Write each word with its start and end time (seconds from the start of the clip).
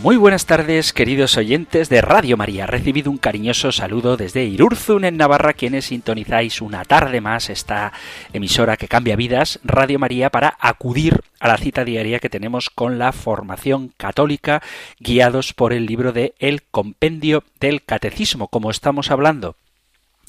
Muy 0.00 0.16
buenas 0.16 0.46
tardes, 0.46 0.92
queridos 0.92 1.36
oyentes 1.36 1.88
de 1.88 2.00
Radio 2.00 2.36
María. 2.36 2.68
Recibido 2.68 3.10
un 3.10 3.18
cariñoso 3.18 3.72
saludo 3.72 4.16
desde 4.16 4.44
Irurzun, 4.44 5.04
en 5.04 5.16
Navarra, 5.16 5.54
quienes 5.54 5.86
sintonizáis 5.86 6.62
una 6.62 6.84
tarde 6.84 7.20
más 7.20 7.50
esta 7.50 7.92
emisora 8.32 8.76
que 8.76 8.86
cambia 8.86 9.16
vidas, 9.16 9.58
Radio 9.64 9.98
María, 9.98 10.30
para 10.30 10.56
acudir 10.60 11.20
a 11.40 11.48
la 11.48 11.58
cita 11.58 11.84
diaria 11.84 12.20
que 12.20 12.30
tenemos 12.30 12.70
con 12.70 13.00
la 13.00 13.10
formación 13.10 13.92
católica, 13.96 14.62
guiados 15.00 15.52
por 15.52 15.72
el 15.72 15.86
libro 15.86 16.12
de 16.12 16.32
El 16.38 16.62
Compendio 16.62 17.42
del 17.58 17.82
Catecismo, 17.82 18.46
como 18.46 18.70
estamos 18.70 19.10
hablando 19.10 19.56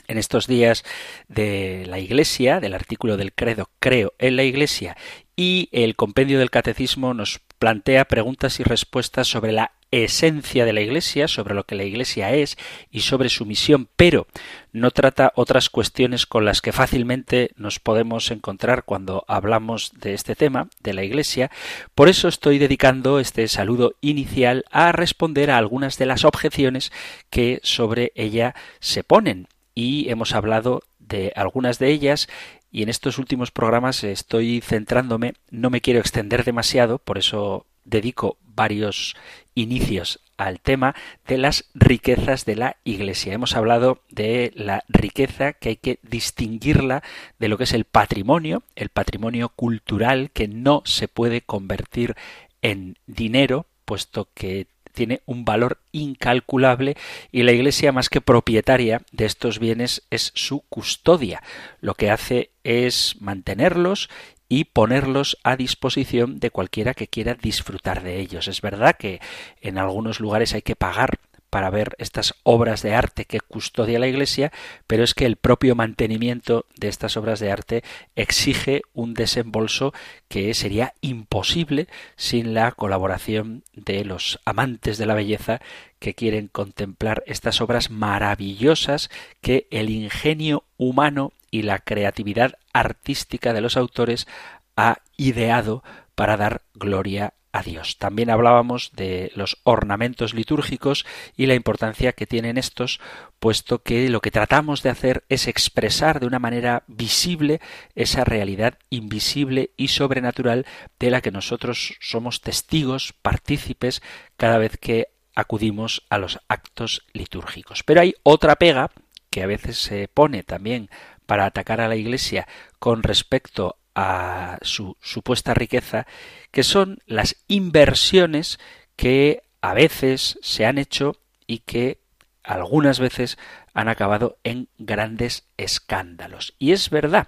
en 0.08 0.18
estos 0.18 0.48
días 0.48 0.84
de 1.28 1.86
la 1.88 2.00
Iglesia, 2.00 2.60
del 2.60 2.74
artículo 2.74 3.18
del 3.18 3.34
credo 3.34 3.70
Creo 3.78 4.14
en 4.18 4.36
la 4.36 4.44
Iglesia, 4.44 4.98
y 5.36 5.70
el 5.72 5.96
compendio 5.96 6.40
del 6.40 6.50
Catecismo 6.50 7.14
nos 7.14 7.40
plantea 7.60 8.06
preguntas 8.06 8.60
y 8.60 8.64
respuestas 8.64 9.28
sobre 9.28 9.52
la 9.52 9.74
esencia 9.92 10.66
de 10.66 10.74
la 10.74 10.82
Iglesia, 10.82 11.28
sobre 11.28 11.56
lo 11.56 11.64
que 11.64 11.76
la 11.76 11.84
Iglesia 11.84 12.34
es 12.34 12.58
y 12.92 13.02
sobre 13.02 13.30
su 13.30 13.46
misión, 13.46 13.90
pero 13.96 14.28
no 14.72 14.92
trata 14.92 15.34
otras 15.36 15.70
cuestiones 15.70 16.26
con 16.26 16.46
las 16.46 16.62
que 16.62 16.72
fácilmente 16.72 17.52
nos 17.56 17.80
podemos 17.80 18.30
encontrar 18.32 18.84
cuando 18.84 19.26
hablamos 19.28 19.92
de 20.00 20.14
este 20.14 20.36
tema, 20.36 20.70
de 20.82 20.94
la 20.94 21.04
Iglesia. 21.04 21.50
Por 21.96 22.08
eso 22.08 22.28
estoy 22.28 22.60
dedicando 22.60 23.20
este 23.20 23.48
saludo 23.48 23.96
inicial 24.02 24.64
a 24.72 24.92
responder 24.92 25.52
a 25.52 25.58
algunas 25.58 25.98
de 25.98 26.06
las 26.06 26.24
objeciones 26.24 26.92
que 27.30 27.60
sobre 27.64 28.12
ella 28.16 28.56
se 28.80 29.04
ponen. 29.04 29.48
Y 29.74 30.10
hemos 30.10 30.34
hablado 30.34 30.84
de 31.00 31.34
algunas 31.36 31.80
de 31.80 31.90
ellas 31.90 32.28
y 32.72 32.84
en 32.84 32.90
estos 32.90 33.18
últimos 33.18 33.52
programas 33.52 34.04
estoy 34.04 34.62
centrándome, 34.62 35.34
no 35.50 35.70
me 35.70 35.82
quiero 35.82 36.00
extender 36.00 36.44
demasiado, 36.44 37.00
por 37.00 37.18
eso 37.18 37.66
dedico 37.84 38.38
varios 38.44 39.16
inicios 39.56 40.20
al 40.38 40.62
tema 40.62 40.96
de 41.28 41.38
las 41.38 41.66
riquezas 41.74 42.46
de 42.46 42.56
la 42.56 42.78
Iglesia. 42.84 43.34
Hemos 43.34 43.56
hablado 43.56 44.04
de 44.10 44.54
la 44.56 44.86
riqueza 44.88 45.54
que 45.54 45.70
hay 45.70 45.76
que 45.76 46.00
distinguirla 46.02 47.04
de 47.40 47.48
lo 47.50 47.58
que 47.58 47.66
es 47.66 47.74
el 47.74 47.84
patrimonio, 47.84 48.64
el 48.76 48.90
patrimonio 48.90 49.50
cultural 49.50 50.32
que 50.32 50.48
no 50.48 50.82
se 50.86 51.08
puede 51.08 51.42
convertir 51.42 52.16
en 52.62 52.98
dinero, 53.06 53.66
puesto 53.86 54.30
que 54.34 54.68
tiene 55.00 55.22
un 55.26 55.46
valor 55.46 55.80
incalculable 55.94 56.98
y 57.32 57.44
la 57.44 57.54
Iglesia 57.54 57.94
más 57.94 58.10
que 58.10 58.20
propietaria 58.20 59.02
de 59.14 59.24
estos 59.24 59.58
bienes 59.58 60.04
es 60.10 60.34
su 60.36 60.60
custodia. 60.68 61.42
Lo 61.80 61.94
que 61.94 62.12
hace 62.12 62.50
es 62.66 63.16
mantenerlos 63.22 64.10
y 64.50 64.66
ponerlos 64.66 65.38
a 65.44 65.56
disposición 65.56 66.42
de 66.42 66.52
cualquiera 66.52 66.94
que 66.94 67.08
quiera 67.08 67.34
disfrutar 67.34 68.04
de 68.04 68.20
ellos. 68.20 68.50
Es 68.50 68.60
verdad 68.60 68.98
que 69.00 69.22
en 69.62 69.78
algunos 69.78 70.20
lugares 70.20 70.54
hay 70.54 70.64
que 70.64 70.76
pagar 70.76 71.20
para 71.50 71.70
ver 71.70 71.96
estas 71.98 72.36
obras 72.44 72.82
de 72.82 72.94
arte 72.94 73.26
que 73.26 73.40
custodia 73.40 74.00
la 74.00 74.08
Iglesia, 74.08 74.52
pero 74.88 75.04
es 75.04 75.14
que 75.14 75.26
el 75.26 75.36
propio 75.36 75.76
mantenimiento 75.76 76.66
de 76.76 76.88
estas 76.88 77.18
obras 77.18 77.40
de 77.40 77.52
arte 77.52 77.84
exige 78.16 78.82
un 78.94 79.14
desembolso 79.14 79.94
que 80.28 80.54
sería 80.54 80.94
imposible 81.02 81.88
sin 82.16 82.54
la 82.54 82.72
colaboración 82.72 83.64
de 83.74 84.06
los 84.06 84.40
amantes 84.46 84.98
de 84.98 85.06
la 85.06 85.16
belleza 85.16 85.60
que 86.00 86.14
quieren 86.14 86.48
contemplar 86.48 87.24
estas 87.26 87.62
obras 87.62 87.90
maravillosas 87.92 89.10
que 89.42 89.68
el 89.72 89.90
ingenio 89.90 90.64
humano 90.78 91.34
y 91.52 91.64
la 91.64 91.80
creatividad 91.80 92.54
artística 92.74 93.54
de 93.54 93.62
los 93.62 93.76
autores 93.76 94.28
ha 94.76 95.00
ideado 95.18 95.84
para 96.16 96.38
dar 96.38 96.62
gloria 96.74 97.34
a. 97.52 97.98
También 97.98 98.30
hablábamos 98.30 98.92
de 98.96 99.32
los 99.36 99.58
ornamentos 99.64 100.34
litúrgicos 100.34 101.06
y 101.36 101.46
la 101.46 101.56
importancia 101.56 102.14
que 102.14 102.28
tienen 102.28 102.58
estos, 102.58 103.00
puesto 103.40 103.82
que 103.82 104.10
lo 104.10 104.22
que 104.22 104.32
tratamos 104.32 104.84
de 104.84 104.90
hacer 104.90 105.24
es 105.30 105.48
expresar 105.48 106.20
de 106.20 106.28
una 106.28 106.40
manera 106.40 106.84
visible 106.88 107.60
esa 107.96 108.24
realidad 108.24 108.78
invisible 108.90 109.72
y 109.78 109.90
sobrenatural 109.90 110.66
de 111.00 111.12
la 111.12 111.22
que 111.22 111.32
nosotros 111.32 111.96
somos 112.00 112.42
testigos, 112.42 113.14
partícipes, 113.22 114.02
cada 114.38 114.58
vez 114.58 114.78
que 114.78 115.08
acudimos 115.36 116.06
a 116.10 116.18
los 116.18 116.40
actos 116.48 117.06
litúrgicos. 117.14 117.84
Pero 117.84 118.02
hay 118.02 118.16
otra 118.24 118.56
pega 118.58 118.92
que 119.30 119.44
a 119.44 119.48
veces 119.48 119.78
se 119.78 120.08
pone 120.08 120.44
también 120.44 120.90
para 121.26 121.46
atacar 121.46 121.82
a 121.82 121.88
la 121.88 121.96
Iglesia 121.96 122.48
con 122.80 123.04
respecto 123.04 123.78
a 124.02 124.60
su 124.62 124.96
supuesta 125.02 125.54
riqueza, 125.54 126.08
que 126.52 126.64
son 126.64 127.00
las 127.06 127.36
inversiones 127.50 128.58
que 128.96 129.44
a 129.60 129.74
veces 129.74 130.40
se 130.42 130.66
han 130.66 130.78
hecho 130.78 131.18
y 131.48 131.60
que 131.60 132.00
algunas 132.42 133.02
veces 133.02 133.38
han 133.74 133.90
acabado 133.90 134.38
en 134.46 134.70
grandes 134.78 135.50
escándalos. 135.58 136.56
Y 136.60 136.72
es 136.72 136.90
verdad 136.90 137.28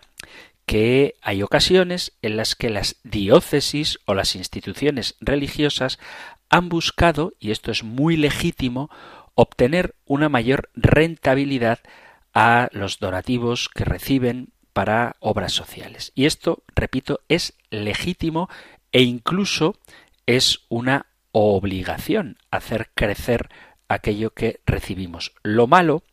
que 0.65 1.15
hay 1.21 1.43
ocasiones 1.43 2.13
en 2.21 2.37
las 2.37 2.55
que 2.55 2.69
las 2.69 2.95
diócesis 3.03 3.99
o 4.05 4.13
las 4.13 4.37
instituciones 4.37 5.17
religiosas 5.19 5.99
han 6.49 6.69
buscado, 6.69 7.33
y 7.37 7.51
esto 7.51 7.71
es 7.71 7.83
muy 7.83 8.15
legítimo, 8.15 8.89
obtener 9.35 9.93
una 10.05 10.29
mayor 10.29 10.69
rentabilidad 10.73 11.79
a 12.33 12.69
los 12.71 12.99
donativos 12.99 13.67
que 13.67 13.83
reciben 13.83 14.53
para 14.73 15.15
obras 15.19 15.53
sociales. 15.53 16.11
Y 16.15 16.25
esto, 16.25 16.63
repito, 16.75 17.21
es 17.27 17.53
legítimo 17.69 18.49
e 18.91 19.01
incluso 19.01 19.75
es 20.25 20.61
una 20.69 21.07
obligación 21.31 22.37
hacer 22.51 22.89
crecer 22.93 23.49
aquello 23.87 24.33
que 24.33 24.61
recibimos. 24.65 25.33
Lo 25.43 25.67
malo 25.67 26.03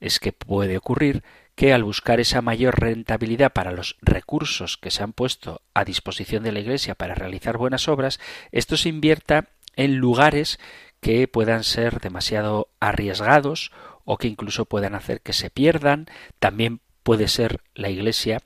es 0.00 0.20
que 0.20 0.32
puede 0.32 0.76
ocurrir 0.76 1.22
que 1.54 1.72
al 1.72 1.84
buscar 1.84 2.18
esa 2.18 2.42
mayor 2.42 2.80
rentabilidad 2.80 3.52
para 3.52 3.72
los 3.72 3.96
recursos 4.02 4.76
que 4.76 4.90
se 4.90 5.02
han 5.02 5.12
puesto 5.12 5.62
a 5.72 5.84
disposición 5.84 6.42
de 6.42 6.52
la 6.52 6.60
Iglesia 6.60 6.94
para 6.94 7.14
realizar 7.14 7.56
buenas 7.56 7.88
obras, 7.88 8.18
esto 8.50 8.76
se 8.76 8.88
invierta 8.88 9.48
en 9.76 9.96
lugares 9.96 10.58
que 11.00 11.28
puedan 11.28 11.64
ser 11.64 12.00
demasiado 12.00 12.68
arriesgados 12.80 13.72
o 14.04 14.18
que 14.18 14.28
incluso 14.28 14.64
puedan 14.64 14.94
hacer 14.94 15.20
que 15.20 15.32
se 15.32 15.50
pierdan. 15.50 16.06
También 16.38 16.80
puede 17.04 17.28
ser 17.28 17.60
la 17.74 17.90
Iglesia, 17.90 18.42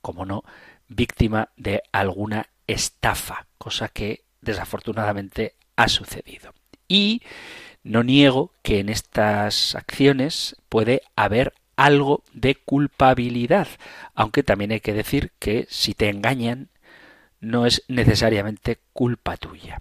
como 0.00 0.24
no, 0.24 0.42
víctima 0.88 1.50
de 1.56 1.82
alguna 1.92 2.48
estafa, 2.66 3.46
cosa 3.58 3.88
que 3.88 4.22
desafortunadamente 4.40 5.54
ha 5.76 5.88
sucedido. 5.88 6.54
Y 6.88 7.20
no 7.82 8.02
niego 8.02 8.52
que 8.62 8.78
en 8.78 8.88
estas 8.88 9.74
acciones 9.74 10.56
puede 10.68 11.02
haber 11.16 11.52
algo 11.76 12.22
de 12.32 12.54
culpabilidad, 12.54 13.68
aunque 14.14 14.42
también 14.42 14.72
hay 14.72 14.80
que 14.80 14.94
decir 14.94 15.32
que 15.38 15.66
si 15.68 15.92
te 15.92 16.08
engañan 16.08 16.68
no 17.40 17.66
es 17.66 17.82
necesariamente 17.88 18.78
culpa 18.92 19.36
tuya. 19.36 19.78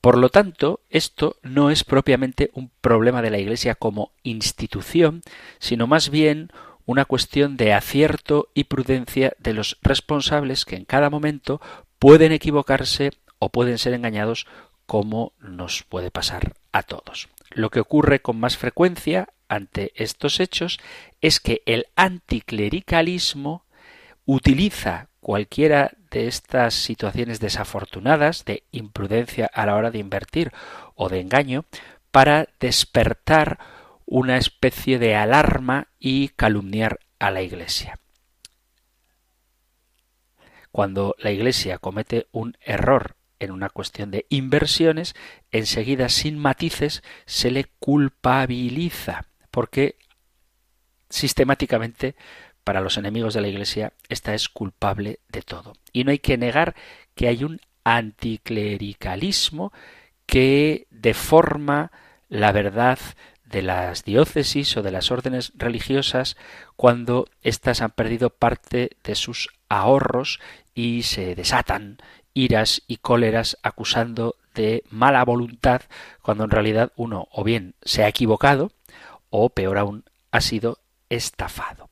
Por 0.00 0.18
lo 0.18 0.28
tanto, 0.28 0.80
esto 0.90 1.36
no 1.42 1.70
es 1.70 1.82
propiamente 1.82 2.50
un 2.52 2.70
problema 2.80 3.22
de 3.22 3.30
la 3.30 3.38
Iglesia 3.38 3.74
como 3.74 4.12
institución, 4.22 5.22
sino 5.58 5.86
más 5.86 6.10
bien 6.10 6.50
una 6.86 7.04
cuestión 7.04 7.56
de 7.56 7.72
acierto 7.72 8.48
y 8.54 8.64
prudencia 8.64 9.34
de 9.38 9.54
los 9.54 9.78
responsables 9.82 10.64
que 10.64 10.76
en 10.76 10.84
cada 10.84 11.10
momento 11.10 11.60
pueden 11.98 12.32
equivocarse 12.32 13.10
o 13.38 13.48
pueden 13.48 13.78
ser 13.78 13.94
engañados 13.94 14.46
como 14.86 15.32
nos 15.40 15.82
puede 15.82 16.10
pasar 16.10 16.54
a 16.72 16.82
todos. 16.82 17.28
Lo 17.50 17.70
que 17.70 17.80
ocurre 17.80 18.20
con 18.20 18.38
más 18.38 18.56
frecuencia 18.56 19.28
ante 19.48 19.92
estos 19.94 20.40
hechos 20.40 20.78
es 21.20 21.40
que 21.40 21.62
el 21.66 21.86
anticlericalismo 21.96 23.64
utiliza 24.26 25.08
cualquiera 25.20 25.92
de 26.10 26.26
estas 26.26 26.74
situaciones 26.74 27.40
desafortunadas 27.40 28.44
de 28.44 28.64
imprudencia 28.72 29.50
a 29.52 29.66
la 29.66 29.76
hora 29.76 29.90
de 29.90 29.98
invertir 29.98 30.52
o 30.94 31.08
de 31.08 31.20
engaño 31.20 31.64
para 32.10 32.48
despertar 32.60 33.58
una 34.06 34.36
especie 34.36 34.98
de 34.98 35.16
alarma 35.16 35.88
y 35.98 36.28
calumniar 36.28 37.00
a 37.18 37.30
la 37.30 37.42
Iglesia. 37.42 37.98
Cuando 40.70 41.14
la 41.18 41.30
Iglesia 41.30 41.78
comete 41.78 42.26
un 42.32 42.56
error 42.60 43.16
en 43.38 43.50
una 43.50 43.68
cuestión 43.68 44.10
de 44.10 44.26
inversiones, 44.28 45.14
enseguida 45.50 46.08
sin 46.08 46.38
matices 46.38 47.02
se 47.26 47.50
le 47.50 47.66
culpabiliza, 47.78 49.26
porque 49.50 49.96
sistemáticamente 51.08 52.16
para 52.64 52.80
los 52.80 52.96
enemigos 52.96 53.34
de 53.34 53.42
la 53.42 53.48
Iglesia 53.48 53.92
esta 54.08 54.34
es 54.34 54.48
culpable 54.48 55.20
de 55.28 55.42
todo. 55.42 55.74
Y 55.92 56.04
no 56.04 56.10
hay 56.10 56.18
que 56.18 56.38
negar 56.38 56.74
que 57.14 57.28
hay 57.28 57.44
un 57.44 57.60
anticlericalismo 57.84 59.72
que 60.26 60.86
deforma 60.90 61.92
la 62.28 62.50
verdad 62.50 62.98
de 63.54 63.62
las 63.62 64.02
diócesis 64.02 64.76
o 64.76 64.82
de 64.82 64.90
las 64.90 65.12
órdenes 65.12 65.52
religiosas 65.54 66.36
cuando 66.74 67.28
éstas 67.40 67.82
han 67.82 67.92
perdido 67.92 68.30
parte 68.30 68.96
de 69.04 69.14
sus 69.14 69.48
ahorros 69.68 70.40
y 70.74 71.04
se 71.04 71.36
desatan 71.36 71.98
iras 72.34 72.82
y 72.88 72.96
cóleras 72.96 73.56
acusando 73.62 74.34
de 74.54 74.82
mala 74.90 75.24
voluntad 75.24 75.82
cuando 76.20 76.42
en 76.42 76.50
realidad 76.50 76.90
uno 76.96 77.28
o 77.30 77.44
bien 77.44 77.76
se 77.82 78.02
ha 78.02 78.08
equivocado 78.08 78.72
o 79.30 79.50
peor 79.50 79.78
aún 79.78 80.04
ha 80.32 80.40
sido 80.40 80.80
estafado. 81.08 81.90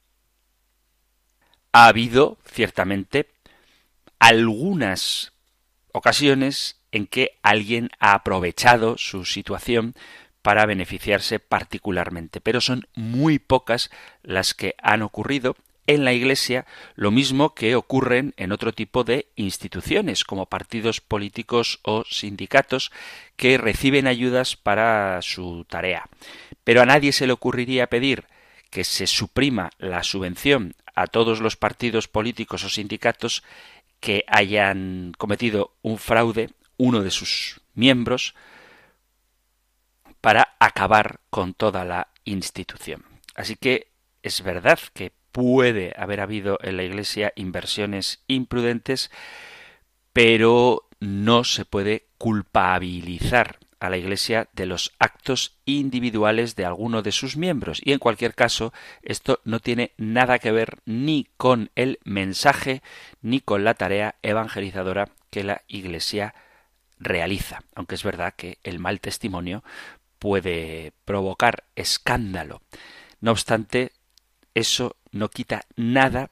Ha 1.70 1.86
habido 1.86 2.38
ciertamente 2.44 3.30
algunas 4.18 5.32
ocasiones 5.92 6.80
en 6.90 7.06
que 7.06 7.38
alguien 7.42 7.90
ha 8.00 8.14
aprovechado 8.14 8.98
su 8.98 9.24
situación 9.24 9.94
para 10.42 10.66
beneficiarse 10.66 11.38
particularmente, 11.38 12.40
pero 12.40 12.60
son 12.60 12.86
muy 12.94 13.38
pocas 13.38 13.90
las 14.22 14.54
que 14.54 14.74
han 14.82 15.02
ocurrido 15.02 15.56
en 15.86 16.04
la 16.04 16.12
Iglesia, 16.12 16.66
lo 16.94 17.10
mismo 17.10 17.54
que 17.54 17.74
ocurren 17.74 18.34
en 18.36 18.52
otro 18.52 18.72
tipo 18.72 19.04
de 19.04 19.26
instituciones, 19.34 20.24
como 20.24 20.46
partidos 20.46 21.00
políticos 21.00 21.80
o 21.82 22.04
sindicatos, 22.04 22.92
que 23.36 23.58
reciben 23.58 24.06
ayudas 24.06 24.56
para 24.56 25.20
su 25.22 25.64
tarea. 25.68 26.08
Pero 26.64 26.82
a 26.82 26.86
nadie 26.86 27.12
se 27.12 27.26
le 27.26 27.32
ocurriría 27.32 27.88
pedir 27.88 28.26
que 28.70 28.84
se 28.84 29.06
suprima 29.06 29.70
la 29.78 30.02
subvención 30.02 30.74
a 30.94 31.06
todos 31.06 31.40
los 31.40 31.56
partidos 31.56 32.08
políticos 32.08 32.64
o 32.64 32.68
sindicatos 32.68 33.42
que 34.00 34.24
hayan 34.28 35.12
cometido 35.18 35.74
un 35.82 35.98
fraude, 35.98 36.50
uno 36.76 37.02
de 37.02 37.10
sus 37.10 37.60
miembros, 37.74 38.34
para 40.22 40.54
acabar 40.60 41.20
con 41.28 41.52
toda 41.52 41.84
la 41.84 42.08
institución. 42.24 43.04
Así 43.34 43.56
que 43.56 43.88
es 44.22 44.42
verdad 44.42 44.78
que 44.94 45.12
puede 45.32 45.92
haber 45.98 46.20
habido 46.20 46.58
en 46.62 46.78
la 46.78 46.84
Iglesia 46.84 47.32
inversiones 47.36 48.22
imprudentes, 48.28 49.10
pero 50.12 50.88
no 51.00 51.44
se 51.44 51.64
puede 51.64 52.06
culpabilizar 52.18 53.58
a 53.80 53.90
la 53.90 53.96
Iglesia 53.96 54.48
de 54.52 54.66
los 54.66 54.92
actos 55.00 55.58
individuales 55.64 56.54
de 56.54 56.66
alguno 56.66 57.02
de 57.02 57.10
sus 57.10 57.36
miembros. 57.36 57.80
Y 57.84 57.92
en 57.92 57.98
cualquier 57.98 58.36
caso, 58.36 58.72
esto 59.02 59.40
no 59.44 59.58
tiene 59.58 59.92
nada 59.96 60.38
que 60.38 60.52
ver 60.52 60.78
ni 60.84 61.26
con 61.36 61.70
el 61.74 61.98
mensaje 62.04 62.80
ni 63.22 63.40
con 63.40 63.64
la 63.64 63.74
tarea 63.74 64.14
evangelizadora 64.22 65.08
que 65.30 65.42
la 65.42 65.62
Iglesia 65.66 66.32
realiza. 67.00 67.64
Aunque 67.74 67.96
es 67.96 68.04
verdad 68.04 68.34
que 68.36 68.58
el 68.62 68.78
mal 68.78 69.00
testimonio 69.00 69.64
puede 70.22 70.92
provocar 71.04 71.64
escándalo. 71.74 72.62
No 73.20 73.32
obstante, 73.32 73.90
eso 74.54 74.94
no 75.10 75.30
quita 75.30 75.62
nada 75.74 76.30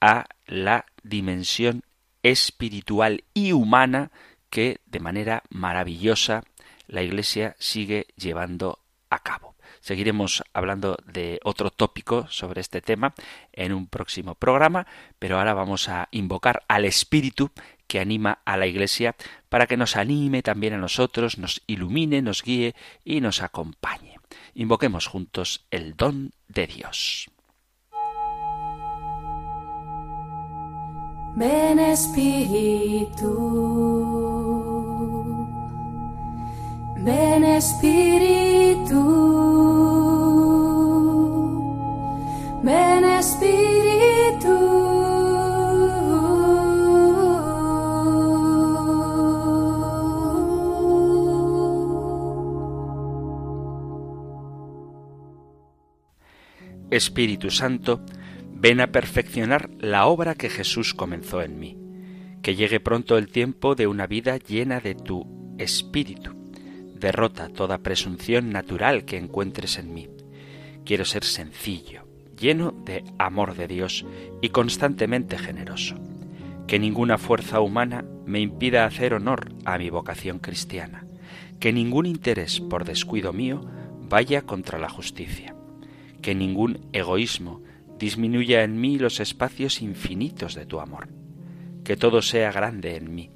a 0.00 0.24
la 0.46 0.86
dimensión 1.02 1.82
espiritual 2.22 3.24
y 3.34 3.52
humana 3.52 4.10
que 4.48 4.80
de 4.86 5.00
manera 5.00 5.42
maravillosa 5.50 6.44
la 6.86 7.02
Iglesia 7.02 7.56
sigue 7.58 8.06
llevando 8.16 8.78
a 9.10 9.18
cabo. 9.18 9.54
Seguiremos 9.80 10.42
hablando 10.54 10.96
de 11.04 11.38
otro 11.44 11.70
tópico 11.70 12.26
sobre 12.30 12.62
este 12.62 12.80
tema 12.80 13.12
en 13.52 13.74
un 13.74 13.86
próximo 13.86 14.34
programa, 14.34 14.86
pero 15.18 15.38
ahora 15.38 15.52
vamos 15.52 15.90
a 15.90 16.08
invocar 16.10 16.64
al 16.68 16.86
Espíritu 16.86 17.50
que 17.86 18.00
anima 18.00 18.40
a 18.44 18.56
la 18.56 18.66
Iglesia 18.66 19.16
para 19.48 19.66
que 19.66 19.76
nos 19.76 19.96
anime 19.96 20.42
también 20.42 20.74
a 20.74 20.78
nosotros, 20.78 21.38
nos 21.38 21.62
ilumine, 21.66 22.22
nos 22.22 22.42
guíe 22.42 22.74
y 23.04 23.20
nos 23.20 23.42
acompañe. 23.42 24.18
Invoquemos 24.54 25.06
juntos 25.06 25.66
el 25.70 25.96
don 25.96 26.32
de 26.48 26.66
Dios. 26.66 27.30
Ven 31.36 31.78
Espíritu. 31.78 33.26
Ven 37.06 37.44
Espíritu, 37.44 39.02
ven 42.64 43.04
Espíritu. 43.04 44.85
Espíritu 56.96 57.50
Santo, 57.50 58.04
ven 58.52 58.80
a 58.80 58.88
perfeccionar 58.88 59.70
la 59.78 60.06
obra 60.06 60.34
que 60.34 60.50
Jesús 60.50 60.94
comenzó 60.94 61.42
en 61.42 61.58
mí. 61.58 61.76
Que 62.42 62.54
llegue 62.54 62.80
pronto 62.80 63.18
el 63.18 63.28
tiempo 63.28 63.74
de 63.74 63.86
una 63.86 64.06
vida 64.06 64.36
llena 64.38 64.80
de 64.80 64.94
tu 64.94 65.54
Espíritu 65.58 66.36
derrota 66.98 67.48
toda 67.48 67.78
presunción 67.78 68.50
natural 68.50 69.04
que 69.04 69.18
encuentres 69.18 69.78
en 69.78 69.92
mí. 69.92 70.08
Quiero 70.84 71.04
ser 71.04 71.24
sencillo, 71.24 72.06
lleno 72.38 72.72
de 72.84 73.04
amor 73.18 73.56
de 73.56 73.68
Dios 73.68 74.04
y 74.40 74.50
constantemente 74.50 75.38
generoso. 75.38 75.96
Que 76.66 76.78
ninguna 76.78 77.18
fuerza 77.18 77.60
humana 77.60 78.04
me 78.24 78.40
impida 78.40 78.84
hacer 78.84 79.14
honor 79.14 79.52
a 79.64 79.78
mi 79.78 79.90
vocación 79.90 80.38
cristiana. 80.38 81.04
Que 81.60 81.72
ningún 81.72 82.06
interés 82.06 82.60
por 82.60 82.84
descuido 82.84 83.32
mío 83.32 83.60
vaya 84.08 84.42
contra 84.42 84.78
la 84.78 84.88
justicia. 84.88 85.55
Que 86.22 86.34
ningún 86.34 86.86
egoísmo 86.92 87.62
disminuya 87.98 88.62
en 88.62 88.80
mí 88.80 88.98
los 88.98 89.20
espacios 89.20 89.82
infinitos 89.82 90.54
de 90.54 90.66
tu 90.66 90.80
amor. 90.80 91.08
Que 91.84 91.96
todo 91.96 92.22
sea 92.22 92.52
grande 92.52 92.96
en 92.96 93.14
mí. 93.14 93.30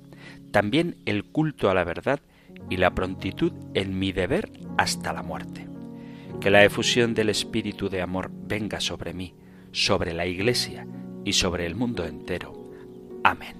También 0.50 0.96
el 1.06 1.24
culto 1.24 1.70
a 1.70 1.74
la 1.74 1.84
verdad 1.84 2.20
y 2.68 2.76
la 2.76 2.94
prontitud 2.94 3.52
en 3.74 3.98
mi 3.98 4.12
deber 4.12 4.50
hasta 4.76 5.12
la 5.12 5.22
muerte. 5.22 5.66
Que 6.40 6.50
la 6.50 6.64
efusión 6.64 7.14
del 7.14 7.28
Espíritu 7.28 7.88
de 7.88 8.02
amor 8.02 8.30
venga 8.32 8.80
sobre 8.80 9.12
mí, 9.12 9.34
sobre 9.72 10.14
la 10.14 10.26
Iglesia 10.26 10.86
y 11.24 11.34
sobre 11.34 11.66
el 11.66 11.74
mundo 11.74 12.04
entero. 12.04 12.54
Amén. 13.22 13.59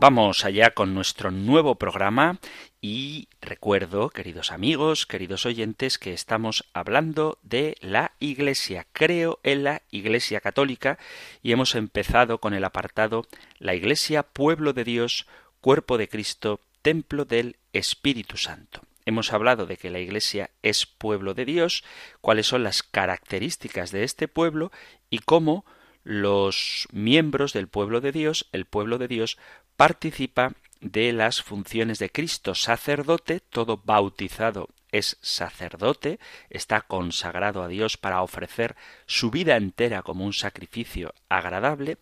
Vamos 0.00 0.44
allá 0.44 0.70
con 0.70 0.94
nuestro 0.94 1.32
nuevo 1.32 1.74
programa 1.74 2.38
y 2.80 3.26
recuerdo, 3.40 4.10
queridos 4.10 4.52
amigos, 4.52 5.06
queridos 5.06 5.44
oyentes, 5.44 5.98
que 5.98 6.12
estamos 6.12 6.66
hablando 6.72 7.40
de 7.42 7.76
la 7.80 8.12
Iglesia. 8.20 8.86
Creo 8.92 9.40
en 9.42 9.64
la 9.64 9.82
Iglesia 9.90 10.40
Católica 10.40 11.00
y 11.42 11.50
hemos 11.50 11.74
empezado 11.74 12.38
con 12.38 12.54
el 12.54 12.62
apartado 12.62 13.26
La 13.58 13.74
Iglesia, 13.74 14.22
pueblo 14.22 14.72
de 14.72 14.84
Dios, 14.84 15.26
cuerpo 15.60 15.98
de 15.98 16.08
Cristo, 16.08 16.60
templo 16.80 17.24
del 17.24 17.56
Espíritu 17.72 18.36
Santo. 18.36 18.82
Hemos 19.04 19.32
hablado 19.32 19.66
de 19.66 19.78
que 19.78 19.90
la 19.90 19.98
Iglesia 19.98 20.50
es 20.62 20.86
pueblo 20.86 21.34
de 21.34 21.44
Dios, 21.44 21.82
cuáles 22.20 22.46
son 22.46 22.62
las 22.62 22.84
características 22.84 23.90
de 23.90 24.04
este 24.04 24.28
pueblo 24.28 24.70
y 25.10 25.18
cómo 25.18 25.66
los 26.04 26.86
miembros 26.92 27.52
del 27.52 27.66
pueblo 27.66 28.00
de 28.00 28.12
Dios, 28.12 28.48
el 28.52 28.64
pueblo 28.64 28.96
de 28.98 29.08
Dios, 29.08 29.38
participa 29.78 30.54
de 30.80 31.12
las 31.12 31.40
funciones 31.40 32.00
de 32.00 32.10
Cristo 32.10 32.56
sacerdote, 32.56 33.38
todo 33.38 33.80
bautizado 33.84 34.70
es 34.90 35.18
sacerdote, 35.20 36.18
está 36.50 36.80
consagrado 36.80 37.62
a 37.62 37.68
Dios 37.68 37.96
para 37.96 38.22
ofrecer 38.22 38.74
su 39.06 39.30
vida 39.30 39.56
entera 39.56 40.02
como 40.02 40.24
un 40.24 40.32
sacrificio 40.32 41.14
agradable, 41.28 41.96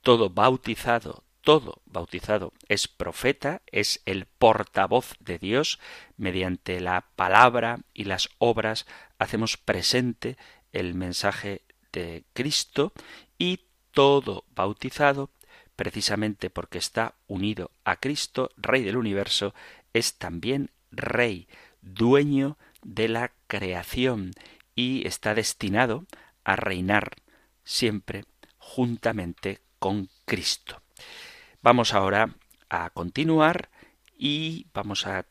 todo 0.00 0.30
bautizado, 0.30 1.22
todo 1.42 1.80
bautizado 1.86 2.54
es 2.68 2.88
profeta, 2.88 3.62
es 3.70 4.02
el 4.04 4.26
portavoz 4.26 5.14
de 5.20 5.38
Dios, 5.38 5.78
mediante 6.16 6.80
la 6.80 7.06
palabra 7.14 7.78
y 7.94 8.02
las 8.02 8.30
obras 8.38 8.84
hacemos 9.20 9.56
presente 9.56 10.36
el 10.72 10.94
mensaje 10.94 11.62
de 11.92 12.24
Cristo 12.32 12.92
y 13.38 13.60
todo 13.92 14.44
bautizado, 14.56 15.30
precisamente 15.82 16.48
porque 16.48 16.78
está 16.78 17.16
unido 17.26 17.72
a 17.82 17.96
Cristo, 17.96 18.50
Rey 18.56 18.84
del 18.84 18.96
universo, 18.96 19.52
es 19.92 20.14
también 20.14 20.70
rey, 20.92 21.48
dueño 21.80 22.56
de 22.82 23.08
la 23.08 23.32
creación 23.48 24.30
y 24.76 25.04
está 25.08 25.34
destinado 25.34 26.06
a 26.44 26.54
reinar 26.54 27.16
siempre 27.64 28.26
juntamente 28.58 29.58
con 29.80 30.08
Cristo. 30.24 30.80
Vamos 31.62 31.94
ahora 31.94 32.36
a 32.68 32.90
continuar 32.90 33.68
y 34.16 34.68
vamos 34.72 35.08
a 35.08 35.26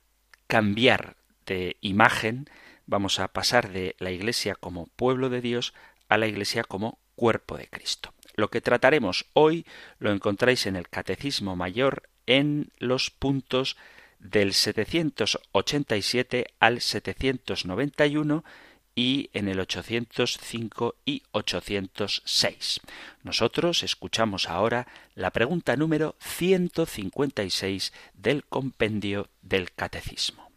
cambiar 0.48 1.16
de 1.46 1.78
imagen, 1.80 2.50
vamos 2.88 3.22
a 3.22 3.30
pasar 3.30 3.72
de 3.72 3.96
la 4.00 4.12
Iglesia 4.12 4.56
como 4.56 4.88
pueblo 4.88 5.30
de 5.30 5.40
Dios 5.40 5.74
a 6.10 6.18
la 6.18 6.28
Iglesia 6.28 6.66
como 6.66 7.00
cuerpo 7.16 7.56
de 7.56 7.70
Cristo. 7.70 8.14
Lo 8.42 8.50
que 8.50 8.60
trataremos 8.60 9.28
hoy 9.34 9.68
lo 10.00 10.12
encontráis 10.12 10.66
en 10.66 10.76
el 10.76 10.90
Catecismo 10.90 11.56
Mayor 11.56 12.10
en 12.26 12.72
los 12.80 13.12
puntos 13.12 13.78
del 14.18 14.56
787 14.56 16.48
al 16.60 16.82
791 16.82 18.44
y 18.96 19.30
en 19.34 19.48
el 19.48 19.60
805 19.60 20.96
y 21.06 21.22
806. 21.34 22.82
Nosotros 23.22 23.84
escuchamos 23.84 24.50
ahora 24.50 24.88
la 25.14 25.30
pregunta 25.30 25.76
número 25.76 26.16
156 26.18 27.94
del 28.16 28.44
compendio 28.46 29.30
del 29.44 29.72
Catecismo. 29.72 30.50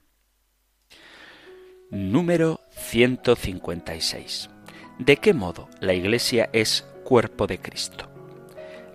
Número 1.91 2.63
156. 2.71 4.49
¿De 4.99 5.19
qué 5.19 5.35
modo 5.35 5.69
la 5.81 5.93
Iglesia 5.93 6.49
es 6.55 6.87
cuerpo 7.05 7.47
de 7.47 7.59
Cristo? 7.59 8.09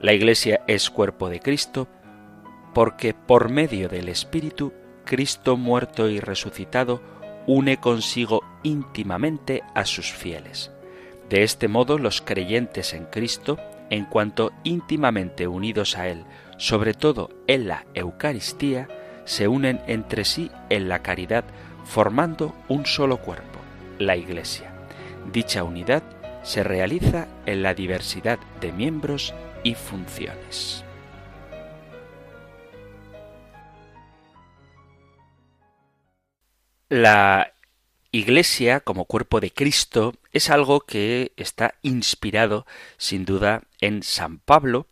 La 0.01 0.13
Iglesia 0.13 0.61
es 0.67 0.89
cuerpo 0.89 1.29
de 1.29 1.39
Cristo 1.39 1.87
porque 2.73 3.13
por 3.13 3.49
medio 3.49 3.87
del 3.87 4.09
Espíritu, 4.09 4.73
Cristo 5.05 5.57
muerto 5.57 6.09
y 6.09 6.19
resucitado 6.19 7.01
une 7.47 7.77
consigo 7.77 8.41
íntimamente 8.63 9.63
a 9.73 9.85
sus 9.85 10.11
fieles. 10.11 10.71
De 11.29 11.43
este 11.43 11.67
modo 11.67 11.97
los 11.97 12.21
creyentes 12.21 12.93
en 12.93 13.05
Cristo, 13.05 13.57
en 13.89 14.05
cuanto 14.05 14.51
íntimamente 14.63 15.47
unidos 15.47 15.97
a 15.97 16.07
Él, 16.07 16.25
sobre 16.57 16.93
todo 16.93 17.29
en 17.47 17.67
la 17.67 17.85
Eucaristía, 17.93 18.87
se 19.25 19.47
unen 19.47 19.81
entre 19.87 20.25
sí 20.25 20.51
en 20.69 20.89
la 20.89 20.99
caridad, 20.99 21.43
formando 21.85 22.55
un 22.67 22.85
solo 22.85 23.17
cuerpo, 23.17 23.59
la 23.97 24.15
Iglesia. 24.15 24.71
Dicha 25.31 25.63
unidad 25.63 26.03
se 26.49 26.63
realiza 26.63 27.27
en 27.45 27.61
la 27.61 27.75
diversidad 27.75 28.39
de 28.59 28.71
miembros 28.71 29.35
y 29.63 29.75
funciones. 29.75 30.83
La 36.89 37.53
Iglesia 38.11 38.79
como 38.79 39.05
cuerpo 39.05 39.39
de 39.39 39.51
Cristo 39.51 40.15
es 40.31 40.49
algo 40.49 40.79
que 40.79 41.33
está 41.37 41.75
inspirado 41.83 42.65
sin 42.97 43.25
duda 43.25 43.61
en 43.79 44.01
San 44.01 44.39
Pablo 44.39 44.87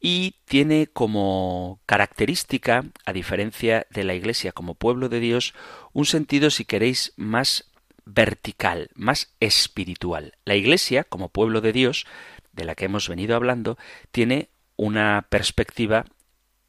y 0.00 0.36
tiene 0.44 0.86
como 0.86 1.80
característica, 1.86 2.84
a 3.04 3.12
diferencia 3.12 3.84
de 3.90 4.04
la 4.04 4.14
Iglesia 4.14 4.52
como 4.52 4.76
pueblo 4.76 5.08
de 5.08 5.18
Dios, 5.18 5.54
un 5.92 6.06
sentido, 6.06 6.50
si 6.50 6.64
queréis, 6.64 7.12
más 7.16 7.69
vertical, 8.14 8.90
más 8.94 9.34
espiritual. 9.40 10.34
La 10.44 10.54
Iglesia, 10.54 11.04
como 11.04 11.28
pueblo 11.28 11.60
de 11.60 11.72
Dios, 11.72 12.06
de 12.52 12.64
la 12.64 12.74
que 12.74 12.86
hemos 12.86 13.08
venido 13.08 13.36
hablando, 13.36 13.78
tiene 14.10 14.48
una 14.76 15.26
perspectiva, 15.28 16.06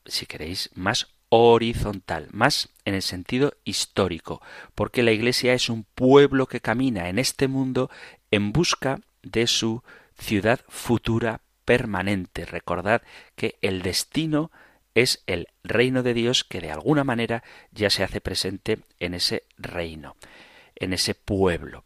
si 0.06 0.26
queréis, 0.26 0.70
más 0.74 1.08
horizontal, 1.30 2.28
más 2.32 2.70
en 2.84 2.94
el 2.94 3.02
sentido 3.02 3.54
histórico, 3.64 4.42
porque 4.76 5.02
la 5.02 5.12
Iglesia 5.12 5.54
es 5.54 5.70
un 5.70 5.86
pueblo 5.96 6.46
que 6.46 6.60
camina 6.60 7.08
en 7.08 7.20
este 7.20 7.48
mundo 7.48 7.90
en 8.32 8.52
busca 8.52 9.00
de 9.24 9.48
su 9.48 9.82
ciudad 10.18 10.60
futura 10.68 11.42
permanente. 11.66 12.46
Recordad 12.46 13.02
que 13.36 13.58
el 13.62 13.82
destino 13.82 14.52
es 14.94 15.24
el 15.26 15.48
reino 15.64 16.04
de 16.04 16.14
Dios 16.14 16.44
que 16.44 16.60
de 16.60 16.72
alguna 16.72 17.04
manera 17.04 17.44
ya 17.72 17.90
se 17.90 18.04
hace 18.04 18.20
presente 18.20 18.80
en 19.00 19.14
ese 19.14 19.44
reino, 19.58 20.18
en 20.82 20.94
ese 20.94 21.16
pueblo. 21.16 21.84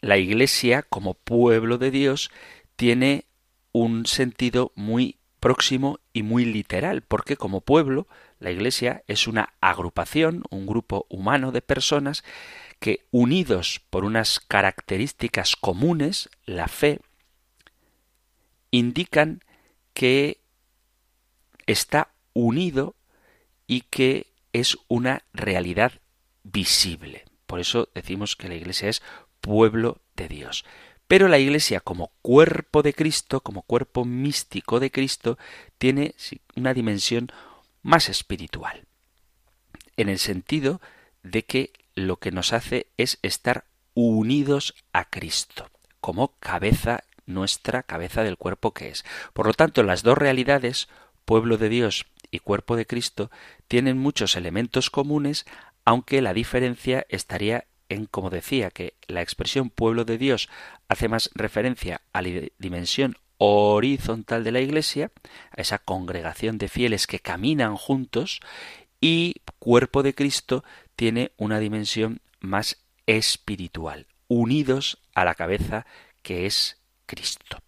La 0.00 0.16
Iglesia, 0.16 0.82
como 0.82 1.14
pueblo 1.14 1.76
de 1.76 1.90
Dios, 1.90 2.30
tiene 2.76 3.26
un 3.72 4.06
sentido 4.06 4.72
muy 4.74 5.18
próximo 5.40 5.98
y 6.12 6.22
muy 6.22 6.44
literal, 6.44 7.02
porque 7.02 7.36
como 7.36 7.60
pueblo 7.60 8.06
la 8.38 8.50
Iglesia 8.50 9.02
es 9.06 9.26
una 9.26 9.54
agrupación, 9.60 10.44
un 10.50 10.66
grupo 10.66 11.06
humano 11.10 11.52
de 11.52 11.60
personas 11.60 12.24
que, 12.78 13.06
unidos 13.10 13.82
por 13.90 14.04
unas 14.04 14.40
características 14.40 15.56
comunes, 15.56 16.30
la 16.46 16.68
fe, 16.68 17.00
indican 18.70 19.42
que 19.92 20.40
está 21.66 22.12
unido 22.32 22.94
y 23.66 23.82
que 23.82 24.32
es 24.52 24.78
una 24.88 25.24
realidad 25.32 25.92
visible. 26.42 27.29
Por 27.50 27.58
eso 27.58 27.88
decimos 27.96 28.36
que 28.36 28.46
la 28.46 28.54
Iglesia 28.54 28.88
es 28.88 29.02
pueblo 29.40 29.98
de 30.14 30.28
Dios. 30.28 30.64
Pero 31.08 31.26
la 31.26 31.40
Iglesia 31.40 31.80
como 31.80 32.12
cuerpo 32.22 32.84
de 32.84 32.94
Cristo, 32.94 33.40
como 33.40 33.62
cuerpo 33.62 34.04
místico 34.04 34.78
de 34.78 34.92
Cristo, 34.92 35.36
tiene 35.76 36.14
una 36.54 36.74
dimensión 36.74 37.32
más 37.82 38.08
espiritual, 38.08 38.84
en 39.96 40.08
el 40.08 40.20
sentido 40.20 40.80
de 41.24 41.44
que 41.44 41.72
lo 41.96 42.18
que 42.18 42.30
nos 42.30 42.52
hace 42.52 42.86
es 42.96 43.18
estar 43.22 43.64
unidos 43.94 44.76
a 44.92 45.10
Cristo, 45.10 45.70
como 46.00 46.36
cabeza 46.38 47.02
nuestra, 47.26 47.82
cabeza 47.82 48.22
del 48.22 48.36
cuerpo 48.36 48.74
que 48.74 48.90
es. 48.90 49.04
Por 49.32 49.48
lo 49.48 49.54
tanto, 49.54 49.82
las 49.82 50.04
dos 50.04 50.16
realidades, 50.16 50.88
pueblo 51.24 51.58
de 51.58 51.68
Dios 51.68 52.06
y 52.30 52.38
cuerpo 52.38 52.76
de 52.76 52.86
Cristo, 52.86 53.28
tienen 53.66 53.98
muchos 53.98 54.36
elementos 54.36 54.88
comunes, 54.88 55.46
aunque 55.90 56.22
la 56.22 56.32
diferencia 56.32 57.04
estaría 57.08 57.66
en, 57.88 58.06
como 58.06 58.30
decía, 58.30 58.70
que 58.70 58.94
la 59.08 59.22
expresión 59.22 59.70
pueblo 59.70 60.04
de 60.04 60.18
Dios 60.18 60.48
hace 60.86 61.08
más 61.08 61.30
referencia 61.34 62.00
a 62.12 62.22
la 62.22 62.48
dimensión 62.58 63.16
horizontal 63.38 64.44
de 64.44 64.52
la 64.52 64.60
Iglesia, 64.60 65.10
a 65.50 65.60
esa 65.60 65.80
congregación 65.80 66.58
de 66.58 66.68
fieles 66.68 67.08
que 67.08 67.18
caminan 67.18 67.74
juntos, 67.74 68.38
y 69.00 69.42
cuerpo 69.58 70.04
de 70.04 70.14
Cristo 70.14 70.62
tiene 70.94 71.32
una 71.36 71.58
dimensión 71.58 72.20
más 72.38 72.84
espiritual, 73.06 74.06
unidos 74.28 75.02
a 75.12 75.24
la 75.24 75.34
cabeza 75.34 75.86
que 76.22 76.46
es 76.46 76.80
Cristo. 77.06 77.58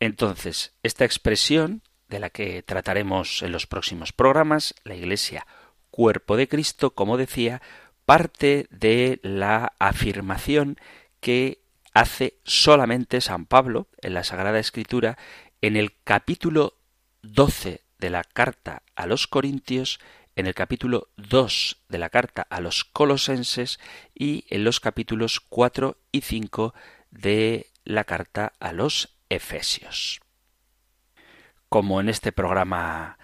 Entonces, 0.00 0.72
esta 0.82 1.04
expresión, 1.04 1.82
de 2.08 2.18
la 2.18 2.30
que 2.30 2.62
trataremos 2.62 3.42
en 3.42 3.52
los 3.52 3.66
próximos 3.66 4.14
programas, 4.14 4.74
la 4.84 4.94
Iglesia, 4.94 5.46
cuerpo 5.92 6.36
de 6.36 6.48
Cristo, 6.48 6.90
como 6.90 7.16
decía, 7.16 7.62
parte 8.04 8.66
de 8.70 9.20
la 9.22 9.74
afirmación 9.78 10.80
que 11.20 11.62
hace 11.94 12.38
solamente 12.42 13.20
San 13.20 13.46
Pablo 13.46 13.86
en 13.98 14.14
la 14.14 14.24
Sagrada 14.24 14.58
Escritura 14.58 15.18
en 15.60 15.76
el 15.76 15.92
capítulo 16.02 16.74
12 17.22 17.82
de 17.98 18.10
la 18.10 18.24
carta 18.24 18.82
a 18.96 19.06
los 19.06 19.28
Corintios, 19.28 20.00
en 20.34 20.46
el 20.46 20.54
capítulo 20.54 21.08
2 21.18 21.84
de 21.88 21.98
la 21.98 22.08
carta 22.08 22.46
a 22.50 22.60
los 22.60 22.84
Colosenses 22.84 23.78
y 24.14 24.44
en 24.48 24.64
los 24.64 24.80
capítulos 24.80 25.40
4 25.40 25.98
y 26.10 26.22
5 26.22 26.74
de 27.10 27.66
la 27.84 28.04
carta 28.04 28.54
a 28.58 28.72
los 28.72 29.16
Efesios. 29.28 30.20
Como 31.68 32.00
en 32.00 32.08
este 32.08 32.32
programa 32.32 33.18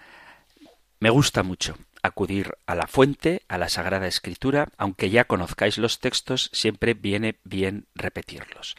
me 0.99 1.09
gusta 1.09 1.43
mucho 1.43 1.75
acudir 2.01 2.57
a 2.65 2.75
la 2.75 2.87
fuente, 2.87 3.43
a 3.47 3.57
la 3.57 3.69
Sagrada 3.69 4.07
Escritura, 4.07 4.69
aunque 4.77 5.09
ya 5.09 5.25
conozcáis 5.25 5.77
los 5.77 5.99
textos, 5.99 6.49
siempre 6.53 6.93
viene 6.93 7.39
bien 7.43 7.87
repetirlos. 7.95 8.75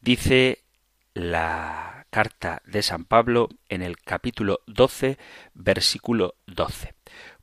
Dice 0.00 0.64
la 1.14 2.06
carta 2.10 2.62
de 2.64 2.82
San 2.82 3.04
Pablo 3.04 3.48
en 3.68 3.82
el 3.82 3.98
capítulo 3.98 4.60
12, 4.66 5.18
versículo 5.54 6.36
12. 6.46 6.94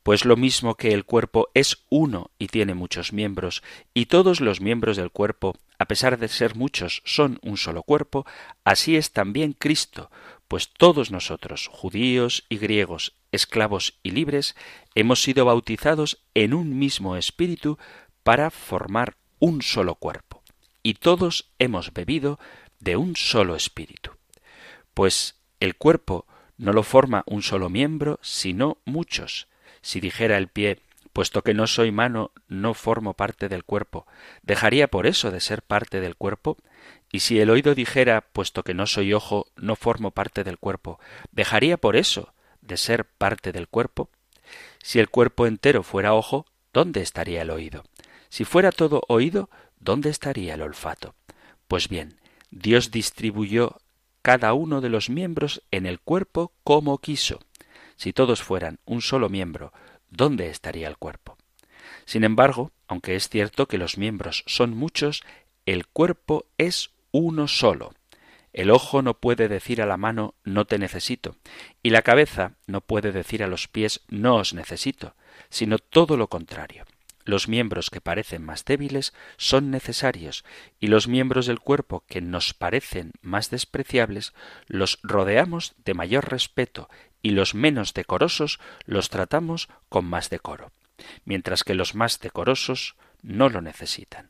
Pues 0.03 0.23
lo 0.23 0.37
mismo 0.37 0.75
que 0.75 0.93
el 0.93 1.03
cuerpo 1.03 1.49
es 1.53 1.83
uno 1.89 2.29
y 2.37 2.47
tiene 2.47 2.75
muchos 2.75 3.11
miembros, 3.11 3.63
y 3.93 4.05
todos 4.05 4.39
los 4.39 4.61
miembros 4.61 4.97
del 4.97 5.11
cuerpo, 5.11 5.55
a 5.79 5.85
pesar 5.85 6.19
de 6.19 6.27
ser 6.27 6.55
muchos, 6.55 7.01
son 7.05 7.39
un 7.41 7.57
solo 7.57 7.81
cuerpo, 7.83 8.25
así 8.63 8.97
es 8.97 9.11
también 9.11 9.53
Cristo, 9.53 10.11
pues 10.47 10.71
todos 10.71 11.09
nosotros, 11.09 11.67
judíos 11.71 12.45
y 12.49 12.57
griegos, 12.57 13.15
esclavos 13.35 13.99
y 14.01 14.11
libres, 14.11 14.55
hemos 14.95 15.21
sido 15.21 15.45
bautizados 15.45 16.23
en 16.33 16.53
un 16.53 16.77
mismo 16.77 17.15
espíritu 17.15 17.77
para 18.23 18.49
formar 18.49 19.17
un 19.39 19.61
solo 19.61 19.95
cuerpo, 19.95 20.41
y 20.81 20.95
todos 20.95 21.51
hemos 21.59 21.93
bebido 21.93 22.39
de 22.79 22.95
un 22.95 23.15
solo 23.15 23.55
espíritu. 23.55 24.11
Pues 24.93 25.35
el 25.59 25.75
cuerpo 25.75 26.25
no 26.57 26.73
lo 26.73 26.83
forma 26.83 27.23
un 27.27 27.41
solo 27.41 27.69
miembro, 27.69 28.19
sino 28.21 28.77
muchos. 28.85 29.47
Si 29.81 29.99
dijera 29.99 30.37
el 30.37 30.47
pie, 30.47 30.81
puesto 31.11 31.43
que 31.43 31.53
no 31.53 31.67
soy 31.67 31.91
mano, 31.91 32.31
no 32.47 32.73
formo 32.73 33.13
parte 33.13 33.49
del 33.49 33.63
cuerpo, 33.63 34.05
¿dejaría 34.41 34.87
por 34.87 35.07
eso 35.07 35.31
de 35.31 35.39
ser 35.39 35.61
parte 35.61 36.01
del 36.01 36.15
cuerpo? 36.15 36.57
Y 37.11 37.21
si 37.21 37.39
el 37.39 37.49
oído 37.49 37.75
dijera, 37.75 38.21
puesto 38.21 38.63
que 38.63 38.73
no 38.73 38.85
soy 38.87 39.13
ojo, 39.13 39.47
no 39.55 39.75
formo 39.75 40.11
parte 40.11 40.43
del 40.43 40.57
cuerpo, 40.57 40.99
¿dejaría 41.31 41.77
por 41.77 41.95
eso 41.95 42.34
de 42.65 42.77
ser 42.77 43.05
parte 43.05 43.51
del 43.51 43.67
cuerpo? 43.67 44.09
Si 44.81 44.99
el 44.99 45.09
cuerpo 45.09 45.47
entero 45.47 45.83
fuera 45.83 46.13
ojo, 46.13 46.45
¿dónde 46.73 47.01
estaría 47.01 47.41
el 47.41 47.49
oído? 47.49 47.83
Si 48.29 48.45
fuera 48.45 48.71
todo 48.71 49.01
oído, 49.07 49.49
¿dónde 49.79 50.09
estaría 50.09 50.55
el 50.55 50.61
olfato? 50.61 51.15
Pues 51.67 51.89
bien, 51.89 52.19
Dios 52.51 52.91
distribuyó 52.91 53.77
cada 54.21 54.53
uno 54.53 54.81
de 54.81 54.89
los 54.89 55.09
miembros 55.09 55.61
en 55.71 55.85
el 55.85 55.99
cuerpo 55.99 56.51
como 56.63 56.97
quiso. 56.97 57.39
Si 57.95 58.13
todos 58.13 58.41
fueran 58.41 58.79
un 58.85 59.01
solo 59.01 59.29
miembro, 59.29 59.71
¿dónde 60.09 60.49
estaría 60.49 60.87
el 60.87 60.97
cuerpo? 60.97 61.37
Sin 62.05 62.23
embargo, 62.23 62.71
aunque 62.87 63.15
es 63.15 63.29
cierto 63.29 63.67
que 63.67 63.77
los 63.77 63.97
miembros 63.97 64.43
son 64.47 64.75
muchos, 64.75 65.23
el 65.65 65.87
cuerpo 65.87 66.45
es 66.57 66.91
uno 67.11 67.47
solo. 67.47 67.93
El 68.55 68.71
ojo 68.71 69.01
no 69.01 69.15
puede 69.15 69.49
decir 69.49 69.81
a 69.81 69.85
la 69.85 69.97
mano 69.97 70.33
no 70.45 70.63
te 70.63 70.79
necesito, 70.79 71.35
y 71.83 71.89
la 71.89 72.03
cabeza 72.03 72.53
no 72.67 72.79
puede 72.79 73.11
decir 73.11 73.43
a 73.43 73.47
los 73.47 73.67
pies 73.67 74.05
no 74.07 74.37
os 74.37 74.53
necesito, 74.53 75.13
sino 75.49 75.77
todo 75.77 76.15
lo 76.15 76.29
contrario. 76.29 76.85
Los 77.25 77.49
miembros 77.49 77.89
que 77.89 77.99
parecen 77.99 78.45
más 78.45 78.63
débiles 78.63 79.13
son 79.35 79.71
necesarios, 79.71 80.45
y 80.79 80.87
los 80.87 81.09
miembros 81.09 81.47
del 81.47 81.59
cuerpo 81.59 82.05
que 82.07 82.21
nos 82.21 82.53
parecen 82.53 83.11
más 83.21 83.49
despreciables 83.49 84.33
los 84.67 84.99
rodeamos 85.03 85.73
de 85.83 85.93
mayor 85.93 86.29
respeto 86.29 86.87
y 87.21 87.31
los 87.31 87.55
menos 87.55 87.93
decorosos 87.93 88.61
los 88.85 89.09
tratamos 89.09 89.67
con 89.89 90.05
más 90.05 90.29
decoro, 90.29 90.71
mientras 91.25 91.65
que 91.65 91.75
los 91.75 91.93
más 91.93 92.21
decorosos 92.21 92.95
no 93.21 93.49
lo 93.49 93.59
necesitan. 93.59 94.29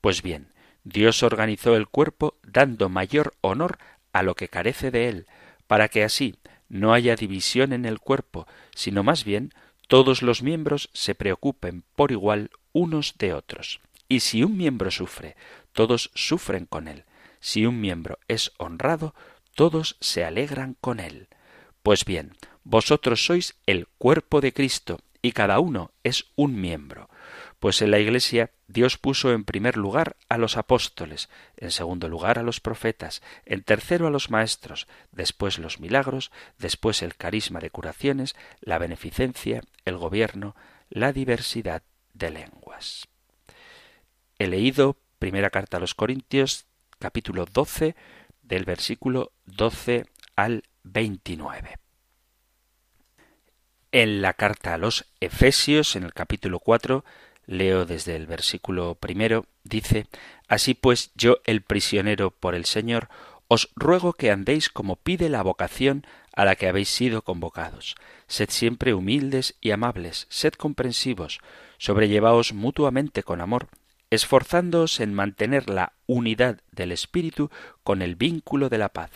Pues 0.00 0.22
bien, 0.22 0.52
Dios 0.86 1.24
organizó 1.24 1.74
el 1.74 1.88
cuerpo 1.88 2.36
dando 2.44 2.88
mayor 2.88 3.34
honor 3.40 3.78
a 4.12 4.22
lo 4.22 4.36
que 4.36 4.46
carece 4.46 4.92
de 4.92 5.08
él, 5.08 5.26
para 5.66 5.88
que 5.88 6.04
así 6.04 6.36
no 6.68 6.92
haya 6.92 7.16
división 7.16 7.72
en 7.72 7.84
el 7.86 7.98
cuerpo, 7.98 8.46
sino 8.72 9.02
más 9.02 9.24
bien 9.24 9.52
todos 9.88 10.22
los 10.22 10.44
miembros 10.44 10.88
se 10.92 11.16
preocupen 11.16 11.82
por 11.96 12.12
igual 12.12 12.50
unos 12.72 13.18
de 13.18 13.34
otros. 13.34 13.80
Y 14.08 14.20
si 14.20 14.44
un 14.44 14.56
miembro 14.56 14.92
sufre, 14.92 15.34
todos 15.72 16.12
sufren 16.14 16.66
con 16.66 16.86
él. 16.86 17.02
Si 17.40 17.66
un 17.66 17.80
miembro 17.80 18.20
es 18.28 18.52
honrado, 18.56 19.12
todos 19.56 19.96
se 20.00 20.24
alegran 20.24 20.76
con 20.80 21.00
él. 21.00 21.26
Pues 21.82 22.04
bien, 22.04 22.36
vosotros 22.62 23.26
sois 23.26 23.56
el 23.66 23.88
cuerpo 23.98 24.40
de 24.40 24.52
Cristo, 24.52 25.00
y 25.20 25.32
cada 25.32 25.58
uno 25.58 25.90
es 26.04 26.26
un 26.36 26.60
miembro. 26.60 27.08
Pues 27.58 27.80
en 27.80 27.90
la 27.90 27.98
Iglesia 27.98 28.50
Dios 28.68 28.98
puso 28.98 29.32
en 29.32 29.44
primer 29.44 29.76
lugar 29.76 30.16
a 30.28 30.38
los 30.38 30.56
apóstoles, 30.56 31.28
en 31.56 31.70
segundo 31.70 32.08
lugar 32.08 32.38
a 32.38 32.42
los 32.42 32.60
profetas, 32.60 33.22
en 33.44 33.62
tercero 33.62 34.06
a 34.06 34.10
los 34.10 34.30
maestros, 34.30 34.86
después 35.12 35.58
los 35.58 35.80
milagros, 35.80 36.30
después 36.58 37.02
el 37.02 37.16
carisma 37.16 37.60
de 37.60 37.70
curaciones, 37.70 38.36
la 38.60 38.78
beneficencia, 38.78 39.62
el 39.84 39.96
gobierno, 39.96 40.54
la 40.90 41.12
diversidad 41.12 41.82
de 42.12 42.30
lenguas. 42.30 43.08
He 44.38 44.48
leído 44.48 44.98
primera 45.18 45.50
carta 45.50 45.78
a 45.78 45.80
los 45.80 45.94
Corintios, 45.94 46.66
capítulo 46.98 47.46
12, 47.46 47.96
del 48.42 48.64
versículo 48.64 49.32
12 49.46 50.06
al 50.36 50.64
29. 50.84 51.78
En 53.92 54.20
la 54.20 54.34
carta 54.34 54.74
a 54.74 54.78
los 54.78 55.06
Efesios, 55.20 55.96
en 55.96 56.02
el 56.02 56.12
capítulo 56.12 56.60
4, 56.60 57.04
Leo 57.46 57.86
desde 57.86 58.16
el 58.16 58.26
versículo 58.26 58.96
primero, 58.96 59.46
dice 59.64 60.06
Así 60.48 60.74
pues 60.74 61.12
yo, 61.14 61.38
el 61.44 61.62
prisionero 61.62 62.30
por 62.30 62.54
el 62.54 62.64
Señor, 62.64 63.08
os 63.48 63.70
ruego 63.76 64.12
que 64.12 64.30
andéis 64.30 64.68
como 64.68 64.96
pide 64.96 65.28
la 65.28 65.42
vocación 65.42 66.04
a 66.34 66.44
la 66.44 66.56
que 66.56 66.68
habéis 66.68 66.88
sido 66.88 67.22
convocados. 67.22 67.94
Sed 68.26 68.50
siempre 68.50 68.94
humildes 68.94 69.56
y 69.60 69.70
amables, 69.70 70.26
sed 70.28 70.52
comprensivos, 70.52 71.40
sobrellevaos 71.78 72.52
mutuamente 72.52 73.22
con 73.22 73.40
amor, 73.40 73.68
esforzándoos 74.10 75.00
en 75.00 75.14
mantener 75.14 75.70
la 75.70 75.94
unidad 76.06 76.60
del 76.72 76.92
Espíritu 76.92 77.50
con 77.82 78.02
el 78.02 78.16
vínculo 78.16 78.68
de 78.68 78.78
la 78.78 78.90
paz. 78.90 79.10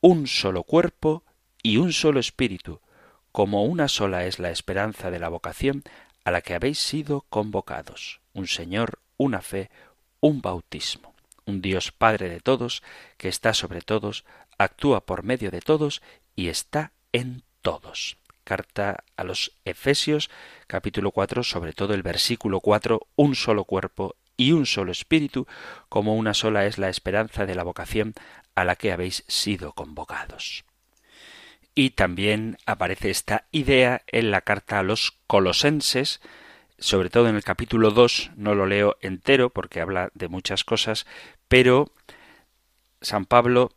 Un 0.00 0.26
solo 0.26 0.64
cuerpo 0.64 1.24
y 1.62 1.76
un 1.76 1.92
solo 1.92 2.20
Espíritu, 2.20 2.80
como 3.32 3.64
una 3.64 3.88
sola 3.88 4.24
es 4.24 4.38
la 4.38 4.50
esperanza 4.50 5.10
de 5.10 5.18
la 5.18 5.28
vocación 5.28 5.84
a 6.24 6.30
la 6.30 6.40
que 6.40 6.54
habéis 6.54 6.78
sido 6.78 7.22
convocados, 7.28 8.20
un 8.32 8.46
Señor, 8.46 8.98
una 9.16 9.40
fe, 9.40 9.70
un 10.20 10.40
bautismo, 10.40 11.14
un 11.46 11.62
Dios 11.62 11.92
Padre 11.92 12.28
de 12.28 12.40
todos, 12.40 12.82
que 13.16 13.28
está 13.28 13.54
sobre 13.54 13.80
todos, 13.80 14.24
actúa 14.58 15.04
por 15.06 15.22
medio 15.22 15.50
de 15.50 15.60
todos 15.60 16.02
y 16.36 16.48
está 16.48 16.92
en 17.12 17.42
todos. 17.62 18.18
Carta 18.44 19.04
a 19.16 19.24
los 19.24 19.52
Efesios, 19.64 20.30
capítulo 20.66 21.12
4, 21.12 21.42
sobre 21.42 21.72
todo 21.72 21.94
el 21.94 22.02
versículo 22.02 22.60
4, 22.60 23.00
un 23.16 23.34
solo 23.34 23.64
cuerpo 23.64 24.16
y 24.36 24.52
un 24.52 24.66
solo 24.66 24.92
espíritu, 24.92 25.46
como 25.88 26.16
una 26.16 26.34
sola 26.34 26.66
es 26.66 26.78
la 26.78 26.88
esperanza 26.88 27.46
de 27.46 27.54
la 27.54 27.62
vocación 27.62 28.14
a 28.54 28.64
la 28.64 28.76
que 28.76 28.92
habéis 28.92 29.24
sido 29.28 29.72
convocados. 29.72 30.64
Y 31.74 31.90
también 31.90 32.58
aparece 32.66 33.10
esta 33.10 33.46
idea 33.52 34.02
en 34.08 34.30
la 34.30 34.40
carta 34.42 34.80
a 34.80 34.82
los 34.82 35.12
colosenses, 35.26 36.20
sobre 36.78 37.10
todo 37.10 37.28
en 37.28 37.36
el 37.36 37.44
capítulo 37.44 37.90
2, 37.90 38.32
no 38.36 38.54
lo 38.54 38.66
leo 38.66 38.96
entero 39.00 39.50
porque 39.50 39.80
habla 39.80 40.10
de 40.14 40.28
muchas 40.28 40.64
cosas, 40.64 41.06
pero 41.48 41.92
San 43.00 43.24
Pablo 43.26 43.72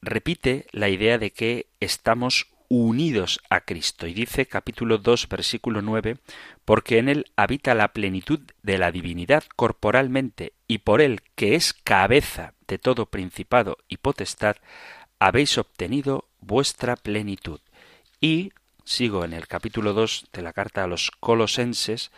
repite 0.00 0.66
la 0.72 0.88
idea 0.88 1.18
de 1.18 1.32
que 1.32 1.66
estamos 1.80 2.46
unidos 2.68 3.40
a 3.48 3.62
Cristo. 3.62 4.06
Y 4.06 4.14
dice 4.14 4.46
capítulo 4.46 4.98
2, 4.98 5.28
versículo 5.28 5.82
9, 5.82 6.18
porque 6.64 6.98
en 6.98 7.08
él 7.08 7.32
habita 7.36 7.74
la 7.74 7.92
plenitud 7.92 8.40
de 8.62 8.78
la 8.78 8.92
divinidad 8.92 9.44
corporalmente, 9.56 10.52
y 10.66 10.78
por 10.78 11.00
él, 11.00 11.22
que 11.34 11.54
es 11.54 11.72
cabeza 11.72 12.54
de 12.66 12.78
todo 12.78 13.06
principado 13.06 13.78
y 13.88 13.96
potestad, 13.96 14.56
habéis 15.18 15.56
obtenido 15.58 16.27
vuestra 16.40 16.96
plenitud. 16.96 17.60
Y 18.20 18.52
sigo 18.84 19.24
en 19.24 19.32
el 19.32 19.46
capítulo 19.46 19.92
2 19.92 20.26
de 20.32 20.42
la 20.42 20.52
carta 20.52 20.84
a 20.84 20.86
los 20.86 21.10
colosenses, 21.10 22.10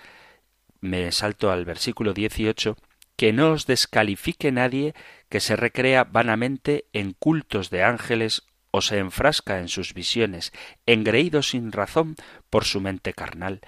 me 0.81 1.11
salto 1.13 1.51
al 1.51 1.65
versículo 1.65 2.15
18, 2.15 2.77
que 3.17 3.33
no 3.33 3.53
os 3.53 3.67
descalifique 3.67 4.51
nadie 4.51 4.95
que 5.29 5.41
se 5.41 5.57
recrea 5.57 6.05
vanamente 6.05 6.87
en 6.93 7.13
cultos 7.13 7.69
de 7.71 7.83
ángeles 7.83 8.45
o 8.71 8.81
se 8.81 8.99
enfrasca 8.99 9.59
en 9.59 9.69
sus 9.69 9.95
visiones, 9.95 10.53
engreído 10.87 11.43
sin 11.43 11.73
razón 11.73 12.17
por 12.49 12.65
su 12.65 12.81
mente 12.81 13.13
carnal, 13.13 13.61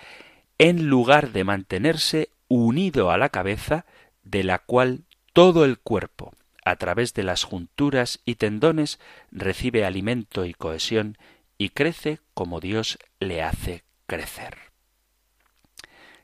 en 0.59 0.87
lugar 0.87 1.33
de 1.33 1.45
mantenerse 1.45 2.31
unido 2.49 3.11
a 3.11 3.19
la 3.19 3.29
cabeza, 3.29 3.85
de 4.23 4.45
la 4.45 4.59
cual 4.59 5.05
todo 5.33 5.65
el 5.65 5.79
cuerpo, 5.79 6.33
a 6.65 6.77
través 6.77 7.15
de 7.15 7.23
las 7.23 7.45
junturas 7.45 8.21
y 8.25 8.37
tendones, 8.37 8.99
recibe 9.31 9.85
alimento 9.85 10.45
y 10.45 10.55
cohesión 10.55 11.19
y 11.59 11.71
crece 11.71 12.21
como 12.35 12.61
Dios 12.61 12.99
le 13.21 13.43
hace 13.43 13.85
crecer. 14.07 14.57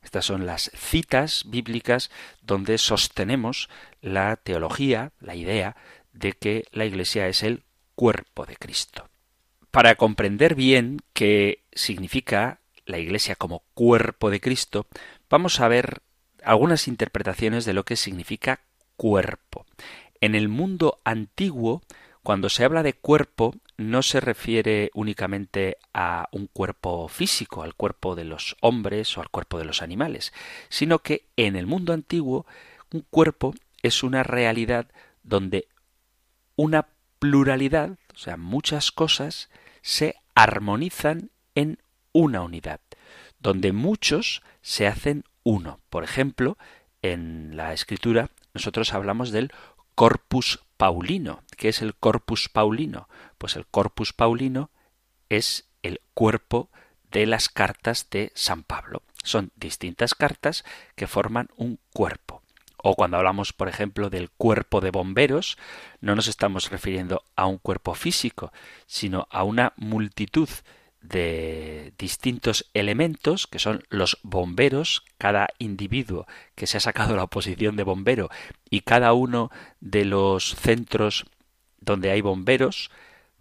Estas 0.02 0.24
son 0.24 0.46
las 0.46 0.70
citas 0.74 1.44
bíblicas 1.46 2.10
donde 2.42 2.78
sostenemos 2.78 3.68
la 4.00 4.36
teología, 4.36 5.12
la 5.20 5.34
idea 5.34 5.76
de 6.12 6.32
que 6.32 6.64
la 6.72 6.86
Iglesia 6.86 7.28
es 7.28 7.42
el 7.42 7.64
cuerpo 7.94 8.46
de 8.46 8.56
Cristo. 8.56 9.08
Para 9.70 9.96
comprender 9.96 10.54
bien 10.54 11.00
qué 11.12 11.64
significa 11.72 12.60
la 12.86 12.98
Iglesia 12.98 13.36
como 13.36 13.64
cuerpo 13.74 14.30
de 14.30 14.40
Cristo, 14.40 14.86
vamos 15.28 15.60
a 15.60 15.68
ver 15.68 16.00
algunas 16.42 16.88
interpretaciones 16.88 17.64
de 17.64 17.74
lo 17.74 17.84
que 17.84 17.96
significa 17.96 18.60
cuerpo. 18.96 19.66
En 20.20 20.34
el 20.34 20.48
mundo 20.48 20.98
antiguo, 21.04 21.82
cuando 22.22 22.48
se 22.48 22.64
habla 22.64 22.82
de 22.82 22.94
cuerpo, 22.94 23.54
no 23.76 24.02
se 24.02 24.20
refiere 24.20 24.90
únicamente 24.94 25.78
a 25.94 26.28
un 26.32 26.48
cuerpo 26.48 27.06
físico, 27.08 27.62
al 27.62 27.74
cuerpo 27.74 28.16
de 28.16 28.24
los 28.24 28.56
hombres 28.60 29.16
o 29.16 29.20
al 29.20 29.30
cuerpo 29.30 29.58
de 29.58 29.64
los 29.64 29.82
animales, 29.82 30.32
sino 30.68 30.98
que 30.98 31.26
en 31.36 31.54
el 31.54 31.66
mundo 31.66 31.92
antiguo 31.92 32.44
un 32.92 33.04
cuerpo 33.08 33.54
es 33.82 34.02
una 34.02 34.24
realidad 34.24 34.88
donde 35.22 35.68
una 36.56 36.88
pluralidad, 37.20 37.96
o 38.12 38.18
sea, 38.18 38.36
muchas 38.36 38.90
cosas, 38.90 39.48
se 39.82 40.16
armonizan 40.34 41.30
en 41.54 41.78
una 42.12 42.42
unidad, 42.42 42.80
donde 43.38 43.72
muchos 43.72 44.42
se 44.60 44.88
hacen 44.88 45.24
uno. 45.44 45.80
Por 45.88 46.02
ejemplo, 46.02 46.58
en 47.02 47.56
la 47.56 47.72
escritura 47.72 48.30
nosotros 48.54 48.92
hablamos 48.92 49.30
del 49.30 49.52
corpus 49.98 50.60
paulino. 50.76 51.42
¿Qué 51.56 51.70
es 51.70 51.82
el 51.82 51.92
corpus 51.92 52.48
paulino? 52.48 53.08
Pues 53.36 53.56
el 53.56 53.66
corpus 53.66 54.12
paulino 54.12 54.70
es 55.28 55.68
el 55.82 56.00
cuerpo 56.14 56.70
de 57.10 57.26
las 57.26 57.48
cartas 57.48 58.08
de 58.08 58.30
San 58.36 58.62
Pablo. 58.62 59.02
Son 59.24 59.50
distintas 59.56 60.14
cartas 60.14 60.64
que 60.94 61.08
forman 61.08 61.48
un 61.56 61.80
cuerpo. 61.92 62.42
O 62.76 62.94
cuando 62.94 63.16
hablamos, 63.16 63.52
por 63.52 63.66
ejemplo, 63.66 64.08
del 64.08 64.30
cuerpo 64.30 64.80
de 64.80 64.92
bomberos, 64.92 65.58
no 66.00 66.14
nos 66.14 66.28
estamos 66.28 66.70
refiriendo 66.70 67.24
a 67.34 67.46
un 67.46 67.58
cuerpo 67.58 67.94
físico, 67.94 68.52
sino 68.86 69.26
a 69.32 69.42
una 69.42 69.72
multitud 69.74 70.48
de 71.08 71.92
distintos 71.98 72.68
elementos 72.74 73.46
que 73.46 73.58
son 73.58 73.82
los 73.88 74.18
bomberos, 74.22 75.04
cada 75.16 75.48
individuo 75.58 76.26
que 76.54 76.66
se 76.66 76.76
ha 76.76 76.80
sacado 76.80 77.16
la 77.16 77.26
posición 77.26 77.76
de 77.76 77.82
bombero 77.82 78.28
y 78.68 78.82
cada 78.82 79.12
uno 79.12 79.50
de 79.80 80.04
los 80.04 80.54
centros 80.56 81.26
donde 81.80 82.10
hay 82.10 82.20
bomberos 82.20 82.90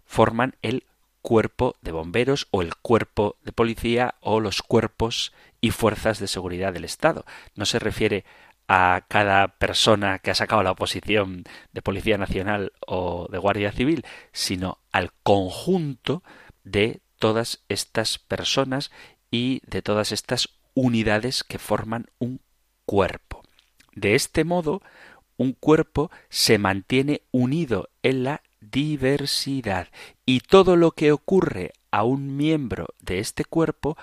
forman 0.04 0.56
el 0.62 0.84
cuerpo 1.20 1.76
de 1.82 1.92
bomberos 1.92 2.48
o 2.50 2.62
el 2.62 2.74
cuerpo 2.76 3.36
de 3.44 3.52
policía 3.52 4.14
o 4.20 4.40
los 4.40 4.62
cuerpos 4.62 5.32
y 5.60 5.70
fuerzas 5.70 6.18
de 6.20 6.28
seguridad 6.28 6.72
del 6.72 6.84
Estado. 6.84 7.26
No 7.54 7.66
se 7.66 7.78
refiere 7.78 8.24
a 8.68 9.04
cada 9.08 9.48
persona 9.48 10.18
que 10.20 10.30
ha 10.30 10.34
sacado 10.34 10.62
la 10.62 10.70
oposición 10.70 11.44
de 11.72 11.82
Policía 11.82 12.18
Nacional 12.18 12.72
o 12.86 13.26
de 13.30 13.38
Guardia 13.38 13.72
Civil, 13.72 14.04
sino 14.32 14.78
al 14.92 15.12
conjunto 15.22 16.22
de 16.64 17.00
todas 17.18 17.62
estas 17.68 18.18
personas 18.18 18.90
y 19.30 19.60
de 19.66 19.82
todas 19.82 20.12
estas 20.12 20.48
unidades 20.74 21.44
que 21.44 21.58
forman 21.58 22.06
un 22.18 22.40
cuerpo. 22.86 23.42
De 23.94 24.14
este 24.14 24.44
modo, 24.44 24.80
un 25.36 25.52
cuerpo 25.52 26.10
se 26.28 26.58
mantiene 26.58 27.22
unido 27.30 27.90
en 28.02 28.24
la 28.24 28.42
diversidad 28.60 29.88
y 30.26 30.40
todo 30.40 30.76
lo 30.76 30.92
que 30.92 31.12
ocurre 31.12 31.72
a 31.90 32.04
un 32.04 32.36
miembro 32.36 32.94
de 33.00 33.20
este 33.20 33.44
cuerpo 33.44 33.96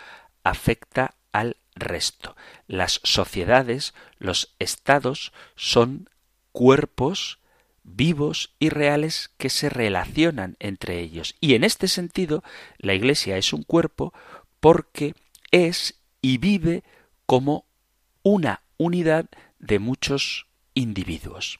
afecta 0.43 1.15
al 1.31 1.57
resto. 1.75 2.35
Las 2.67 3.01
sociedades, 3.03 3.93
los 4.17 4.55
estados 4.59 5.33
son 5.55 6.09
cuerpos 6.51 7.39
vivos 7.85 8.53
y 8.59 8.69
reales 8.69 9.29
que 9.37 9.49
se 9.49 9.69
relacionan 9.69 10.57
entre 10.59 10.99
ellos. 10.99 11.35
Y 11.39 11.53
en 11.53 11.63
este 11.63 11.87
sentido, 11.87 12.43
la 12.77 12.93
Iglesia 12.93 13.37
es 13.37 13.53
un 13.53 13.63
cuerpo 13.63 14.13
porque 14.59 15.13
es 15.51 16.01
y 16.21 16.39
vive 16.39 16.83
como 17.25 17.65
una 18.23 18.61
unidad 18.77 19.29
de 19.59 19.79
muchos 19.79 20.47
individuos. 20.73 21.59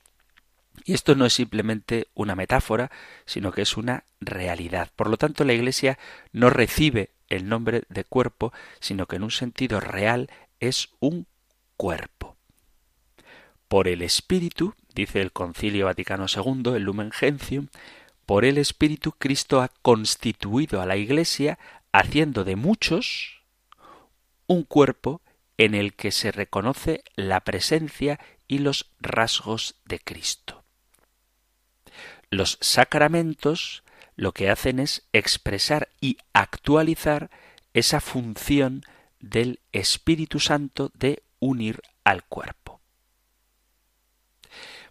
Y 0.83 0.93
esto 0.93 1.15
no 1.15 1.25
es 1.25 1.33
simplemente 1.33 2.07
una 2.13 2.35
metáfora, 2.35 2.91
sino 3.25 3.51
que 3.51 3.61
es 3.61 3.77
una 3.77 4.05
realidad. 4.19 4.91
Por 4.95 5.09
lo 5.09 5.17
tanto, 5.17 5.43
la 5.43 5.53
Iglesia 5.53 5.97
no 6.31 6.49
recibe 6.49 7.11
el 7.29 7.47
nombre 7.47 7.83
de 7.89 8.03
cuerpo, 8.03 8.51
sino 8.79 9.07
que 9.07 9.15
en 9.15 9.23
un 9.23 9.31
sentido 9.31 9.79
real 9.79 10.29
es 10.59 10.89
un 10.99 11.27
cuerpo. 11.77 12.35
Por 13.67 13.87
el 13.87 14.01
Espíritu, 14.01 14.75
dice 14.95 15.21
el 15.21 15.31
Concilio 15.31 15.85
Vaticano 15.85 16.25
II, 16.33 16.75
el 16.75 16.83
Lumen 16.83 17.11
Gentium, 17.11 17.67
por 18.25 18.45
el 18.45 18.57
Espíritu 18.57 19.11
Cristo 19.11 19.61
ha 19.61 19.69
constituido 19.81 20.81
a 20.81 20.85
la 20.85 20.95
Iglesia 20.95 21.59
haciendo 21.91 22.43
de 22.43 22.55
muchos 22.55 23.41
un 24.47 24.63
cuerpo 24.63 25.21
en 25.57 25.75
el 25.75 25.93
que 25.93 26.11
se 26.11 26.31
reconoce 26.31 27.03
la 27.15 27.41
presencia 27.41 28.19
y 28.47 28.59
los 28.59 28.89
rasgos 28.99 29.75
de 29.85 29.99
Cristo. 29.99 30.63
Los 32.29 32.57
sacramentos 32.61 33.83
lo 34.15 34.31
que 34.31 34.49
hacen 34.49 34.79
es 34.79 35.03
expresar 35.13 35.89
y 36.01 36.17
actualizar 36.33 37.29
esa 37.73 37.99
función 37.99 38.83
del 39.19 39.59
Espíritu 39.71 40.39
Santo 40.39 40.91
de 40.93 41.23
unir 41.39 41.81
al 42.03 42.23
cuerpo. 42.23 42.64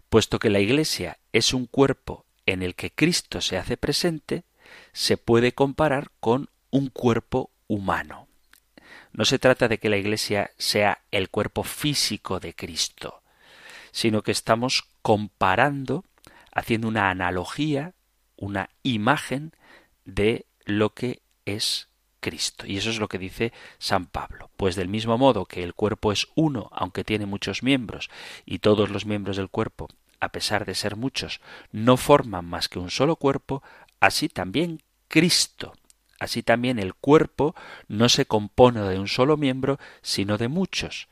Puesto 0.09 0.39
que 0.39 0.49
la 0.49 0.59
Iglesia 0.59 1.17
es 1.33 1.53
un 1.53 1.65
cuerpo 1.65 2.25
en 2.45 2.61
el 2.61 2.75
que 2.75 2.91
Cristo 2.91 3.41
se 3.41 3.57
hace 3.57 3.77
presente, 3.77 4.43
se 4.93 5.17
puede 5.17 5.53
comparar 5.53 6.11
con 6.19 6.49
un 6.69 6.89
cuerpo 6.89 7.51
humano. 7.67 8.27
No 9.13 9.25
se 9.25 9.39
trata 9.39 9.67
de 9.67 9.77
que 9.77 9.89
la 9.89 9.97
Iglesia 9.97 10.51
sea 10.57 10.99
el 11.11 11.29
cuerpo 11.29 11.63
físico 11.63 12.39
de 12.39 12.53
Cristo, 12.53 13.21
sino 13.91 14.23
que 14.23 14.31
estamos 14.31 14.83
comparando, 15.01 16.03
haciendo 16.51 16.87
una 16.87 17.09
analogía, 17.09 17.93
una 18.35 18.69
imagen 18.83 19.53
de 20.03 20.45
lo 20.65 20.93
que 20.93 21.21
es 21.45 21.87
Cristo. 22.25 22.65
Y 22.65 22.77
eso 22.77 22.89
es 22.89 22.97
lo 22.97 23.07
que 23.07 23.19
dice 23.19 23.53
San 23.77 24.07
Pablo. 24.07 24.49
Pues 24.57 24.75
del 24.75 24.87
mismo 24.87 25.15
modo 25.15 25.45
que 25.45 25.61
el 25.61 25.75
cuerpo 25.75 26.11
es 26.11 26.27
uno, 26.33 26.69
aunque 26.71 27.03
tiene 27.03 27.27
muchos 27.27 27.61
miembros, 27.61 28.09
y 28.47 28.57
todos 28.59 28.89
los 28.89 29.05
miembros 29.05 29.37
del 29.37 29.49
cuerpo, 29.49 29.89
a 30.19 30.29
pesar 30.29 30.65
de 30.65 30.73
ser 30.73 30.95
muchos, 30.95 31.39
no 31.71 31.97
forman 31.97 32.43
más 32.43 32.67
que 32.67 32.79
un 32.79 32.89
solo 32.89 33.15
cuerpo, 33.17 33.61
así 33.99 34.27
también 34.27 34.81
Cristo. 35.07 35.73
Así 36.19 36.41
también 36.41 36.79
el 36.79 36.95
cuerpo 36.95 37.53
no 37.87 38.09
se 38.09 38.25
compone 38.25 38.81
de 38.81 38.97
un 38.97 39.07
solo 39.07 39.37
miembro, 39.37 39.77
sino 40.01 40.39
de 40.39 40.47
muchos. 40.47 41.07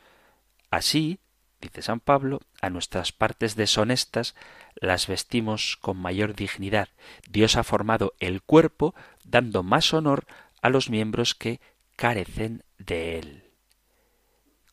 Así 0.72 1.20
dice 1.62 1.84
San 1.84 2.00
Pablo, 2.00 2.42
a 2.60 2.72
nuestras 2.72 3.12
partes 3.12 3.56
deshonestas 3.56 4.34
las 4.76 5.06
vestimos 5.06 5.78
con 5.80 5.98
mayor 5.98 6.34
dignidad. 6.34 6.90
Dios 7.30 7.56
ha 7.56 7.64
formado 7.64 8.16
el 8.20 8.42
cuerpo 8.42 8.96
dando 9.24 9.62
más 9.62 9.94
honor 9.94 10.26
a 10.64 10.70
los 10.70 10.90
miembros 10.90 11.36
que 11.36 11.60
carecen 11.96 12.64
de 12.80 13.20
él. 13.20 13.52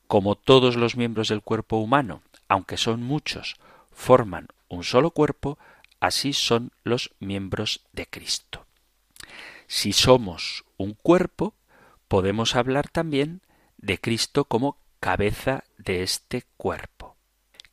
Como 0.06 0.36
todos 0.36 0.76
los 0.76 0.96
miembros 0.96 1.28
del 1.28 1.42
cuerpo 1.42 1.76
humano, 1.76 2.22
aunque 2.48 2.76
son 2.76 3.02
muchos, 3.02 3.56
forman 3.92 4.48
un 4.68 4.84
solo 4.84 5.10
cuerpo, 5.10 5.58
así 5.98 6.32
son 6.32 6.72
los 6.84 7.10
miembros 7.18 7.82
de 7.92 8.06
Cristo. 8.06 8.66
Si 9.66 9.92
somos 9.92 10.64
un 10.76 10.94
cuerpo, 10.94 11.54
podemos 12.08 12.56
hablar 12.56 12.88
también 12.88 13.42
de 13.76 13.98
Cristo 13.98 14.44
como 14.44 14.78
cabeza 15.00 15.64
de 15.76 16.02
este 16.02 16.44
cuerpo. 16.56 17.16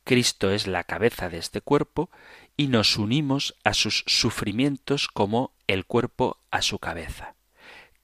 Cristo 0.02 0.50
es 0.50 0.66
la 0.66 0.84
cabeza 0.84 1.28
de 1.28 1.38
este 1.38 1.60
cuerpo 1.60 2.10
y 2.56 2.66
nos 2.66 2.96
unimos 2.96 3.54
a 3.62 3.74
sus 3.74 4.04
sufrimientos 4.06 5.06
como 5.06 5.52
el 5.68 5.86
cuerpo 5.86 6.38
a 6.50 6.62
su 6.62 6.78
cabeza. 6.78 7.37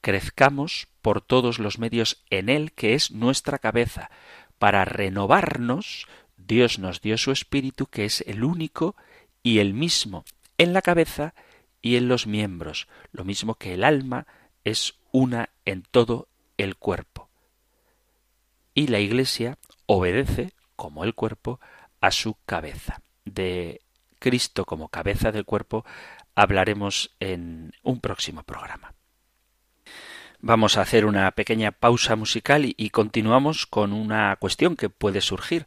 Crezcamos 0.05 0.87
por 1.01 1.21
todos 1.21 1.57
los 1.57 1.79
medios 1.79 2.23
en 2.29 2.49
Él, 2.49 2.73
que 2.73 2.93
es 2.93 3.09
nuestra 3.09 3.57
cabeza. 3.57 4.11
Para 4.59 4.85
renovarnos, 4.85 6.05
Dios 6.37 6.77
nos 6.77 7.01
dio 7.01 7.17
su 7.17 7.31
Espíritu, 7.31 7.87
que 7.87 8.05
es 8.05 8.23
el 8.27 8.43
único 8.43 8.95
y 9.41 9.57
el 9.57 9.73
mismo, 9.73 10.23
en 10.59 10.73
la 10.73 10.83
cabeza 10.83 11.33
y 11.81 11.95
en 11.95 12.07
los 12.07 12.27
miembros, 12.27 12.87
lo 13.11 13.23
mismo 13.23 13.55
que 13.55 13.73
el 13.73 13.83
alma 13.83 14.27
es 14.63 14.93
una 15.11 15.49
en 15.65 15.81
todo 15.81 16.27
el 16.57 16.75
cuerpo 16.75 17.25
y 18.75 18.87
la 18.87 18.99
Iglesia 18.99 19.57
obedece, 19.87 20.51
como 20.75 21.03
el 21.03 21.15
cuerpo, 21.15 21.59
a 22.01 22.11
su 22.11 22.35
cabeza. 22.45 23.01
De 23.23 23.81
Cristo 24.19 24.65
como 24.65 24.89
cabeza 24.89 25.31
del 25.31 25.45
cuerpo 25.45 25.85
hablaremos 26.35 27.15
en 27.19 27.71
un 27.81 28.01
próximo 28.01 28.43
programa. 28.43 28.93
Vamos 30.41 30.77
a 30.77 30.81
hacer 30.81 31.05
una 31.05 31.31
pequeña 31.31 31.71
pausa 31.71 32.15
musical 32.15 32.65
y, 32.65 32.89
continuamos 32.89 33.65
con 33.65 33.93
una 33.93 34.35
cuestión 34.37 34.75
que 34.75 34.89
puede 34.89 35.21
surgir. 35.21 35.65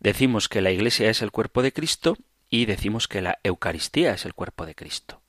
Decimos 0.00 0.48
que 0.48 0.62
la 0.62 0.70
Iglesia 0.70 1.10
es 1.10 1.22
el 1.22 1.30
cuerpo 1.30 1.62
de 1.62 1.72
Cristo 1.72 2.16
y 2.48 2.66
decimos 2.66 3.08
que 3.08 3.22
la 3.22 3.38
Eucaristía 3.42 4.12
es 4.12 4.24
el 4.24 4.34
cuerpo 4.34 4.66
de 4.66 4.74
Cristo. 4.74 5.20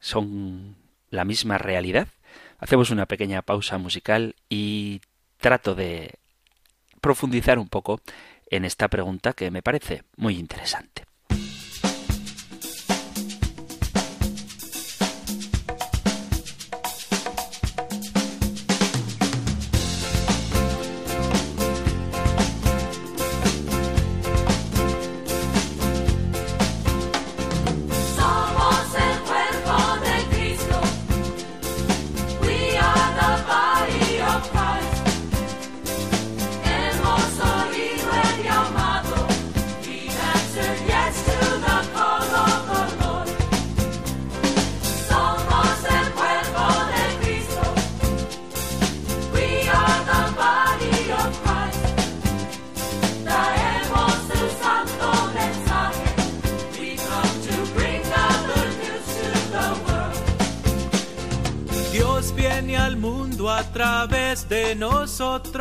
¿Son 0.00 0.76
la 1.10 1.24
misma 1.24 1.58
realidad? 1.58 2.08
Hacemos 2.58 2.90
una 2.90 3.06
pequeña 3.06 3.42
pausa 3.42 3.78
musical 3.78 4.34
y 4.48 5.00
trato 5.38 5.74
de 5.74 6.14
profundizar 7.00 7.58
un 7.58 7.68
poco 7.68 8.00
en 8.50 8.64
esta 8.64 8.88
pregunta 8.88 9.32
que 9.32 9.50
me 9.50 9.62
parece 9.62 10.04
muy 10.16 10.36
interesante. 10.38 11.04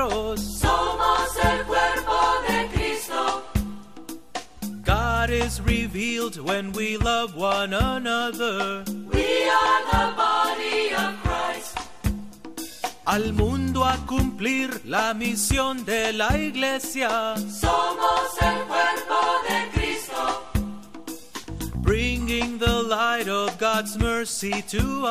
Somos 0.10 1.30
el 1.44 1.66
cuerpo 1.66 2.18
de 2.48 2.68
Cristo. 2.74 3.44
God 4.84 5.30
is 5.30 5.60
revealed 5.62 6.40
when 6.40 6.72
we 6.72 6.98
love 6.98 7.36
one 7.36 7.74
another. 7.74 8.84
We 8.88 9.50
are 9.50 9.82
the 9.92 10.14
body 10.16 10.94
of 10.96 11.14
Christ. 11.24 11.78
Al 13.06 13.34
mundo 13.34 13.84
a 13.84 13.98
cumplir 14.06 14.82
la 14.86 15.14
misión 15.14 15.86
de 15.86 16.14
la 16.14 16.38
iglesia. 16.38 17.36
Somos 17.38 18.42
el 18.42 18.66
cuerpo 18.66 19.20
de 19.48 19.70
Cristo. 19.74 20.44
Bringing 21.82 22.58
the 22.60 22.84
light 22.84 23.28
of 23.28 23.58
God's 23.58 23.98
mercy 23.98 24.62
to 24.70 25.06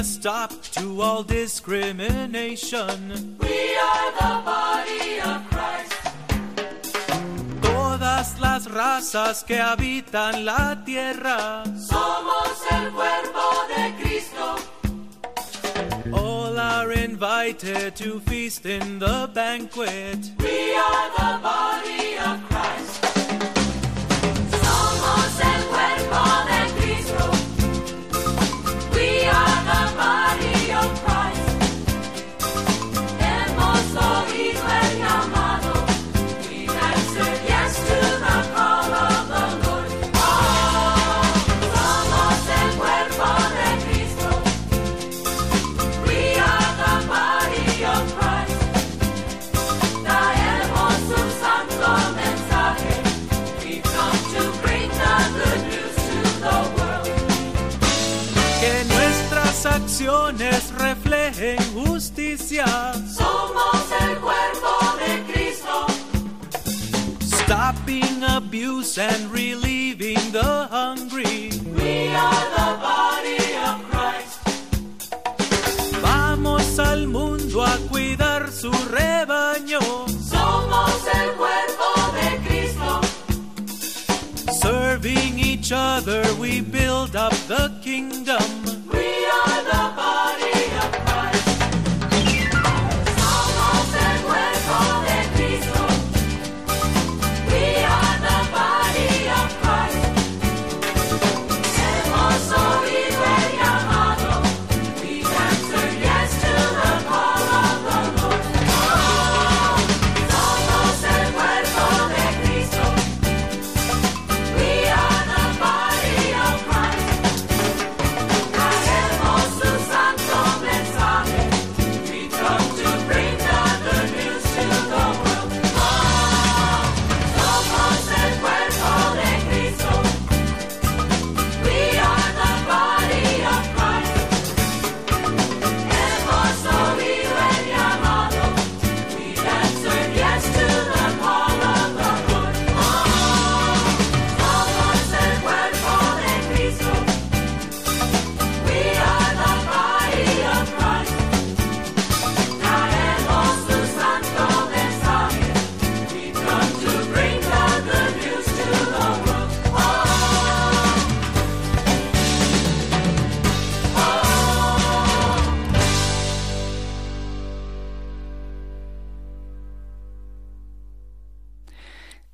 a 0.00 0.04
stop 0.04 0.50
to 0.72 1.02
all 1.02 1.22
discrimination. 1.22 3.36
We 3.38 3.76
are 3.76 4.12
the 4.20 4.42
body 4.52 5.20
of 5.20 5.46
Christ. 5.50 5.92
Todas 7.60 8.40
las 8.40 8.66
razas 8.70 9.44
que 9.44 9.60
habitan 9.60 10.46
la 10.46 10.82
tierra. 10.86 11.64
Somos 11.76 12.62
el 12.70 12.90
cuerpo 12.92 13.66
de 13.74 13.94
Cristo. 14.00 14.56
All 16.14 16.58
are 16.58 16.92
invited 16.92 17.94
to 17.96 18.20
feast 18.20 18.64
in 18.64 18.98
the 18.98 19.28
banquet. 19.34 20.30
We 20.38 20.74
are 20.76 21.10
the 21.18 21.38
body 21.42 22.16
of 22.28 22.40
Christ. 22.48 23.04
Somos 24.64 25.40
el 25.52 25.62
cuerpo 25.68 26.22
de 26.48 26.60
Cristo. 26.80 27.39
We 29.30 29.36
are 29.36 30.39
justicia. 62.50 62.92
Somos 63.06 63.92
el 64.00 64.18
cuerpo 64.18 64.72
de 64.98 65.32
Cristo. 65.32 65.86
Stopping 67.20 68.24
abuse 68.24 68.98
and 68.98 69.30
relieving 69.30 70.32
the 70.32 70.66
hungry. 70.70 71.50
We 71.76 72.08
are 72.08 72.44
the 72.56 72.78
body 72.80 73.56
of 73.66 73.82
Christ. 73.90 74.38
Vamos 76.02 76.78
al 76.78 77.06
mundo 77.06 77.62
a 77.64 77.76
cuidar 77.88 78.50
su 78.50 78.70
rebaño. 78.70 79.80
Somos 80.08 81.06
el 81.14 81.30
cuerpo 81.36 81.88
de 82.14 82.38
Cristo. 82.48 83.00
Serving 84.60 85.38
each 85.38 85.72
other, 85.72 86.22
we 86.38 86.60
build 86.60 87.16
up 87.16 87.32
the 87.48 87.70
kingdom. 87.82 88.79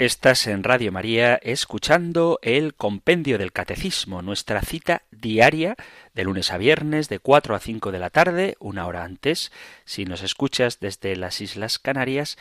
Estás 0.07 0.47
en 0.47 0.63
Radio 0.63 0.93
María 0.93 1.35
escuchando 1.35 2.39
el 2.41 2.77
Compendio 2.77 3.39
del 3.39 3.51
Catecismo, 3.51 4.23
nuestra 4.23 4.63
cita 4.63 5.03
diaria 5.11 5.75
de 6.15 6.23
lunes 6.23 6.53
a 6.53 6.59
viernes 6.59 7.09
de 7.09 7.19
4 7.19 7.57
a 7.57 7.59
5 7.59 7.91
de 7.91 7.99
la 7.99 8.11
tarde, 8.11 8.57
una 8.61 8.87
hora 8.87 9.03
antes, 9.03 9.51
si 9.85 10.05
nos 10.05 10.23
escuchas 10.23 10.79
desde 10.79 11.17
las 11.17 11.41
Islas 11.41 11.81
Canarias, 11.81 12.39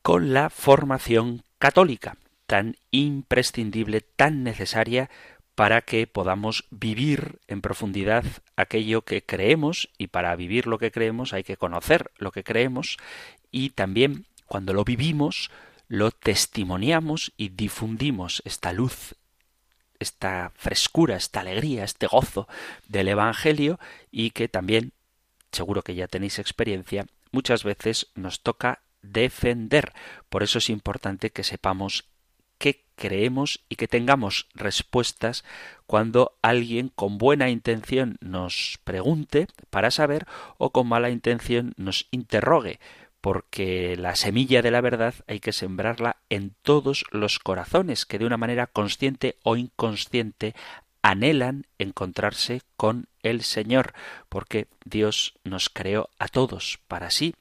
con 0.00 0.32
la 0.32 0.48
formación 0.48 1.42
católica, 1.58 2.16
tan 2.46 2.76
imprescindible, 2.92 4.00
tan 4.00 4.42
necesaria 4.42 5.10
para 5.54 5.82
que 5.82 6.06
podamos 6.06 6.64
vivir 6.70 7.40
en 7.46 7.60
profundidad 7.60 8.24
aquello 8.56 9.02
que 9.02 9.22
creemos 9.22 9.90
y 9.98 10.06
para 10.06 10.34
vivir 10.34 10.66
lo 10.66 10.78
que 10.78 10.92
creemos 10.92 11.34
hay 11.34 11.44
que 11.44 11.58
conocer 11.58 12.10
lo 12.16 12.32
que 12.32 12.42
creemos 12.42 12.96
y 13.50 13.70
también 13.70 14.24
cuando 14.46 14.72
lo 14.72 14.82
vivimos 14.82 15.50
lo 15.88 16.10
testimoniamos 16.10 17.32
y 17.36 17.50
difundimos 17.50 18.42
esta 18.44 18.72
luz, 18.72 19.14
esta 19.98 20.52
frescura, 20.56 21.16
esta 21.16 21.40
alegría, 21.40 21.84
este 21.84 22.06
gozo 22.06 22.48
del 22.88 23.08
Evangelio 23.08 23.78
y 24.10 24.30
que 24.30 24.48
también, 24.48 24.92
seguro 25.52 25.82
que 25.82 25.94
ya 25.94 26.08
tenéis 26.08 26.38
experiencia, 26.38 27.06
muchas 27.30 27.64
veces 27.64 28.08
nos 28.14 28.40
toca 28.40 28.82
defender. 29.02 29.92
Por 30.28 30.42
eso 30.42 30.58
es 30.58 30.70
importante 30.70 31.30
que 31.30 31.44
sepamos 31.44 32.04
qué 32.58 32.84
creemos 32.96 33.60
y 33.68 33.76
que 33.76 33.88
tengamos 33.88 34.48
respuestas 34.54 35.44
cuando 35.86 36.36
alguien 36.42 36.88
con 36.88 37.18
buena 37.18 37.50
intención 37.50 38.16
nos 38.20 38.78
pregunte 38.84 39.46
para 39.70 39.90
saber 39.90 40.26
o 40.58 40.70
con 40.72 40.88
mala 40.88 41.10
intención 41.10 41.74
nos 41.76 42.08
interrogue, 42.10 42.80
porque 43.26 43.96
la 43.98 44.14
semilla 44.14 44.62
de 44.62 44.70
la 44.70 44.80
verdad 44.80 45.12
hay 45.26 45.40
que 45.40 45.52
sembrarla 45.52 46.18
en 46.30 46.54
todos 46.62 47.04
los 47.10 47.40
corazones 47.40 48.06
que 48.06 48.20
de 48.20 48.24
una 48.24 48.36
manera 48.36 48.68
consciente 48.68 49.36
o 49.42 49.56
inconsciente 49.56 50.54
anhelan 51.02 51.66
encontrarse 51.80 52.62
con 52.76 53.08
el 53.24 53.42
Señor, 53.42 53.94
porque 54.28 54.68
Dios 54.84 55.34
nos 55.42 55.70
creó 55.70 56.08
a 56.20 56.28
todos 56.28 56.78
para 56.86 57.10
sí 57.10 57.34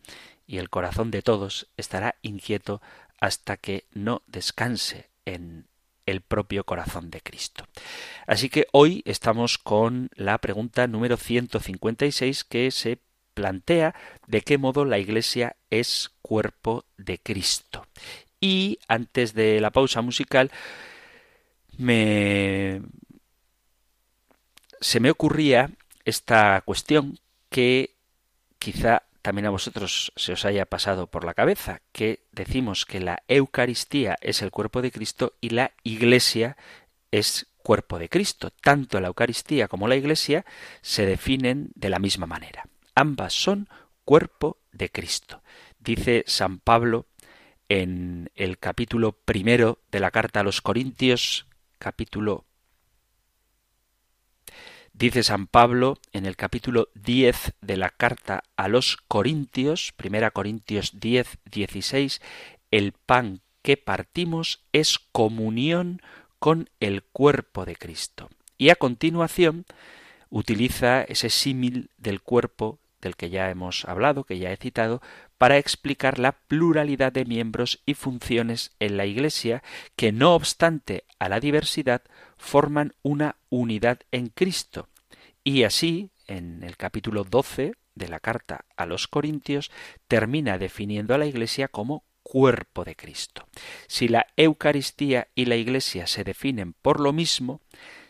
y 0.47 0.57
el 0.57 0.71
corazón 0.71 1.11
de 1.11 1.21
todos 1.21 1.67
estará 1.77 2.15
inquieto 2.23 2.81
hasta 3.21 3.55
que 3.55 3.85
no 3.93 4.23
descanse 4.25 5.11
en 5.23 5.67
el 6.07 6.21
propio 6.21 6.63
corazón 6.63 7.11
de 7.11 7.21
Cristo. 7.21 7.67
Así 8.25 8.49
que 8.49 8.65
hoy 8.71 9.03
estamos 9.05 9.59
con 9.59 10.09
la 10.15 10.39
pregunta 10.39 10.87
número 10.87 11.15
156 11.15 12.43
que 12.43 12.71
se 12.71 12.97
plantea 13.35 13.93
de 14.25 14.41
qué 14.41 14.57
modo 14.57 14.85
la 14.85 14.97
Iglesia 14.97 15.55
es 15.69 16.09
cuerpo 16.23 16.85
de 16.97 17.19
Cristo. 17.19 17.85
Y 18.39 18.79
antes 18.87 19.35
de 19.35 19.61
la 19.61 19.69
pausa 19.69 20.01
musical 20.01 20.51
me 21.77 22.81
se 24.81 24.99
me 24.99 25.11
ocurría 25.11 25.69
esta 26.03 26.61
cuestión 26.65 27.19
que 27.49 27.95
quizá 28.59 29.03
también 29.21 29.47
a 29.47 29.49
vosotros 29.49 30.13
se 30.15 30.33
os 30.33 30.45
haya 30.45 30.67
pasado 30.67 31.07
por 31.07 31.25
la 31.25 31.33
cabeza, 31.33 31.81
que 31.91 32.19
decimos 32.31 32.85
que 32.85 32.99
la 32.99 33.23
Eucaristía 33.27 34.17
es 34.21 34.43
el 34.43 34.51
cuerpo 34.51 34.83
de 34.83 34.91
Cristo 34.91 35.33
y 35.41 35.49
la 35.49 35.71
Iglesia 35.81 36.57
es 37.09 37.47
cuerpo 37.57 37.97
de 37.97 38.09
Cristo. 38.09 38.51
Tanto 38.61 39.01
la 39.01 39.07
Eucaristía 39.07 39.67
como 39.67 39.87
la 39.87 39.95
Iglesia 39.95 40.45
se 40.83 41.07
definen 41.07 41.71
de 41.73 41.89
la 41.89 41.97
misma 41.97 42.27
manera. 42.27 42.67
Ambas 42.95 43.33
son 43.33 43.67
cuerpo 44.05 44.57
de 44.71 44.89
Cristo. 44.89 45.41
Dice 45.79 46.23
San 46.27 46.59
Pablo 46.59 47.07
en 47.67 48.31
el 48.35 48.57
capítulo 48.57 49.11
primero 49.11 49.79
de 49.91 49.99
la 49.99 50.11
carta 50.11 50.39
a 50.39 50.43
los 50.43 50.61
Corintios, 50.61 51.45
capítulo 51.77 52.45
Dice 54.93 55.23
San 55.23 55.47
Pablo 55.47 55.97
en 56.13 56.25
el 56.25 56.37
capítulo 56.37 56.87
10 56.93 57.55
de 57.59 57.75
la 57.75 57.89
carta 57.89 58.45
a 58.55 58.69
los 58.69 58.95
Corintios, 58.95 59.93
1 60.01 60.31
Corintios 60.31 60.97
10, 60.97 61.39
16, 61.51 62.21
el 62.71 62.93
pan 62.93 63.41
que 63.61 63.75
partimos 63.75 64.63
es 64.71 64.99
comunión 65.11 66.01
con 66.39 66.69
el 66.79 67.03
cuerpo 67.03 67.65
de 67.65 67.75
Cristo. 67.75 68.29
Y 68.57 68.69
a 68.69 68.75
continuación 68.77 69.65
utiliza 70.29 71.01
ese 71.03 71.29
símil 71.29 71.89
del 71.97 72.21
cuerpo 72.21 72.79
del 73.05 73.15
que 73.15 73.29
ya 73.29 73.49
hemos 73.51 73.85
hablado, 73.85 74.23
que 74.23 74.39
ya 74.39 74.51
he 74.51 74.57
citado, 74.57 75.01
para 75.37 75.57
explicar 75.57 76.17
la 76.17 76.31
pluralidad 76.33 77.11
de 77.13 77.23
miembros 77.23 77.81
y 77.85 77.93
funciones 77.93 78.71
en 78.79 78.97
la 78.97 79.05
Iglesia 79.05 79.63
que, 79.95 80.11
no 80.11 80.33
obstante 80.33 81.05
a 81.19 81.29
la 81.29 81.39
diversidad, 81.39 82.01
forman 82.37 82.93
una 83.03 83.35
unidad 83.49 83.99
en 84.11 84.27
Cristo. 84.27 84.89
Y 85.43 85.63
así, 85.63 86.09
en 86.27 86.63
el 86.63 86.77
capítulo 86.77 87.23
12 87.23 87.75
de 87.93 88.07
la 88.07 88.19
carta 88.19 88.65
a 88.75 88.87
los 88.87 89.07
Corintios, 89.07 89.71
termina 90.07 90.57
definiendo 90.57 91.13
a 91.13 91.19
la 91.19 91.27
Iglesia 91.27 91.67
como 91.67 92.03
cuerpo 92.23 92.83
de 92.83 92.95
Cristo. 92.95 93.47
Si 93.87 94.07
la 94.07 94.25
Eucaristía 94.35 95.27
y 95.35 95.45
la 95.45 95.57
Iglesia 95.57 96.07
se 96.07 96.23
definen 96.23 96.73
por 96.73 96.99
lo 96.99 97.13
mismo, 97.13 97.61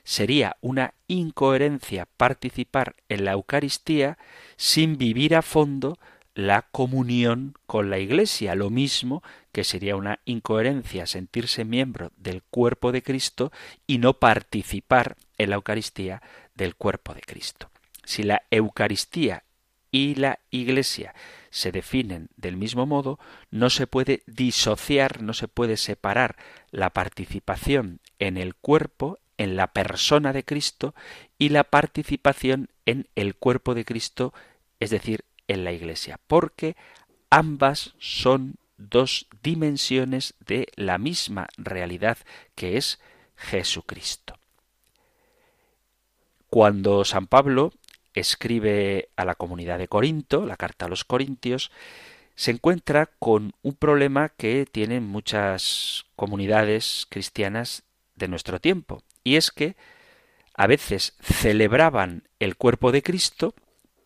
sería 0.06 0.56
una 0.62 0.94
incoherencia 1.08 2.08
participar 2.16 2.96
en 3.10 3.26
la 3.26 3.34
Eucaristía 3.34 4.18
sin 4.56 4.98
vivir 4.98 5.36
a 5.36 5.42
fondo 5.42 5.98
la 6.36 6.64
comunión 6.72 7.56
con 7.66 7.90
la 7.90 7.98
Iglesia, 7.98 8.56
lo 8.56 8.70
mismo 8.70 9.24
que 9.52 9.64
sería 9.64 9.96
una 9.96 10.20
incoherencia 10.26 11.08
sentirse 11.08 11.66
miembro 11.66 12.12
del 12.18 12.44
cuerpo 12.44 12.92
de 12.92 13.02
Cristo 13.02 13.52
y 13.88 13.98
no 13.98 14.20
participar 14.20 15.18
en 15.38 15.50
la 15.50 15.56
Eucaristía 15.56 16.22
del 16.54 16.76
cuerpo 16.76 17.14
de 17.14 17.22
Cristo. 17.22 17.72
Si 18.04 18.24
la 18.24 18.44
Eucaristía 18.52 19.44
y 19.92 20.16
la 20.16 20.40
Iglesia 20.52 21.16
se 21.50 21.72
definen 21.72 22.28
del 22.36 22.58
mismo 22.58 22.86
modo, 22.86 23.18
no 23.50 23.70
se 23.70 23.88
puede 23.88 24.24
disociar, 24.28 25.22
no 25.22 25.34
se 25.34 25.48
puede 25.48 25.78
separar 25.78 26.36
la 26.70 26.90
participación 26.92 28.02
en 28.20 28.36
el 28.36 28.56
cuerpo, 28.56 29.20
en 29.38 29.56
la 29.56 29.68
persona 29.68 30.34
de 30.34 30.44
Cristo, 30.44 30.96
y 31.38 31.50
la 31.50 31.64
participación 31.64 32.70
en 32.86 33.08
el 33.16 33.36
cuerpo 33.36 33.74
de 33.76 33.86
Cristo, 33.86 34.34
es 34.80 34.90
decir, 34.90 35.26
en 35.48 35.64
la 35.64 35.72
Iglesia, 35.72 36.20
porque 36.28 36.76
ambas 37.30 37.94
son 38.00 38.56
dos 38.78 39.28
dimensiones 39.44 40.34
de 40.46 40.68
la 40.76 40.98
misma 40.98 41.48
realidad 41.58 42.18
que 42.56 42.78
es 42.78 43.00
Jesucristo. 43.36 44.38
Cuando 46.50 47.04
San 47.04 47.28
Pablo 47.28 47.74
escribe 48.14 49.10
a 49.16 49.26
la 49.26 49.36
comunidad 49.36 49.78
de 49.78 49.88
Corinto, 49.88 50.46
la 50.46 50.58
carta 50.58 50.86
a 50.86 50.90
los 50.90 51.04
Corintios, 51.04 51.72
se 52.36 52.52
encuentra 52.52 53.08
con 53.20 53.54
un 53.62 53.74
problema 53.74 54.30
que 54.30 54.66
tienen 54.70 55.04
muchas 55.04 56.06
comunidades 56.16 57.08
cristianas 57.10 57.84
de 58.16 58.28
nuestro 58.28 58.60
tiempo, 58.60 59.04
y 59.26 59.36
es 59.36 59.52
que 59.52 59.76
a 60.54 60.68
veces 60.68 61.18
celebraban 61.22 62.30
el 62.40 62.56
cuerpo 62.56 62.94
de 62.94 63.04
Cristo, 63.04 63.54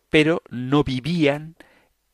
pero 0.08 0.42
no 0.50 0.82
vivían 0.82 1.54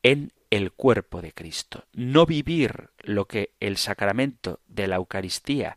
en 0.03 0.31
el 0.51 0.71
cuerpo 0.71 1.21
de 1.21 1.31
Cristo. 1.31 1.85
No 1.93 2.27
vivir 2.27 2.91
lo 2.99 3.25
que 3.25 3.53
el 3.59 3.77
sacramento 3.77 4.59
de 4.67 4.87
la 4.87 4.97
Eucaristía 4.97 5.75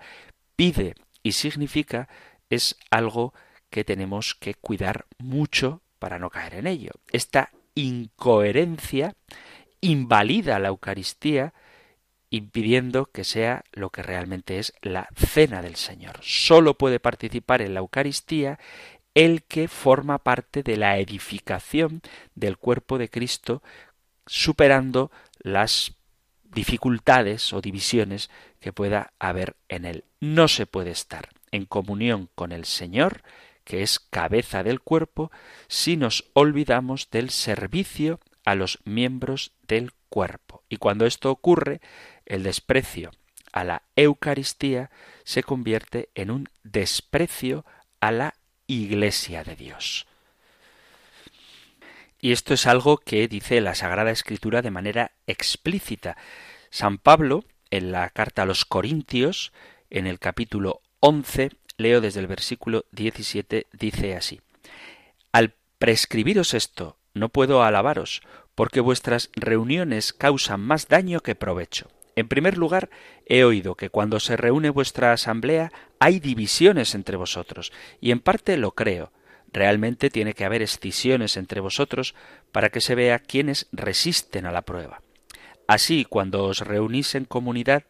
pide 0.56 0.94
y 1.22 1.32
significa 1.32 2.08
es 2.50 2.76
algo 2.90 3.32
que 3.70 3.84
tenemos 3.84 4.34
que 4.34 4.54
cuidar 4.54 5.06
mucho 5.18 5.80
para 5.98 6.18
no 6.18 6.30
caer 6.30 6.54
en 6.54 6.66
ello. 6.66 6.92
Esta 7.12 7.50
incoherencia 7.74 9.14
invalida 9.80 10.58
la 10.58 10.68
Eucaristía 10.68 11.54
impidiendo 12.30 13.06
que 13.06 13.24
sea 13.24 13.64
lo 13.72 13.90
que 13.90 14.02
realmente 14.02 14.58
es 14.58 14.72
la 14.82 15.08
cena 15.16 15.62
del 15.62 15.76
Señor. 15.76 16.20
Solo 16.22 16.78
puede 16.78 17.00
participar 17.00 17.60
en 17.60 17.74
la 17.74 17.80
Eucaristía 17.80 18.58
el 19.14 19.42
que 19.42 19.68
forma 19.68 20.18
parte 20.18 20.62
de 20.62 20.76
la 20.76 20.98
edificación 20.98 22.00
del 22.34 22.56
cuerpo 22.56 22.96
de 22.98 23.08
Cristo, 23.10 23.62
superando 24.26 25.10
las 25.40 25.96
dificultades 26.44 27.52
o 27.52 27.60
divisiones 27.60 28.30
que 28.60 28.72
pueda 28.72 29.12
haber 29.18 29.56
en 29.68 29.84
él. 29.84 30.04
No 30.20 30.48
se 30.48 30.66
puede 30.66 30.90
estar 30.90 31.28
en 31.50 31.64
comunión 31.64 32.28
con 32.34 32.52
el 32.52 32.64
Señor, 32.64 33.22
que 33.64 33.82
es 33.82 33.98
cabeza 33.98 34.62
del 34.62 34.80
cuerpo, 34.80 35.30
si 35.68 35.96
nos 35.96 36.30
olvidamos 36.32 37.10
del 37.10 37.30
servicio 37.30 38.20
a 38.44 38.54
los 38.54 38.78
miembros 38.84 39.52
del 39.66 39.92
cuerpo. 40.08 40.62
Y 40.68 40.76
cuando 40.76 41.06
esto 41.06 41.30
ocurre, 41.30 41.80
el 42.30 42.44
desprecio 42.44 43.10
a 43.52 43.64
la 43.64 43.82
Eucaristía 43.96 44.90
se 45.24 45.42
convierte 45.42 46.08
en 46.14 46.30
un 46.30 46.48
desprecio 46.62 47.66
a 48.00 48.12
la 48.12 48.34
Iglesia 48.68 49.42
de 49.42 49.56
Dios. 49.56 50.06
Y 52.20 52.30
esto 52.32 52.54
es 52.54 52.66
algo 52.66 52.98
que 52.98 53.26
dice 53.26 53.60
la 53.60 53.74
Sagrada 53.74 54.12
Escritura 54.12 54.62
de 54.62 54.70
manera 54.70 55.10
explícita. 55.26 56.16
San 56.70 56.98
Pablo, 56.98 57.44
en 57.70 57.90
la 57.90 58.08
carta 58.10 58.42
a 58.42 58.46
los 58.46 58.64
Corintios, 58.64 59.52
en 59.90 60.06
el 60.06 60.20
capítulo 60.20 60.82
11, 61.00 61.50
leo 61.78 62.00
desde 62.00 62.20
el 62.20 62.28
versículo 62.28 62.84
17, 62.92 63.66
dice 63.72 64.14
así. 64.14 64.40
Al 65.32 65.54
prescribiros 65.78 66.54
esto, 66.54 66.96
no 67.12 67.30
puedo 67.30 67.64
alabaros, 67.64 68.22
porque 68.54 68.80
vuestras 68.80 69.30
reuniones 69.34 70.12
causan 70.12 70.60
más 70.60 70.86
daño 70.86 71.20
que 71.20 71.34
provecho. 71.34 71.88
En 72.16 72.28
primer 72.28 72.58
lugar, 72.58 72.90
he 73.26 73.44
oído 73.44 73.74
que 73.74 73.90
cuando 73.90 74.20
se 74.20 74.36
reúne 74.36 74.70
vuestra 74.70 75.12
asamblea 75.12 75.72
hay 75.98 76.20
divisiones 76.20 76.94
entre 76.94 77.16
vosotros, 77.16 77.72
y 78.00 78.10
en 78.10 78.20
parte 78.20 78.56
lo 78.56 78.72
creo. 78.72 79.12
Realmente 79.52 80.10
tiene 80.10 80.34
que 80.34 80.44
haber 80.44 80.62
escisiones 80.62 81.36
entre 81.36 81.60
vosotros 81.60 82.14
para 82.52 82.70
que 82.70 82.80
se 82.80 82.94
vea 82.94 83.18
quiénes 83.18 83.68
resisten 83.72 84.46
a 84.46 84.52
la 84.52 84.62
prueba. 84.62 85.02
Así, 85.66 86.04
cuando 86.04 86.44
os 86.44 86.60
reunís 86.60 87.14
en 87.14 87.24
comunidad, 87.24 87.84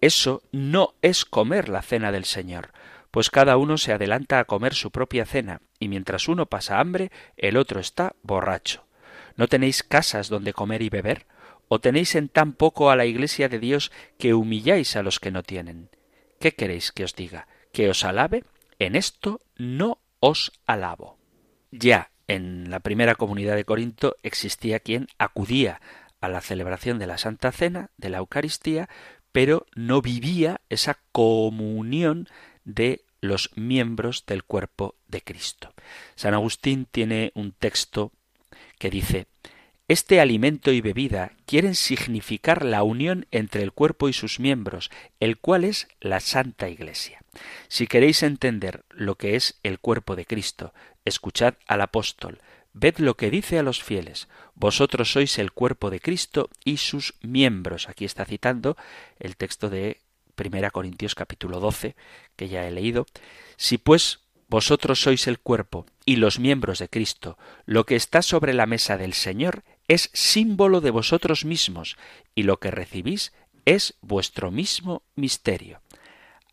eso 0.00 0.42
no 0.50 0.94
es 1.00 1.24
comer 1.24 1.68
la 1.68 1.82
cena 1.82 2.10
del 2.12 2.24
Señor, 2.24 2.72
pues 3.12 3.30
cada 3.30 3.56
uno 3.56 3.78
se 3.78 3.92
adelanta 3.92 4.38
a 4.38 4.44
comer 4.44 4.74
su 4.74 4.90
propia 4.90 5.26
cena, 5.26 5.60
y 5.78 5.88
mientras 5.88 6.28
uno 6.28 6.46
pasa 6.46 6.80
hambre, 6.80 7.12
el 7.36 7.56
otro 7.56 7.78
está 7.78 8.16
borracho. 8.22 8.84
¿No 9.36 9.48
tenéis 9.48 9.82
casas 9.82 10.28
donde 10.28 10.52
comer 10.52 10.82
y 10.82 10.88
beber? 10.88 11.26
¿O 11.74 11.80
tenéis 11.80 12.16
en 12.16 12.28
tan 12.28 12.52
poco 12.52 12.90
a 12.90 12.96
la 12.96 13.06
Iglesia 13.06 13.48
de 13.48 13.58
Dios 13.58 13.92
que 14.18 14.34
humilláis 14.34 14.94
a 14.94 15.02
los 15.02 15.18
que 15.18 15.30
no 15.30 15.42
tienen? 15.42 15.88
¿Qué 16.38 16.52
queréis 16.54 16.92
que 16.92 17.02
os 17.02 17.16
diga? 17.16 17.48
¿Que 17.72 17.88
os 17.88 18.04
alabe? 18.04 18.44
En 18.78 18.94
esto 18.94 19.40
no 19.56 19.96
os 20.20 20.52
alabo. 20.66 21.16
Ya 21.70 22.10
en 22.28 22.68
la 22.68 22.80
primera 22.80 23.14
comunidad 23.14 23.56
de 23.56 23.64
Corinto 23.64 24.16
existía 24.22 24.80
quien 24.80 25.06
acudía 25.16 25.80
a 26.20 26.28
la 26.28 26.42
celebración 26.42 26.98
de 26.98 27.06
la 27.06 27.16
Santa 27.16 27.50
Cena, 27.52 27.88
de 27.96 28.10
la 28.10 28.18
Eucaristía, 28.18 28.90
pero 29.32 29.64
no 29.74 30.02
vivía 30.02 30.60
esa 30.68 30.98
comunión 31.10 32.28
de 32.66 33.00
los 33.22 33.48
miembros 33.56 34.26
del 34.26 34.44
cuerpo 34.44 34.96
de 35.08 35.22
Cristo. 35.22 35.72
San 36.16 36.34
Agustín 36.34 36.84
tiene 36.84 37.32
un 37.34 37.52
texto 37.52 38.12
que 38.78 38.90
dice 38.90 39.26
este 39.88 40.20
alimento 40.20 40.72
y 40.72 40.80
bebida 40.80 41.32
quieren 41.44 41.74
significar 41.74 42.64
la 42.64 42.82
unión 42.82 43.26
entre 43.30 43.62
el 43.62 43.72
cuerpo 43.72 44.08
y 44.08 44.12
sus 44.12 44.40
miembros, 44.40 44.90
el 45.20 45.38
cual 45.38 45.64
es 45.64 45.88
la 46.00 46.20
Santa 46.20 46.68
Iglesia. 46.68 47.22
Si 47.68 47.86
queréis 47.86 48.22
entender 48.22 48.84
lo 48.90 49.16
que 49.16 49.36
es 49.36 49.58
el 49.62 49.80
cuerpo 49.80 50.16
de 50.16 50.24
Cristo, 50.24 50.72
escuchad 51.04 51.54
al 51.66 51.80
apóstol, 51.80 52.40
ved 52.72 52.98
lo 52.98 53.16
que 53.16 53.30
dice 53.30 53.58
a 53.58 53.62
los 53.62 53.82
fieles, 53.82 54.28
vosotros 54.54 55.12
sois 55.12 55.38
el 55.38 55.52
cuerpo 55.52 55.90
de 55.90 56.00
Cristo 56.00 56.48
y 56.64 56.76
sus 56.76 57.14
miembros. 57.20 57.88
Aquí 57.88 58.04
está 58.04 58.24
citando 58.24 58.76
el 59.18 59.36
texto 59.36 59.68
de 59.68 60.00
Primera 60.34 60.70
Corintios 60.70 61.14
capítulo 61.14 61.60
12, 61.60 61.96
que 62.36 62.48
ya 62.48 62.66
he 62.66 62.70
leído. 62.70 63.06
Si 63.56 63.78
pues 63.78 64.20
vosotros 64.48 65.00
sois 65.00 65.26
el 65.28 65.38
cuerpo 65.38 65.86
y 66.04 66.16
los 66.16 66.38
miembros 66.38 66.78
de 66.78 66.88
Cristo, 66.88 67.38
lo 67.64 67.86
que 67.86 67.96
está 67.96 68.20
sobre 68.20 68.52
la 68.52 68.66
mesa 68.66 68.98
del 68.98 69.14
Señor 69.14 69.64
es 69.92 70.10
símbolo 70.14 70.80
de 70.80 70.90
vosotros 70.90 71.44
mismos, 71.44 71.96
y 72.34 72.44
lo 72.44 72.58
que 72.60 72.70
recibís 72.70 73.32
es 73.66 73.94
vuestro 74.00 74.50
mismo 74.50 75.02
misterio. 75.16 75.82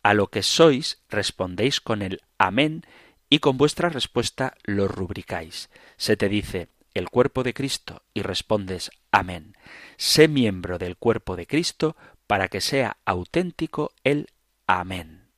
A 0.02 0.12
lo 0.12 0.28
que 0.28 0.42
sois 0.42 1.02
respondéis 1.08 1.80
con 1.80 2.02
el 2.02 2.20
amén 2.36 2.84
y 3.30 3.38
con 3.38 3.56
vuestra 3.56 3.88
respuesta 3.88 4.54
lo 4.64 4.88
rubricáis. 4.88 5.70
Se 5.96 6.16
te 6.16 6.28
dice 6.28 6.68
el 6.92 7.08
cuerpo 7.08 7.42
de 7.42 7.54
Cristo 7.54 8.02
y 8.12 8.22
respondes 8.22 8.90
amén. 9.10 9.56
Sé 9.96 10.28
miembro 10.28 10.76
del 10.76 10.96
cuerpo 10.96 11.36
de 11.36 11.46
Cristo 11.46 11.96
para 12.26 12.48
que 12.48 12.60
sea 12.60 12.98
auténtico 13.06 13.92
el 14.04 14.28
amén. 14.66 15.30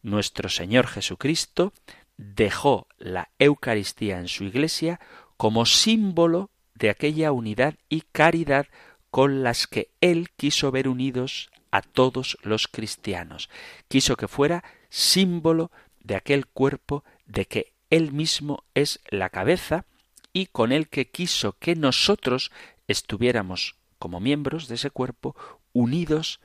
Nuestro 0.00 0.48
Señor 0.48 0.86
Jesucristo 0.86 1.74
dejó 2.16 2.88
la 2.96 3.30
Eucaristía 3.38 4.18
en 4.18 4.28
su 4.28 4.44
iglesia 4.44 5.00
como 5.36 5.66
símbolo 5.66 6.51
de 6.82 6.90
aquella 6.90 7.30
unidad 7.30 7.76
y 7.88 8.00
caridad 8.00 8.66
con 9.12 9.44
las 9.44 9.68
que 9.68 9.92
Él 10.00 10.30
quiso 10.36 10.72
ver 10.72 10.88
unidos 10.88 11.48
a 11.70 11.80
todos 11.80 12.36
los 12.42 12.66
cristianos. 12.66 13.48
Quiso 13.86 14.16
que 14.16 14.26
fuera 14.26 14.64
símbolo 14.90 15.70
de 16.00 16.16
aquel 16.16 16.46
cuerpo 16.46 17.04
de 17.24 17.46
que 17.46 17.72
Él 17.88 18.10
mismo 18.10 18.64
es 18.74 18.98
la 19.10 19.30
cabeza 19.30 19.86
y 20.32 20.46
con 20.46 20.72
el 20.72 20.88
que 20.88 21.08
quiso 21.08 21.56
que 21.60 21.76
nosotros 21.76 22.50
estuviéramos 22.88 23.76
como 24.00 24.18
miembros 24.18 24.66
de 24.66 24.74
ese 24.74 24.90
cuerpo 24.90 25.36
unidos 25.72 26.40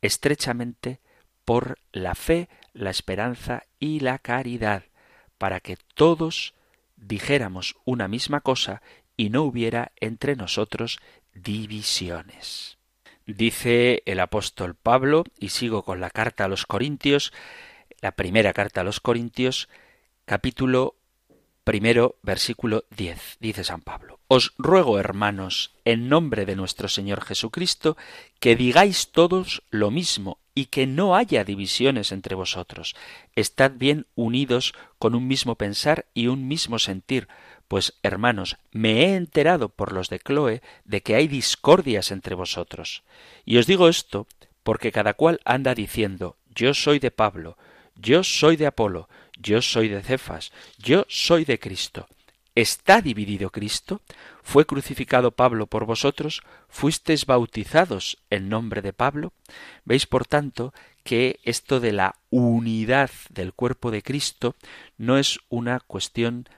estrechamente 0.00 1.00
por 1.44 1.78
la 1.92 2.14
fe, 2.14 2.48
la 2.72 2.88
esperanza 2.88 3.64
y 3.78 4.00
la 4.00 4.18
caridad, 4.18 4.84
para 5.36 5.60
que 5.60 5.76
todos 5.94 6.54
dijéramos 6.96 7.76
una 7.84 8.08
misma 8.08 8.40
cosa 8.40 8.80
y 9.16 9.30
no 9.30 9.42
hubiera 9.42 9.92
entre 10.00 10.36
nosotros 10.36 10.98
divisiones. 11.34 12.78
Dice 13.26 14.02
el 14.06 14.20
apóstol 14.20 14.74
Pablo, 14.74 15.24
y 15.38 15.50
sigo 15.50 15.84
con 15.84 16.00
la 16.00 16.10
carta 16.10 16.44
a 16.44 16.48
los 16.48 16.66
Corintios, 16.66 17.32
la 18.00 18.12
primera 18.12 18.52
carta 18.52 18.80
a 18.80 18.84
los 18.84 19.00
Corintios, 19.00 19.68
capítulo 20.24 20.96
primero, 21.64 22.16
versículo 22.22 22.84
10. 22.96 23.36
Dice 23.40 23.64
San 23.64 23.80
Pablo, 23.80 24.18
Os 24.28 24.54
ruego, 24.58 24.98
hermanos, 24.98 25.74
en 25.84 26.08
nombre 26.08 26.46
de 26.46 26.56
nuestro 26.56 26.88
Señor 26.88 27.22
Jesucristo, 27.22 27.96
que 28.40 28.56
digáis 28.56 29.12
todos 29.12 29.62
lo 29.70 29.90
mismo 29.90 30.38
y 30.54 30.66
que 30.66 30.86
no 30.86 31.16
haya 31.16 31.44
divisiones 31.44 32.12
entre 32.12 32.34
vosotros. 32.34 32.94
Estad 33.34 33.72
bien 33.76 34.06
unidos 34.14 34.74
con 34.98 35.14
un 35.14 35.26
mismo 35.26 35.54
pensar 35.56 36.06
y 36.12 36.26
un 36.26 36.48
mismo 36.48 36.78
sentir, 36.78 37.28
pues, 37.72 37.94
hermanos, 38.02 38.58
me 38.70 39.00
he 39.00 39.14
enterado 39.14 39.70
por 39.70 39.92
los 39.92 40.10
de 40.10 40.18
Cloe 40.18 40.60
de 40.84 41.00
que 41.00 41.14
hay 41.14 41.26
discordias 41.26 42.10
entre 42.10 42.34
vosotros. 42.34 43.02
Y 43.46 43.56
os 43.56 43.66
digo 43.66 43.88
esto 43.88 44.26
porque 44.62 44.92
cada 44.92 45.14
cual 45.14 45.40
anda 45.46 45.74
diciendo 45.74 46.36
yo 46.54 46.74
soy 46.74 46.98
de 46.98 47.10
Pablo, 47.10 47.56
yo 47.96 48.24
soy 48.24 48.56
de 48.56 48.66
Apolo, 48.66 49.08
yo 49.38 49.62
soy 49.62 49.88
de 49.88 50.02
Cefas, 50.02 50.52
yo 50.76 51.06
soy 51.08 51.46
de 51.46 51.58
Cristo. 51.58 52.08
¿Está 52.54 53.00
dividido 53.00 53.48
Cristo? 53.48 54.02
¿Fue 54.42 54.66
crucificado 54.66 55.30
Pablo 55.30 55.66
por 55.66 55.86
vosotros? 55.86 56.42
¿Fuisteis 56.68 57.24
bautizados 57.24 58.18
en 58.28 58.50
nombre 58.50 58.82
de 58.82 58.92
Pablo? 58.92 59.32
Veis, 59.86 60.06
por 60.06 60.26
tanto, 60.26 60.74
que 61.04 61.40
esto 61.42 61.80
de 61.80 61.92
la 61.92 62.16
unidad 62.28 63.10
del 63.30 63.54
cuerpo 63.54 63.90
de 63.90 64.02
Cristo 64.02 64.56
no 64.98 65.16
es 65.16 65.40
una 65.48 65.80
cuestión 65.80 66.50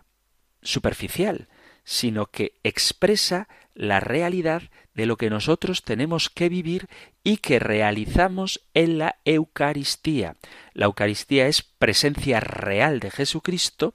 superficial, 0.65 1.49
sino 1.85 2.27
que 2.27 2.59
expresa 2.65 3.49
la 3.75 4.01
realidad 4.01 4.62
de 4.95 5.07
lo 5.07 5.17
que 5.17 5.31
nosotros 5.31 5.83
tenemos 5.83 6.31
que 6.31 6.49
vivir 6.49 6.89
y 7.23 7.39
que 7.39 7.59
realizamos 7.59 8.61
en 8.75 8.99
la 8.99 9.17
Eucaristía. 9.25 10.37
La 10.73 10.87
Eucaristía 10.87 11.47
es 11.47 11.62
presencia 11.62 12.41
real 12.41 13.01
de 13.01 13.11
Jesucristo 13.11 13.95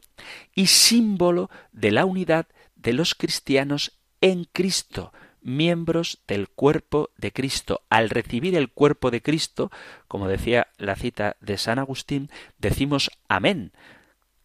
y 0.54 0.68
símbolo 0.68 1.50
de 1.72 1.92
la 1.92 2.06
unidad 2.06 2.48
de 2.76 2.94
los 2.94 3.16
cristianos 3.16 4.00
en 4.22 4.46
Cristo, 4.46 5.14
miembros 5.42 6.22
del 6.28 6.50
cuerpo 6.50 7.12
de 7.18 7.32
Cristo. 7.32 7.82
Al 7.90 8.10
recibir 8.10 8.56
el 8.56 8.70
cuerpo 8.70 9.12
de 9.12 9.22
Cristo, 9.22 9.72
como 10.08 10.28
decía 10.28 10.68
la 10.78 10.96
cita 10.96 11.38
de 11.40 11.58
San 11.58 11.80
Agustín, 11.80 12.30
decimos 12.58 13.10
amén, 13.30 13.72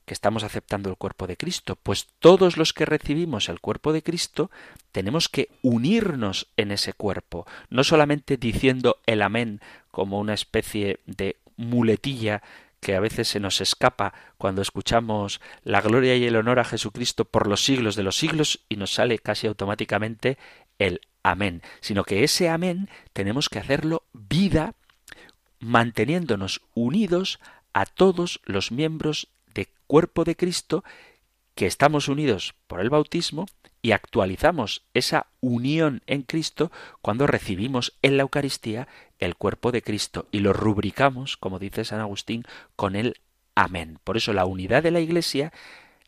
que 0.05 0.15
estamos 0.15 0.45
aceptando 0.45 0.91
el 0.91 0.97
cuerpo 0.97 1.27
de 1.27 1.37
Cristo, 1.37 1.77
pues 1.77 2.09
todos 2.19 2.57
los 2.57 2.73
que 2.73 2.85
recibimos 2.85 3.49
el 3.49 3.61
cuerpo 3.61 3.93
de 3.93 4.03
Cristo 4.03 4.51
tenemos 4.93 5.29
que 5.29 5.49
unirnos 5.63 6.49
en 6.57 6.71
ese 6.71 6.93
cuerpo, 6.93 7.47
no 7.71 7.85
solamente 7.85 8.37
diciendo 8.37 8.99
el 9.07 9.23
amén 9.23 9.61
como 9.91 10.19
una 10.21 10.35
especie 10.35 11.01
de 11.07 11.37
muletilla 11.57 12.43
que 12.81 12.95
a 12.95 13.01
veces 13.01 13.29
se 13.29 13.41
nos 13.41 13.63
escapa 13.63 14.13
cuando 14.37 14.61
escuchamos 14.61 15.41
la 15.63 15.81
gloria 15.81 16.17
y 16.17 16.27
el 16.27 16.37
honor 16.37 16.59
a 16.59 16.65
Jesucristo 16.65 17.25
por 17.25 17.47
los 17.47 17.65
siglos 17.65 17.97
de 17.97 18.03
los 18.03 18.17
siglos 18.17 18.61
y 18.69 18.77
nos 18.77 18.93
sale 18.93 19.19
casi 19.19 19.47
automáticamente 19.47 20.37
el 20.79 21.01
amén, 21.23 21.63
sino 21.81 22.05
que 22.05 22.25
ese 22.25 22.51
amén 22.51 22.91
tenemos 23.15 23.49
que 23.49 23.59
hacerlo 23.59 24.05
vida 24.13 24.75
manteniéndonos 25.61 26.61
unidos 26.75 27.41
a 27.73 27.87
todos 27.87 28.41
los 28.45 28.71
miembros 28.71 29.29
de 29.55 29.69
cuerpo 29.87 30.25
de 30.25 30.37
Cristo 30.37 30.85
que 31.55 31.67
estamos 31.67 32.09
unidos 32.09 32.55
por 32.67 32.81
el 32.81 32.91
bautismo 32.91 33.47
y 33.81 33.93
actualizamos 33.93 34.85
esa 34.95 35.27
unión 35.41 36.03
en 36.07 36.23
Cristo 36.23 36.73
cuando 37.01 37.27
recibimos 37.27 37.97
en 38.03 38.17
la 38.17 38.23
Eucaristía 38.23 38.89
el 39.19 39.37
cuerpo 39.37 39.73
de 39.73 39.83
Cristo 39.83 40.27
y 40.33 40.41
lo 40.41 40.53
rubricamos, 40.53 41.37
como 41.37 41.59
dice 41.59 41.85
San 41.85 42.01
Agustín, 42.01 42.45
con 42.77 42.97
el 42.97 43.21
amén. 43.55 43.99
Por 44.03 44.17
eso 44.17 44.33
la 44.33 44.47
unidad 44.47 44.83
de 44.83 44.91
la 44.91 45.01
Iglesia, 45.01 45.53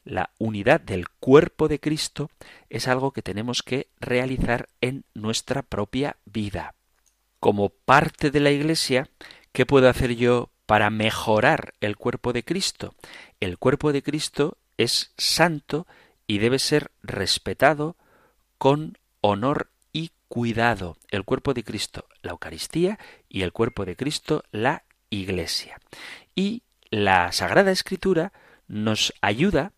la 0.04 0.30
unidad 0.38 0.80
del 0.80 1.08
cuerpo 1.08 1.68
de 1.68 1.78
Cristo, 1.78 2.30
es 2.70 2.88
algo 2.88 3.12
que 3.12 3.22
tenemos 3.22 3.62
que 3.62 3.88
realizar 4.00 4.68
en 4.80 5.04
nuestra 5.14 5.62
propia 5.62 6.16
vida. 6.24 6.74
Como 7.40 7.68
parte 7.68 8.30
de 8.30 8.40
la 8.40 8.50
Iglesia, 8.50 9.08
¿qué 9.52 9.66
puedo 9.66 9.88
hacer 9.88 10.16
yo 10.16 10.50
para 10.66 10.90
mejorar 10.90 11.74
el 11.80 11.96
cuerpo 11.96 12.32
de 12.32 12.44
Cristo? 12.44 12.94
El 13.40 13.58
cuerpo 13.58 13.92
de 13.92 14.02
Cristo 14.02 14.58
es 14.76 15.12
santo 15.16 15.86
y 16.26 16.38
debe 16.38 16.58
ser 16.58 16.90
respetado 17.02 17.96
con 18.58 18.98
honor 19.20 19.70
y 19.92 20.10
cuidado. 20.28 20.96
El 21.08 21.24
cuerpo 21.24 21.54
de 21.54 21.64
Cristo, 21.64 22.06
la 22.22 22.32
Eucaristía, 22.32 22.98
y 23.28 23.42
el 23.42 23.52
cuerpo 23.52 23.84
de 23.84 23.96
Cristo, 23.96 24.44
la 24.50 24.84
Iglesia. 25.10 25.80
Y 26.34 26.62
la 26.90 27.32
Sagrada 27.32 27.70
Escritura 27.70 28.32
nos 28.68 29.12
ayuda 29.20 29.72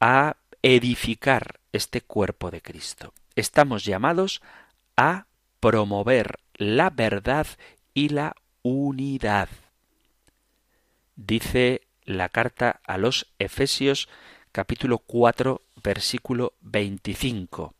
a 0.00 0.36
edificar 0.62 1.60
este 1.72 2.00
cuerpo 2.00 2.50
de 2.50 2.60
Cristo. 2.60 3.12
Estamos 3.34 3.84
llamados 3.84 4.42
a 4.96 5.26
promover 5.60 6.38
la 6.54 6.90
verdad 6.90 7.46
y 7.94 8.10
la 8.10 8.34
unidad. 8.62 9.48
Dice 11.16 11.88
la 12.04 12.28
carta 12.28 12.80
a 12.84 12.98
los 12.98 13.32
Efesios 13.38 14.08
capítulo 14.52 14.98
4 14.98 15.62
versículo 15.82 16.54
25. 16.60 17.74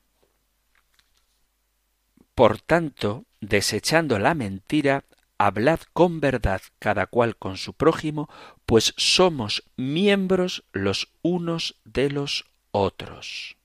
Por 2.35 2.61
tanto, 2.61 3.25
desechando 3.41 4.19
la 4.19 4.35
mentira, 4.35 5.05
hablad 5.39 5.81
con 5.93 6.21
verdad 6.21 6.63
cada 6.79 7.07
cual 7.07 7.37
con 7.37 7.59
su 7.59 7.75
prójimo, 7.75 8.29
pues 8.65 8.95
somos 8.97 9.65
miembros 9.77 10.65
los 10.73 11.09
unos 11.23 11.77
de 11.85 12.11
los 12.11 12.47
otros. 12.71 13.57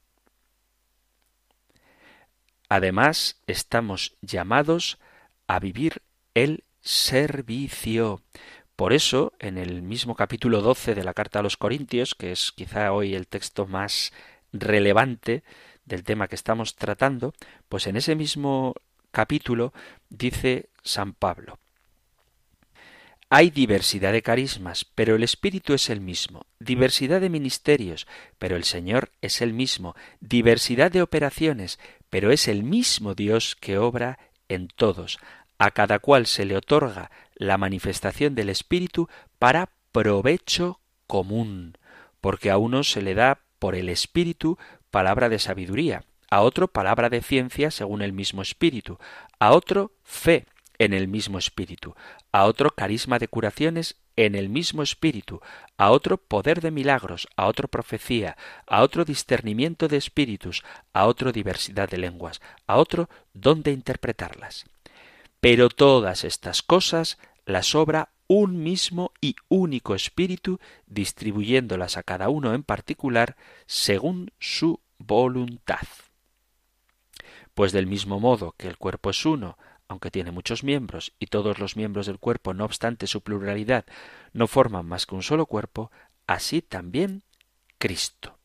Además, 2.68 3.42
estamos 3.48 4.16
llamados 4.22 5.00
a 5.48 5.60
vivir 5.60 6.02
el 6.34 6.64
servicio. 6.82 8.22
Por 8.76 8.94
eso, 8.94 9.34
en 9.40 9.58
el 9.58 9.82
mismo 9.82 10.16
capítulo 10.16 10.62
12 10.62 10.96
de 10.96 11.04
la 11.04 11.14
carta 11.14 11.40
a 11.40 11.44
los 11.44 11.58
Corintios, 11.58 12.16
que 12.16 12.32
es 12.32 12.52
quizá 12.52 12.92
hoy 12.94 13.14
el 13.14 13.28
texto 13.28 13.68
más 13.68 14.12
relevante 14.52 15.44
del 15.86 16.04
tema 16.04 16.28
que 16.28 16.36
estamos 16.36 16.76
tratando, 16.76 17.34
pues 17.70 17.88
en 17.88 17.96
ese 17.96 18.16
mismo 18.16 18.74
capítulo 19.12 19.74
dice 20.10 20.70
San 20.84 21.14
Pablo, 21.14 21.60
hay 23.34 23.50
diversidad 23.50 24.12
de 24.12 24.22
carismas, 24.22 24.84
pero 24.84 25.16
el 25.16 25.24
Espíritu 25.24 25.74
es 25.74 25.90
el 25.90 26.02
mismo. 26.02 26.46
Diversidad 26.60 27.22
de 27.22 27.30
ministerios, 27.30 28.06
pero 28.38 28.58
el 28.58 28.66
Señor 28.66 29.10
es 29.22 29.40
el 29.40 29.54
mismo. 29.54 29.96
Diversidad 30.20 30.92
de 30.92 31.02
operaciones, 31.02 31.80
pero 32.10 32.32
es 32.32 32.50
el 32.50 32.64
mismo 32.64 33.16
Dios 33.16 33.56
que 33.56 33.78
obra 33.78 34.20
en 34.50 34.68
todos. 34.68 35.18
A 35.58 35.72
cada 35.72 36.00
cual 36.00 36.26
se 36.26 36.44
le 36.44 36.58
otorga 36.58 37.10
la 37.42 37.58
manifestación 37.58 38.36
del 38.36 38.50
Espíritu 38.50 39.10
para 39.40 39.72
provecho 39.92 40.80
común, 41.08 41.76
porque 42.22 42.52
a 42.52 42.60
uno 42.60 42.84
se 42.84 43.02
le 43.02 43.16
da 43.16 43.40
por 43.58 43.74
el 43.74 43.90
Espíritu 43.90 44.60
palabra 44.92 45.28
de 45.28 45.40
sabiduría, 45.40 46.04
a 46.30 46.42
otro 46.42 46.68
palabra 46.68 47.10
de 47.10 47.24
ciencia 47.24 47.72
según 47.72 48.04
el 48.04 48.14
mismo 48.14 48.44
Espíritu, 48.44 49.00
a 49.40 49.54
otro 49.54 49.92
fe 50.04 50.46
en 50.78 50.94
el 50.94 51.08
mismo 51.08 51.40
Espíritu, 51.40 51.96
a 52.32 52.46
otro 52.46 52.70
carisma 52.70 53.18
de 53.18 53.28
curaciones 53.28 53.96
en 54.18 54.36
el 54.36 54.48
mismo 54.48 54.84
Espíritu, 54.84 55.42
a 55.78 55.90
otro 55.90 56.18
poder 56.18 56.62
de 56.62 56.70
milagros, 56.70 57.28
a 57.38 57.48
otro 57.48 57.68
profecía, 57.68 58.38
a 58.68 58.84
otro 58.84 59.04
discernimiento 59.04 59.88
de 59.88 59.98
espíritus, 59.98 60.64
a 60.94 61.08
otro 61.08 61.32
diversidad 61.32 61.90
de 61.90 61.98
lenguas, 61.98 62.40
a 62.68 62.78
otro 62.78 63.10
don 63.34 63.64
de 63.64 63.72
interpretarlas. 63.72 64.66
Pero 65.40 65.70
todas 65.70 66.24
estas 66.24 66.62
cosas 66.62 67.18
las 67.46 67.76
obra 67.76 68.12
un 68.28 68.64
mismo 68.64 69.12
y 69.20 69.36
único 69.50 69.94
Espíritu, 69.94 70.60
distribuyéndolas 70.86 71.98
a 71.98 72.04
cada 72.04 72.30
uno 72.30 72.54
en 72.54 72.64
particular 72.64 73.36
según 73.66 74.32
su 74.40 74.80
voluntad. 74.98 75.86
Pues 77.54 77.74
del 77.74 77.88
mismo 77.88 78.20
modo 78.20 78.54
que 78.58 78.68
el 78.68 78.78
cuerpo 78.78 79.10
es 79.10 79.26
uno, 79.26 79.58
aunque 79.90 80.12
tiene 80.12 80.32
muchos 80.32 80.64
miembros, 80.64 81.12
y 81.20 81.28
todos 81.28 81.60
los 81.60 81.76
miembros 81.76 82.06
del 82.06 82.20
cuerpo, 82.20 82.54
no 82.54 82.64
obstante 82.64 83.08
su 83.08 83.22
pluralidad, 83.22 83.86
no 84.32 84.48
forman 84.48 84.86
más 84.86 85.06
que 85.06 85.16
un 85.16 85.24
solo 85.24 85.46
cuerpo, 85.46 85.92
así 86.28 86.62
también 86.62 87.24
Cristo. 87.78 88.38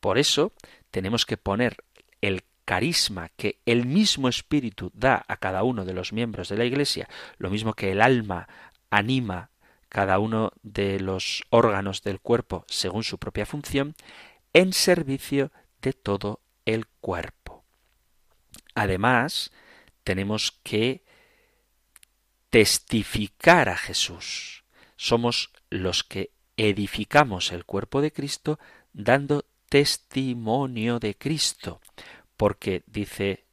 Por 0.00 0.16
eso 0.16 0.54
tenemos 0.90 1.26
que 1.26 1.36
poner 1.36 1.76
el 2.22 2.42
carisma 2.66 3.30
que 3.36 3.60
el 3.64 3.86
mismo 3.86 4.28
Espíritu 4.28 4.90
da 4.92 5.24
a 5.28 5.38
cada 5.38 5.62
uno 5.62 5.86
de 5.86 5.94
los 5.94 6.12
miembros 6.12 6.50
de 6.50 6.58
la 6.58 6.66
Iglesia, 6.66 7.08
lo 7.38 7.48
mismo 7.48 7.72
que 7.72 7.92
el 7.92 8.02
alma 8.02 8.48
anima 8.90 9.50
cada 9.88 10.18
uno 10.18 10.52
de 10.62 11.00
los 11.00 11.44
órganos 11.48 12.02
del 12.02 12.20
cuerpo 12.20 12.66
según 12.68 13.04
su 13.04 13.16
propia 13.18 13.46
función, 13.46 13.94
en 14.52 14.72
servicio 14.74 15.52
de 15.80 15.92
todo 15.94 16.40
el 16.66 16.86
cuerpo. 17.00 17.64
Además, 18.74 19.52
tenemos 20.04 20.52
que 20.62 21.04
testificar 22.50 23.68
a 23.68 23.76
Jesús. 23.76 24.64
Somos 24.96 25.52
los 25.70 26.04
que 26.04 26.30
edificamos 26.56 27.52
el 27.52 27.64
cuerpo 27.64 28.00
de 28.00 28.12
Cristo 28.12 28.58
dando 28.92 29.44
testimonio 29.68 30.98
de 30.98 31.16
Cristo, 31.16 31.80
porque 32.36 32.82
dice 32.86 33.44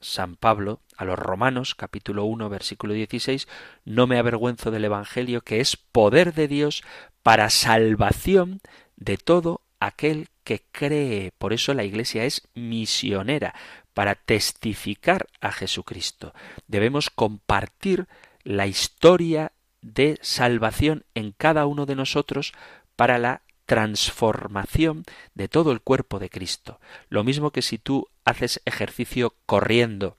San 0.00 0.36
Pablo 0.36 0.80
a 0.96 1.04
los 1.04 1.18
Romanos 1.18 1.74
capítulo 1.74 2.24
1 2.24 2.48
versículo 2.48 2.94
16, 2.94 3.48
no 3.84 4.06
me 4.06 4.18
avergüenzo 4.18 4.70
del 4.70 4.84
Evangelio 4.84 5.42
que 5.42 5.60
es 5.60 5.76
poder 5.76 6.34
de 6.34 6.48
Dios 6.48 6.82
para 7.22 7.50
salvación 7.50 8.60
de 8.96 9.16
todo 9.16 9.62
aquel 9.78 10.28
que 10.44 10.64
cree. 10.72 11.32
Por 11.38 11.52
eso 11.52 11.72
la 11.74 11.84
Iglesia 11.84 12.24
es 12.24 12.48
misionera, 12.54 13.54
para 13.94 14.14
testificar 14.14 15.26
a 15.40 15.52
Jesucristo. 15.52 16.34
Debemos 16.66 17.10
compartir 17.10 18.06
la 18.42 18.66
historia 18.66 19.52
de 19.80 20.18
salvación 20.22 21.04
en 21.14 21.32
cada 21.32 21.66
uno 21.66 21.86
de 21.86 21.96
nosotros 21.96 22.52
para 22.96 23.18
la 23.18 23.41
transformación 23.66 25.04
de 25.34 25.48
todo 25.48 25.72
el 25.72 25.80
cuerpo 25.80 26.18
de 26.18 26.30
Cristo. 26.30 26.80
Lo 27.08 27.24
mismo 27.24 27.50
que 27.50 27.62
si 27.62 27.78
tú 27.78 28.08
haces 28.24 28.60
ejercicio 28.64 29.34
corriendo, 29.46 30.16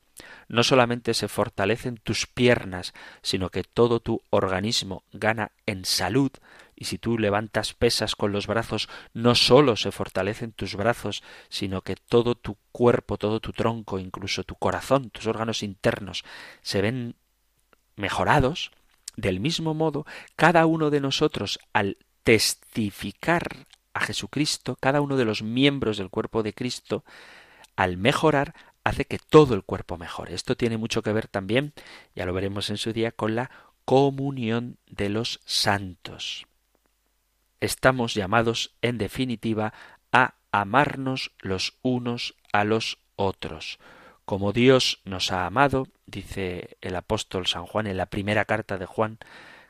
no 0.48 0.64
solamente 0.64 1.14
se 1.14 1.28
fortalecen 1.28 1.98
tus 1.98 2.28
piernas, 2.28 2.94
sino 3.22 3.50
que 3.50 3.64
todo 3.64 4.00
tu 4.00 4.22
organismo 4.30 5.04
gana 5.12 5.52
en 5.66 5.86
salud, 5.86 6.32
y 6.76 6.86
si 6.86 6.98
tú 6.98 7.18
levantas 7.18 7.74
pesas 7.74 8.16
con 8.16 8.32
los 8.32 8.48
brazos, 8.48 8.90
no 9.14 9.36
sólo 9.36 9.76
se 9.76 9.92
fortalecen 9.92 10.52
tus 10.52 10.76
brazos, 10.76 11.24
sino 11.50 11.82
que 11.82 11.96
todo 11.96 12.36
tu 12.36 12.58
cuerpo, 12.72 13.18
todo 13.18 13.40
tu 13.40 13.54
tronco, 13.54 14.00
incluso 14.00 14.44
tu 14.44 14.56
corazón, 14.56 15.10
tus 15.10 15.28
órganos 15.28 15.64
internos, 15.64 16.24
se 16.62 16.82
ven 16.82 17.16
mejorados, 17.96 18.72
del 19.16 19.40
mismo 19.40 19.74
modo, 19.74 20.06
cada 20.36 20.66
uno 20.66 20.90
de 20.90 21.00
nosotros, 21.00 21.60
al 21.74 21.98
testificar 22.24 23.68
a 23.94 24.02
Jesucristo, 24.02 24.78
cada 24.80 25.02
uno 25.02 25.18
de 25.18 25.26
los 25.26 25.44
miembros 25.44 25.98
del 25.98 26.10
cuerpo 26.10 26.44
de 26.44 26.54
Cristo, 26.54 27.04
al 27.76 27.98
mejorar, 27.98 28.54
hace 28.84 29.06
que 29.06 29.20
todo 29.20 29.56
el 29.56 29.64
cuerpo 29.64 29.98
mejore. 29.98 30.34
Esto 30.34 30.58
tiene 30.58 30.78
mucho 30.78 31.02
que 31.02 31.14
ver 31.14 31.28
también, 31.28 31.74
ya 32.16 32.26
lo 32.26 32.34
veremos 32.34 32.70
en 32.70 32.78
su 32.78 32.94
día, 32.94 33.12
con 33.12 33.36
la 33.36 33.52
comunión 33.86 34.78
de 34.88 35.10
los 35.10 35.42
santos. 35.46 36.48
Estamos 37.60 38.14
llamados, 38.14 38.74
en 38.82 38.98
definitiva, 38.98 39.74
a 40.12 40.36
amarnos 40.52 41.32
los 41.40 41.78
unos 41.82 42.36
a 42.52 42.64
los 42.64 43.00
otros. 43.16 43.80
Como 44.26 44.54
Dios 44.54 45.02
nos 45.06 45.32
ha 45.32 45.46
amado, 45.46 45.88
dice 46.06 46.78
el 46.82 46.96
apóstol 46.96 47.48
San 47.48 47.66
Juan 47.66 47.88
en 47.88 47.98
la 47.98 48.06
primera 48.06 48.46
carta 48.46 48.78
de 48.78 48.86
Juan, 48.86 49.18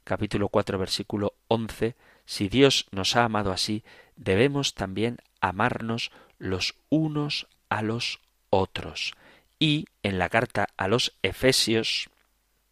capítulo 0.03 0.49
4, 0.49 0.77
versículo 0.77 1.33
11, 1.47 1.95
si 2.25 2.49
Dios 2.49 2.87
nos 2.91 3.15
ha 3.15 3.23
amado 3.23 3.51
así, 3.51 3.83
debemos 4.15 4.73
también 4.73 5.17
amarnos 5.41 6.11
los 6.37 6.75
unos 6.89 7.47
a 7.69 7.81
los 7.81 8.19
otros. 8.49 9.13
Y 9.59 9.85
en 10.03 10.19
la 10.19 10.29
carta 10.29 10.67
a 10.77 10.87
los 10.87 11.13
Efesios 11.21 12.09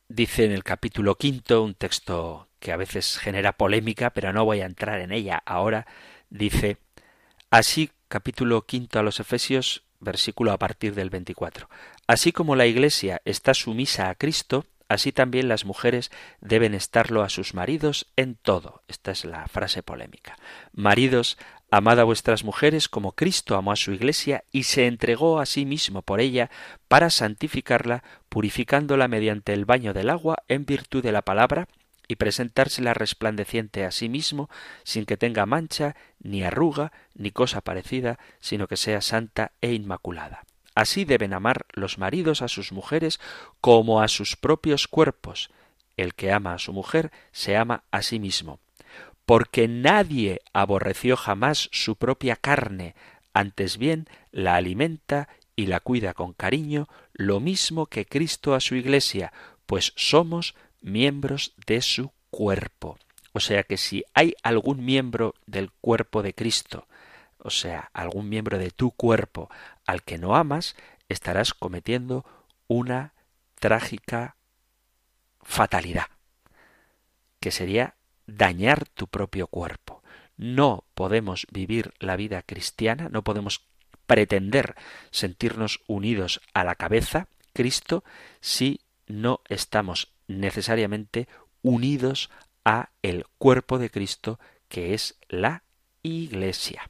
dice 0.08 0.46
en 0.46 0.52
el 0.52 0.64
capítulo 0.64 1.16
quinto, 1.16 1.64
un 1.64 1.74
texto 1.74 2.48
que 2.60 2.72
a 2.72 2.78
veces 2.78 3.18
genera 3.18 3.54
polémica, 3.54 4.12
pero 4.12 4.34
no 4.34 4.46
voy 4.46 4.62
a 4.62 4.66
entrar 4.66 5.00
en 5.02 5.12
ella 5.12 5.42
ahora, 5.46 5.88
dice 6.30 6.78
así 7.50 7.92
capítulo 8.08 8.66
quinto 8.66 9.00
a 9.00 9.04
los 9.04 9.20
Efesios, 9.20 9.84
versículo 10.00 10.52
a 10.52 10.58
partir 10.58 10.94
del 10.94 11.10
24. 11.10 11.70
Así 12.08 12.32
como 12.32 12.56
la 12.56 12.66
Iglesia 12.66 13.22
está 13.26 13.54
sumisa 13.54 14.10
a 14.10 14.16
Cristo, 14.16 14.66
así 14.94 15.12
también 15.12 15.48
las 15.48 15.66
mujeres 15.66 16.12
deben 16.42 16.74
estarlo 16.74 17.24
a 17.24 17.30
sus 17.30 17.54
maridos 17.54 18.08
en 18.16 18.36
todo. 18.36 18.84
Esta 18.88 19.12
es 19.12 19.26
la 19.26 19.48
frase 19.48 19.84
polémica. 19.84 20.38
Maridos, 20.74 21.38
amad 21.70 22.00
a 22.00 22.04
vuestras 22.04 22.44
mujeres 22.44 22.90
como 22.90 23.14
Cristo 23.14 23.56
amó 23.56 23.72
a 23.72 23.78
su 23.78 23.94
Iglesia 23.94 24.44
y 24.52 24.64
se 24.64 24.88
entregó 24.88 25.40
a 25.40 25.46
sí 25.46 25.66
mismo 25.66 26.02
por 26.02 26.20
ella 26.20 26.50
para 26.88 27.10
santificarla, 27.10 28.04
purificándola 28.30 29.08
mediante 29.08 29.54
el 29.54 29.66
baño 29.66 29.94
del 29.94 30.10
agua 30.10 30.44
en 30.48 30.66
virtud 30.66 31.02
de 31.02 31.12
la 31.12 31.22
palabra, 31.22 31.68
y 32.08 32.18
presentársela 32.18 32.94
resplandeciente 32.94 33.86
a 33.86 33.92
sí 33.92 34.10
mismo, 34.10 34.50
sin 34.84 35.06
que 35.06 35.16
tenga 35.16 35.46
mancha, 35.46 35.96
ni 36.20 36.44
arruga, 36.44 36.92
ni 37.14 37.32
cosa 37.32 37.62
parecida, 37.62 38.20
sino 38.42 38.68
que 38.68 38.76
sea 38.76 39.00
santa 39.00 39.54
e 39.62 39.72
inmaculada. 39.72 40.44
Así 40.76 41.06
deben 41.06 41.34
amar 41.34 41.66
los 41.74 41.98
maridos 41.98 42.42
a 42.42 42.48
sus 42.48 42.72
mujeres 42.72 43.20
como 43.60 44.02
a 44.02 44.08
sus 44.08 44.36
propios 44.36 44.88
cuerpos. 44.88 45.50
El 45.98 46.14
que 46.14 46.32
ama 46.32 46.54
a 46.54 46.60
su 46.60 46.74
mujer 46.74 47.12
se 47.32 47.58
ama 47.58 47.84
a 47.92 48.02
sí 48.02 48.20
mismo. 48.20 48.60
Porque 49.26 49.68
nadie 49.68 50.42
aborreció 50.54 51.18
jamás 51.18 51.70
su 51.72 51.96
propia 51.96 52.36
carne, 52.36 52.96
antes 53.34 53.78
bien 53.78 54.08
la 54.32 54.56
alimenta 54.56 55.30
y 55.56 55.68
la 55.68 55.80
cuida 55.80 56.14
con 56.14 56.34
cariño, 56.34 56.88
lo 57.14 57.40
mismo 57.40 57.86
que 57.86 58.06
Cristo 58.06 58.56
a 58.56 58.60
su 58.60 58.76
Iglesia, 58.76 59.32
pues 59.66 59.94
somos 59.96 60.56
miembros 60.82 61.54
de 61.68 61.82
su 61.82 62.12
cuerpo. 62.30 62.98
O 63.34 63.40
sea 63.40 63.64
que 63.64 63.78
si 63.78 64.04
hay 64.14 64.36
algún 64.44 64.84
miembro 64.84 65.36
del 65.46 65.72
cuerpo 65.72 66.24
de 66.24 66.34
Cristo, 66.34 66.88
o 67.38 67.50
sea, 67.50 67.90
algún 67.94 68.30
miembro 68.30 68.58
de 68.58 68.72
tu 68.72 68.92
cuerpo 68.92 69.50
al 69.92 70.04
que 70.04 70.18
no 70.18 70.38
amas, 70.38 70.78
estarás 71.10 71.54
cometiendo 71.54 72.26
una 72.68 73.14
trágica 73.60 74.38
fatalidad, 75.42 76.06
que 77.42 77.52
sería 77.52 77.96
dañar 78.26 78.88
tu 78.88 79.08
propio 79.08 79.48
cuerpo. 79.48 80.02
No 80.38 80.86
podemos 80.94 81.46
vivir 81.52 81.94
la 82.00 82.16
vida 82.16 82.42
cristiana, 82.42 83.10
no 83.10 83.22
podemos 83.22 83.68
pretender 84.08 84.76
sentirnos 85.12 85.82
unidos 85.88 86.40
a 86.54 86.64
la 86.64 86.76
cabeza, 86.76 87.28
Cristo, 87.52 88.06
si 88.40 88.80
no 89.08 89.42
estamos 89.50 90.14
necesariamente 90.28 91.28
unidos 91.62 92.30
a 92.64 92.92
el 93.02 93.26
cuerpo 93.38 93.78
de 93.78 93.90
Cristo, 93.90 94.40
que 94.70 94.94
es 94.94 95.20
la 95.28 95.64
Iglesia. 96.02 96.90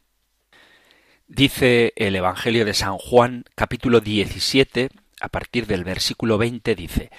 Dice 1.34 1.94
el 1.96 2.18
Evangelio 2.18 2.66
de 2.66 2.74
San 2.74 2.98
Juan, 2.98 3.46
capítulo 3.56 4.02
17, 4.02 4.90
a 5.22 5.30
partir 5.30 5.66
del 5.66 5.86
versículo 5.86 6.38
20, 6.38 6.76
dice, 6.76 7.10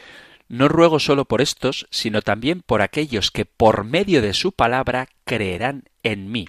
No 0.50 0.68
ruego 0.68 1.00
solo 1.00 1.24
por 1.24 1.40
estos, 1.40 1.86
sino 1.88 2.20
también 2.20 2.60
por 2.60 2.82
aquellos 2.82 3.30
que 3.30 3.46
por 3.46 3.84
medio 3.84 4.20
de 4.20 4.34
su 4.34 4.52
palabra 4.52 5.08
creerán 5.24 5.84
en 6.02 6.30
mí, 6.30 6.46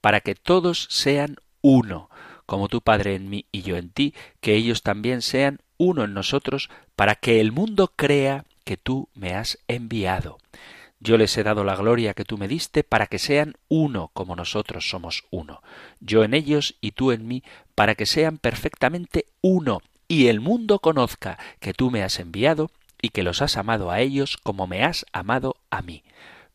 para 0.00 0.20
que 0.20 0.36
todos 0.36 0.86
sean 0.88 1.34
uno, 1.62 2.10
como 2.46 2.68
tu 2.68 2.80
Padre 2.80 3.16
en 3.16 3.28
mí 3.28 3.46
y 3.50 3.62
yo 3.62 3.76
en 3.76 3.90
ti, 3.90 4.14
que 4.40 4.54
ellos 4.54 4.82
también 4.84 5.20
sean 5.20 5.58
uno 5.76 6.04
en 6.04 6.14
nosotros, 6.14 6.70
para 6.94 7.16
que 7.16 7.40
el 7.40 7.50
mundo 7.50 7.92
crea 7.96 8.44
que 8.62 8.76
tú 8.76 9.08
me 9.14 9.34
has 9.34 9.58
enviado. 9.66 10.38
Yo 11.04 11.18
les 11.18 11.36
he 11.36 11.42
dado 11.42 11.64
la 11.64 11.76
gloria 11.76 12.14
que 12.14 12.24
tú 12.24 12.38
me 12.38 12.48
diste 12.48 12.82
para 12.82 13.06
que 13.08 13.18
sean 13.18 13.58
uno 13.68 14.10
como 14.14 14.36
nosotros 14.36 14.88
somos 14.88 15.24
uno. 15.30 15.62
Yo 16.00 16.24
en 16.24 16.32
ellos 16.32 16.76
y 16.80 16.92
tú 16.92 17.12
en 17.12 17.28
mí, 17.28 17.42
para 17.74 17.94
que 17.94 18.06
sean 18.06 18.38
perfectamente 18.38 19.26
uno, 19.42 19.82
y 20.08 20.28
el 20.28 20.40
mundo 20.40 20.78
conozca 20.78 21.38
que 21.60 21.74
tú 21.74 21.90
me 21.90 22.02
has 22.02 22.18
enviado 22.20 22.70
y 23.02 23.10
que 23.10 23.22
los 23.22 23.42
has 23.42 23.58
amado 23.58 23.90
a 23.90 24.00
ellos 24.00 24.38
como 24.38 24.66
me 24.66 24.82
has 24.82 25.04
amado 25.12 25.56
a 25.68 25.82
mí. 25.82 26.04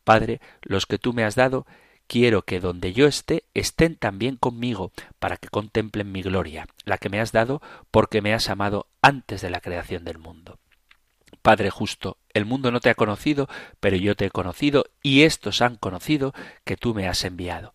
Padre, 0.03 0.41
los 0.63 0.87
que 0.87 0.97
tú 0.97 1.13
me 1.13 1.25
has 1.25 1.35
dado, 1.35 1.67
quiero 2.07 2.41
que 2.41 2.59
donde 2.59 2.91
yo 2.91 3.05
esté 3.05 3.43
estén 3.53 3.97
también 3.97 4.35
conmigo, 4.35 4.91
para 5.19 5.37
que 5.37 5.49
contemplen 5.49 6.11
mi 6.11 6.23
gloria, 6.23 6.65
la 6.85 6.97
que 6.97 7.09
me 7.09 7.19
has 7.19 7.31
dado 7.31 7.61
porque 7.91 8.23
me 8.23 8.33
has 8.33 8.49
amado 8.49 8.87
antes 9.03 9.41
de 9.41 9.51
la 9.51 9.61
creación 9.61 10.05
del 10.05 10.17
mundo. 10.17 10.57
Padre 11.43 11.69
justo, 11.69 12.17
el 12.33 12.45
mundo 12.45 12.71
no 12.71 12.79
te 12.79 12.89
ha 12.89 12.95
conocido, 12.95 13.47
pero 13.79 13.95
yo 13.95 14.15
te 14.15 14.25
he 14.25 14.31
conocido, 14.31 14.85
y 15.01 15.23
estos 15.23 15.61
han 15.61 15.75
conocido 15.75 16.33
que 16.63 16.77
tú 16.77 16.93
me 16.93 17.07
has 17.07 17.23
enviado. 17.23 17.73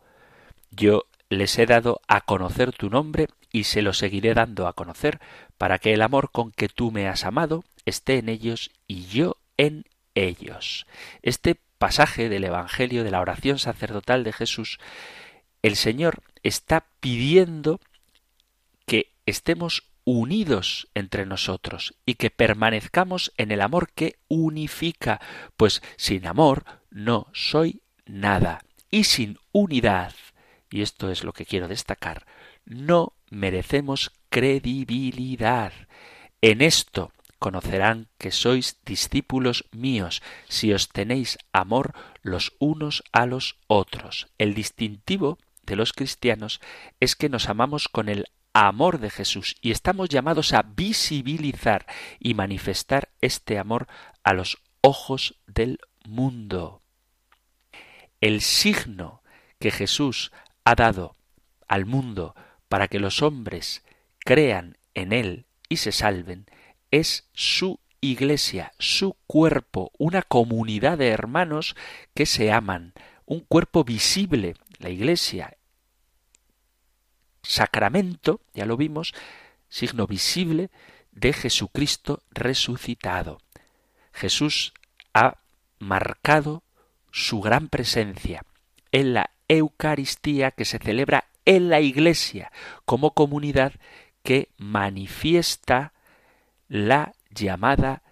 Yo 0.71 1.05
les 1.29 1.59
he 1.59 1.67
dado 1.67 2.01
a 2.09 2.21
conocer 2.21 2.73
tu 2.73 2.91
nombre 2.91 3.29
y 3.51 3.65
se 3.65 3.83
lo 3.83 3.93
seguiré 3.93 4.35
dando 4.35 4.67
a 4.67 4.73
conocer, 4.73 5.21
para 5.59 5.79
que 5.79 5.93
el 5.93 6.03
amor 6.03 6.31
con 6.31 6.51
que 6.51 6.69
tú 6.69 6.91
me 6.91 7.09
has 7.09 7.25
amado 7.25 7.65
esté 7.85 8.19
en 8.19 8.29
ellos 8.29 8.71
y 8.87 9.07
yo 9.07 9.37
en 9.57 9.85
ellos. 10.15 10.87
Este 11.23 11.57
pasaje 11.79 12.29
del 12.29 12.45
Evangelio 12.45 13.05
de 13.05 13.11
la 13.11 13.21
oración 13.21 13.59
sacerdotal 13.59 14.25
de 14.25 14.33
Jesús, 14.33 14.79
el 15.63 15.77
Señor 15.77 16.23
está 16.43 16.87
pidiendo 17.01 17.81
que 18.87 19.13
estemos 19.27 19.85
unidos 20.05 20.89
entre 20.95 21.27
nosotros 21.27 21.95
y 22.07 22.15
que 22.15 22.31
permanezcamos 22.31 23.33
en 23.37 23.51
el 23.51 23.61
amor 23.61 23.91
que 23.93 24.17
unifica, 24.29 25.21
pues 25.57 25.83
sin 25.97 26.27
amor 26.27 26.65
no 26.91 27.29
soy 27.33 27.83
nada. 28.07 28.65
Y 28.91 29.05
sin 29.05 29.39
unidad, 29.53 30.15
y 30.71 30.83
esto 30.83 31.11
es 31.11 31.25
lo 31.25 31.33
que 31.33 31.47
quiero 31.47 31.69
destacar, 31.69 32.27
no 32.65 33.15
merecemos 33.31 34.13
credibilidad. 34.29 35.73
En 36.41 36.61
esto 36.61 37.13
conocerán 37.39 38.09
que 38.19 38.31
sois 38.31 38.81
discípulos 38.85 39.67
míos 39.73 40.23
si 40.49 40.73
os 40.73 40.89
tenéis 40.89 41.39
amor 41.53 41.93
los 42.23 42.55
unos 42.59 43.03
a 43.13 43.27
los 43.27 43.59
otros. 43.67 44.29
El 44.39 44.55
distintivo 44.55 45.39
de 45.63 45.77
los 45.77 45.93
cristianos 45.93 46.61
es 47.01 47.17
que 47.17 47.29
nos 47.29 47.49
amamos 47.49 47.89
con 47.89 48.09
el 48.09 48.27
amor 48.55 49.01
de 49.01 49.11
Jesús 49.11 49.57
y 49.61 49.73
estamos 49.73 50.09
llamados 50.09 50.55
a 50.55 50.63
visibilizar 50.63 51.87
y 52.21 52.35
manifestar 52.35 53.11
este 53.21 53.59
amor 53.59 53.89
a 54.23 54.33
los 54.33 54.63
ojos 54.81 55.35
del 55.47 55.81
mundo. 56.07 56.81
El 58.21 58.41
signo 58.41 59.23
que 59.59 59.71
Jesús 59.71 60.33
ha 60.65 60.75
dado 60.75 61.17
al 61.69 61.85
mundo 61.85 62.35
para 62.69 62.89
que 62.89 63.01
los 63.01 63.23
hombres 63.23 63.83
crean 64.21 64.79
en 64.95 65.13
Él 65.13 65.47
y 65.69 65.77
se 65.77 65.93
salven 65.93 66.47
es 66.91 67.29
su 67.33 67.81
iglesia, 68.01 68.73
su 68.79 69.17
cuerpo, 69.27 69.91
una 69.99 70.23
comunidad 70.23 70.99
de 70.99 71.09
hermanos 71.09 71.75
que 72.15 72.27
se 72.27 72.53
aman, 72.53 72.93
un 73.27 73.41
cuerpo 73.41 73.83
visible, 73.83 74.55
la 74.79 74.91
iglesia, 74.91 75.57
sacramento, 77.45 78.41
ya 78.55 78.67
lo 78.67 78.77
vimos, 78.77 79.15
signo 79.69 80.07
visible 80.07 80.71
de 81.13 81.33
Jesucristo 81.33 82.23
resucitado. 82.31 83.41
Jesús 84.13 84.73
ha 85.13 85.39
marcado 85.79 86.63
su 87.11 87.41
gran 87.41 87.69
presencia 87.69 88.45
en 88.93 89.15
la 89.15 89.31
Eucaristía 89.49 90.51
que 90.51 90.65
se 90.65 90.79
celebra 90.79 91.25
en 91.45 91.69
la 91.69 91.81
Iglesia 91.81 92.51
como 92.85 93.13
comunidad 93.13 93.73
que 94.23 94.49
manifiesta 94.57 95.93
la 96.69 97.13
llamada 97.31 98.03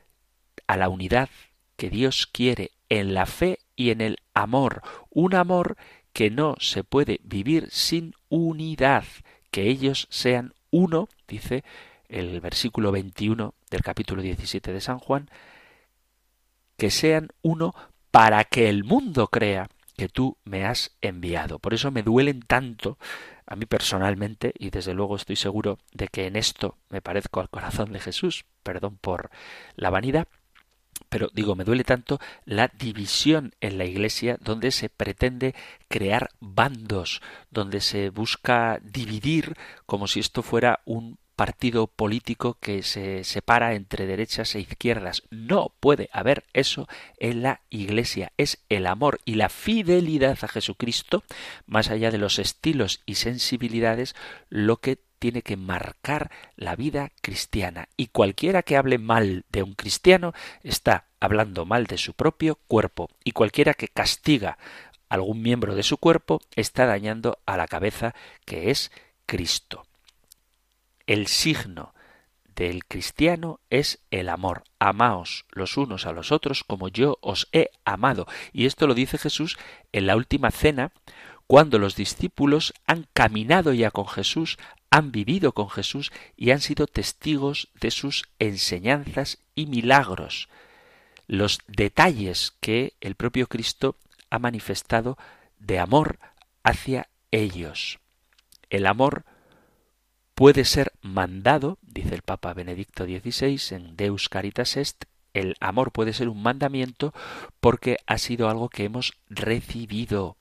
a 0.66 0.76
la 0.76 0.89
unidad 0.89 1.30
que 1.76 1.91
Dios 1.91 2.26
quiere 2.26 2.70
en 2.89 3.14
la 3.14 3.26
fe 3.26 3.59
y 3.74 3.91
en 3.91 4.01
el 4.01 4.18
amor, 4.35 4.83
un 5.11 5.35
amor 5.35 5.76
que 6.12 6.30
no 6.30 6.57
se 6.61 6.85
puede 6.85 7.20
vivir 7.24 7.70
sin 7.70 8.14
unidad, 8.28 9.05
que 9.53 9.68
ellos 9.68 10.09
sean 10.11 10.55
uno, 10.72 11.09
dice 11.28 11.62
el 12.09 12.40
versículo 12.40 12.90
21 12.90 13.55
del 13.70 13.82
capítulo 13.82 14.22
17 14.22 14.72
de 14.72 14.80
San 14.80 14.98
Juan, 14.98 15.30
que 16.76 16.90
sean 16.90 17.28
uno 17.42 17.74
para 18.11 18.44
que 18.44 18.68
el 18.68 18.82
mundo 18.82 19.28
crea 19.28 19.68
que 19.96 20.09
tú 20.09 20.36
me 20.44 20.64
has 20.64 20.96
enviado. 21.00 21.59
Por 21.59 21.74
eso 21.74 21.90
me 21.90 22.03
duelen 22.03 22.40
tanto 22.40 22.98
a 23.46 23.55
mí 23.55 23.66
personalmente, 23.66 24.53
y 24.59 24.70
desde 24.70 24.94
luego 24.94 25.16
estoy 25.16 25.36
seguro 25.36 25.78
de 25.92 26.09
que 26.09 26.26
en 26.26 26.36
esto 26.36 26.76
me 26.88 27.03
parezco 27.03 27.40
al 27.40 27.50
corazón 27.50 27.92
de 27.92 28.00
Jesús, 28.00 28.46
perdón 28.62 28.96
por 29.00 29.30
la 29.76 29.90
vanidad, 29.90 30.26
pero 31.13 31.29
digo, 31.35 31.55
me 31.55 31.65
duele 31.65 31.85
tanto 31.85 32.19
la 32.47 32.69
división 32.69 33.53
en 33.61 33.77
la 33.77 33.85
Iglesia 33.85 34.39
donde 34.41 34.71
se 34.71 34.89
pretende 34.89 35.55
crear 35.89 36.31
bandos, 36.41 37.21
donde 37.51 37.83
se 37.83 38.09
busca 38.09 38.81
dividir 38.83 39.55
como 39.85 40.09
si 40.09 40.21
esto 40.21 40.43
fuera 40.43 40.81
un 40.87 41.19
partido 41.37 41.87
político 41.87 42.57
que 42.59 42.83
se 42.83 43.25
separa 43.25 43.75
entre 43.75 44.07
derechas 44.07 44.55
e 44.55 44.61
izquierdas. 44.61 45.23
No 45.29 45.75
puede 45.81 46.09
haber 46.15 46.45
eso 46.55 46.89
en 47.19 47.43
la 47.43 47.61
Iglesia. 47.69 48.33
Es 48.39 48.65
el 48.71 48.87
amor 48.87 49.21
y 49.27 49.35
la 49.35 49.51
fidelidad 49.51 50.39
a 50.41 50.49
Jesucristo, 50.49 51.25
más 51.67 51.91
allá 51.91 52.11
de 52.11 52.19
los 52.19 52.39
estilos 52.39 53.03
y 53.05 53.17
sensibilidades, 53.17 54.15
lo 54.49 54.79
que 54.79 54.99
tiene 55.23 55.43
que 55.43 55.57
marcar 55.57 56.33
la 56.57 56.75
vida 56.75 57.12
cristiana. 57.20 57.89
Y 57.97 58.09
cualquiera 58.09 58.64
que 58.64 58.77
hable 58.77 58.99
mal 58.99 59.45
de 59.53 59.62
un 59.62 59.75
cristiano 59.75 60.35
está 60.64 61.07
hablando 61.20 61.64
mal 61.64 61.87
de 61.87 61.97
su 61.97 62.14
propio 62.14 62.59
cuerpo. 62.66 63.09
Y 63.23 63.31
cualquiera 63.31 63.75
que 63.75 63.87
castiga 63.87 64.59
algún 65.09 65.41
miembro 65.41 65.77
de 65.77 65.85
su 65.85 65.97
cuerpo 65.99 66.41
está 66.57 66.87
dañando 66.87 67.39
a 67.47 67.57
la 67.57 67.68
cabeza 67.68 68.16
que 68.45 68.73
es 68.73 68.91
Cristo. 69.25 69.87
El 71.07 71.29
signo 71.29 71.95
del 72.57 72.85
cristiano 72.85 73.61
es 73.70 74.01
el 74.11 74.29
amor. 74.29 74.64
Amaos 74.81 75.45
los 75.53 75.77
unos 75.77 76.05
a 76.05 76.11
los 76.11 76.33
otros 76.33 76.64
como 76.64 76.89
yo 76.89 77.18
os 77.20 77.47
he 77.53 77.70
amado. 77.85 78.27
Y 78.53 78.66
esto 78.66 78.89
lo 78.89 78.95
dice 78.95 79.18
Jesús 79.18 79.57
en 79.93 80.09
la 80.09 80.16
última 80.16 80.51
cena, 80.51 80.91
cuando 81.47 81.79
los 81.79 81.95
discípulos 81.95 82.73
han 82.87 83.07
caminado 83.12 83.73
ya 83.73 83.91
con 83.91 84.09
Jesús, 84.09 84.59
han 84.93 85.11
vivido 85.11 85.53
con 85.53 85.70
Jesús 85.70 86.12
y 86.36 86.51
han 86.51 86.61
sido 86.61 86.86
testigos 86.86 87.70
de 87.80 87.90
sus 87.90 88.24
enseñanzas 88.38 89.38
y 89.55 89.64
milagros. 89.64 90.51
Los 91.26 91.61
detalles 91.66 92.53
que 92.61 92.93
el 93.01 93.14
propio 93.14 93.47
Cristo 93.47 93.97
ha 94.28 94.38
manifestado 94.38 95.16
de 95.59 95.78
amor 95.78 96.18
hacia 96.62 97.09
ellos. 97.30 98.01
El 98.68 98.86
amor 98.86 99.24
puede 100.34 100.66
ser 100.66 100.93
mandado, 101.01 101.78
dice 101.80 102.14
el 102.14 102.20
Papa 102.20 102.53
Benedicto 102.53 103.07
XVI 103.07 103.74
en 103.74 103.97
Deus 103.97 104.28
Caritas 104.28 104.76
Est, 104.76 105.05
el 105.32 105.57
amor 105.61 105.93
puede 105.93 106.12
ser 106.12 106.28
un 106.28 106.43
mandamiento 106.43 107.14
porque 107.61 107.97
ha 108.07 108.18
sido 108.18 108.51
algo 108.51 108.68
que 108.68 108.84
hemos 108.84 109.14
recibido. 109.30 110.36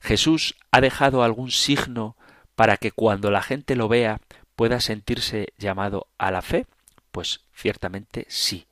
Jesús 0.00 0.54
ha 0.70 0.80
dejado 0.80 1.22
algún 1.22 1.50
signo 1.50 2.16
para 2.54 2.76
que 2.76 2.92
cuando 2.92 3.30
la 3.30 3.42
gente 3.42 3.76
lo 3.76 3.88
vea 3.88 4.20
pueda 4.56 4.80
sentirse 4.80 5.52
llamado 5.58 6.06
a 6.18 6.30
la 6.30 6.42
fe? 6.42 6.66
Pues 7.10 7.40
ciertamente 7.54 8.26
sí. 8.28 8.66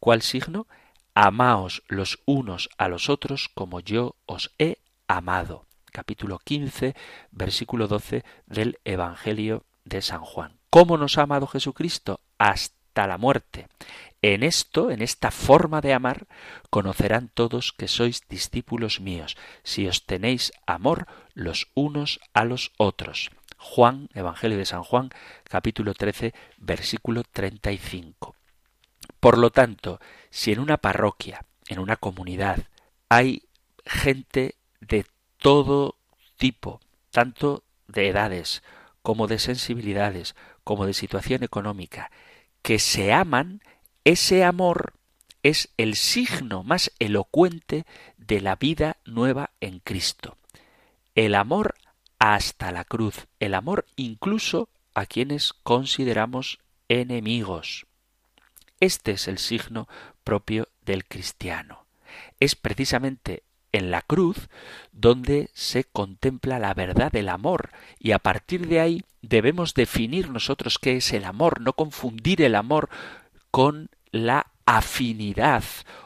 ¿Cuál 0.00 0.22
signo? 0.22 0.66
Amaos 1.14 1.82
los 1.88 2.20
unos 2.26 2.68
a 2.76 2.88
los 2.88 3.08
otros 3.08 3.48
como 3.54 3.80
yo 3.80 4.16
os 4.26 4.52
he 4.58 4.78
amado. 5.08 5.64
Capítulo 5.92 6.38
15, 6.38 6.94
versículo 7.30 7.88
12 7.88 8.22
del 8.46 8.78
Evangelio 8.84 9.64
de 9.84 10.02
San 10.02 10.20
Juan. 10.20 10.58
¿Cómo 10.68 10.98
nos 10.98 11.16
ha 11.16 11.22
amado 11.22 11.46
Jesucristo? 11.46 12.20
Hasta 12.96 13.08
la 13.08 13.18
muerte. 13.18 13.68
En 14.22 14.42
esto, 14.42 14.90
en 14.90 15.02
esta 15.02 15.30
forma 15.30 15.82
de 15.82 15.92
amar, 15.92 16.26
conocerán 16.70 17.28
todos 17.28 17.74
que 17.76 17.88
sois 17.88 18.26
discípulos 18.26 19.00
míos, 19.00 19.36
si 19.64 19.86
os 19.86 20.06
tenéis 20.06 20.50
amor 20.64 21.06
los 21.34 21.68
unos 21.74 22.20
a 22.32 22.46
los 22.46 22.72
otros. 22.78 23.28
Juan, 23.58 24.08
Evangelio 24.14 24.56
de 24.56 24.64
San 24.64 24.82
Juan, 24.82 25.10
capítulo 25.44 25.92
13, 25.92 26.32
versículo 26.56 27.22
35. 27.22 28.34
Por 29.20 29.36
lo 29.36 29.50
tanto, 29.50 30.00
si 30.30 30.52
en 30.52 30.60
una 30.60 30.78
parroquia, 30.78 31.44
en 31.68 31.80
una 31.80 31.96
comunidad, 31.96 32.64
hay 33.10 33.42
gente 33.84 34.54
de 34.80 35.04
todo 35.36 35.96
tipo, 36.38 36.80
tanto 37.10 37.62
de 37.88 38.08
edades 38.08 38.62
como 39.02 39.26
de 39.26 39.38
sensibilidades, 39.38 40.34
como 40.64 40.86
de 40.86 40.94
situación 40.94 41.44
económica, 41.44 42.10
que 42.66 42.80
se 42.80 43.12
aman, 43.12 43.62
ese 44.02 44.42
amor 44.42 44.94
es 45.44 45.68
el 45.76 45.94
signo 45.94 46.64
más 46.64 46.90
elocuente 46.98 47.86
de 48.16 48.40
la 48.40 48.56
vida 48.56 48.96
nueva 49.04 49.50
en 49.60 49.78
Cristo. 49.78 50.36
El 51.14 51.36
amor 51.36 51.76
hasta 52.18 52.72
la 52.72 52.82
cruz, 52.82 53.28
el 53.38 53.54
amor 53.54 53.86
incluso 53.94 54.68
a 54.94 55.06
quienes 55.06 55.52
consideramos 55.52 56.58
enemigos. 56.88 57.86
Este 58.80 59.12
es 59.12 59.28
el 59.28 59.38
signo 59.38 59.86
propio 60.24 60.66
del 60.84 61.04
cristiano. 61.04 61.86
Es 62.40 62.56
precisamente 62.56 63.44
en 63.76 63.90
la 63.90 64.02
cruz 64.02 64.48
donde 64.92 65.50
se 65.52 65.84
contempla 65.84 66.58
la 66.58 66.74
verdad 66.74 67.12
del 67.12 67.28
amor 67.28 67.70
y 67.98 68.12
a 68.12 68.18
partir 68.18 68.68
de 68.68 68.80
ahí 68.80 69.02
debemos 69.22 69.74
definir 69.74 70.30
nosotros 70.30 70.78
qué 70.78 70.96
es 70.96 71.12
el 71.12 71.24
amor, 71.24 71.60
no 71.60 71.74
confundir 71.74 72.42
el 72.42 72.54
amor 72.54 72.88
con 73.50 73.90
la 74.10 74.46
afinidad 74.64 75.64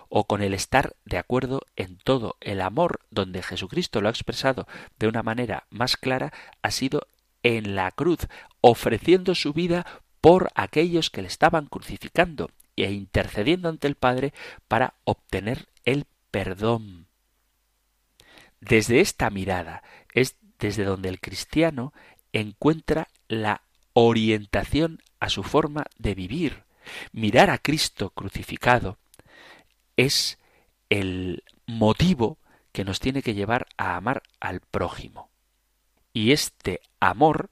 o 0.08 0.24
con 0.24 0.42
el 0.42 0.54
estar 0.54 0.96
de 1.04 1.18
acuerdo 1.18 1.62
en 1.76 1.96
todo. 1.98 2.36
El 2.40 2.60
amor, 2.60 3.00
donde 3.10 3.42
Jesucristo 3.42 4.00
lo 4.00 4.08
ha 4.08 4.10
expresado 4.10 4.66
de 4.98 5.06
una 5.06 5.22
manera 5.22 5.66
más 5.70 5.96
clara, 5.96 6.32
ha 6.62 6.70
sido 6.70 7.06
en 7.42 7.76
la 7.76 7.90
cruz, 7.92 8.26
ofreciendo 8.60 9.34
su 9.34 9.52
vida 9.52 9.86
por 10.20 10.50
aquellos 10.54 11.10
que 11.10 11.22
le 11.22 11.28
estaban 11.28 11.66
crucificando 11.66 12.50
e 12.76 12.90
intercediendo 12.90 13.68
ante 13.68 13.86
el 13.86 13.94
Padre 13.94 14.34
para 14.68 14.94
obtener 15.04 15.68
el 15.84 16.06
perdón. 16.30 17.09
Desde 18.60 19.00
esta 19.00 19.30
mirada 19.30 19.82
es 20.14 20.36
desde 20.58 20.84
donde 20.84 21.08
el 21.08 21.20
cristiano 21.20 21.92
encuentra 22.32 23.08
la 23.28 23.62
orientación 23.94 25.02
a 25.18 25.28
su 25.30 25.42
forma 25.42 25.84
de 25.98 26.14
vivir. 26.14 26.64
Mirar 27.12 27.50
a 27.50 27.58
Cristo 27.58 28.10
crucificado 28.10 28.98
es 29.96 30.38
el 30.88 31.44
motivo 31.66 32.38
que 32.72 32.84
nos 32.84 33.00
tiene 33.00 33.22
que 33.22 33.34
llevar 33.34 33.66
a 33.76 33.96
amar 33.96 34.22
al 34.40 34.60
prójimo. 34.60 35.30
Y 36.12 36.32
este 36.32 36.80
amor, 36.98 37.50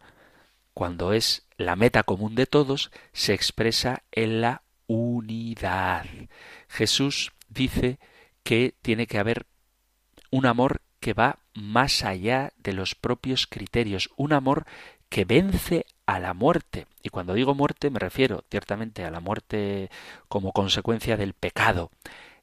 cuando 0.75 1.13
es 1.13 1.47
la 1.57 1.77
meta 1.77 2.03
común 2.03 2.35
de 2.35 2.47
todos, 2.47 2.91
se 3.13 3.35
expresa 3.35 4.03
en 4.13 4.41
la 4.41 4.63
unidad. 4.87 6.07
Jesús 6.69 7.33
dice 7.49 7.99
que 8.43 8.75
tiene 8.83 9.07
que 9.07 9.19
haber 9.19 9.47
un 10.31 10.47
amor 10.47 10.83
que 11.01 11.15
va 11.15 11.39
más 11.55 12.05
allá 12.05 12.53
de 12.59 12.73
los 12.73 12.95
propios 12.95 13.47
criterios, 13.47 14.11
un 14.17 14.33
amor 14.33 14.67
que 15.09 15.25
vence 15.25 15.87
a 16.07 16.19
la 16.19 16.35
muerte. 16.35 16.87
Y 17.03 17.09
cuando 17.09 17.35
digo 17.35 17.55
muerte 17.55 17.91
me 17.91 17.99
refiero 17.99 18.45
ciertamente 18.51 19.05
a 19.05 19.11
la 19.11 19.21
muerte 19.21 19.91
como 20.29 20.53
consecuencia 20.53 21.17
del 21.17 21.35
pecado. 21.35 21.91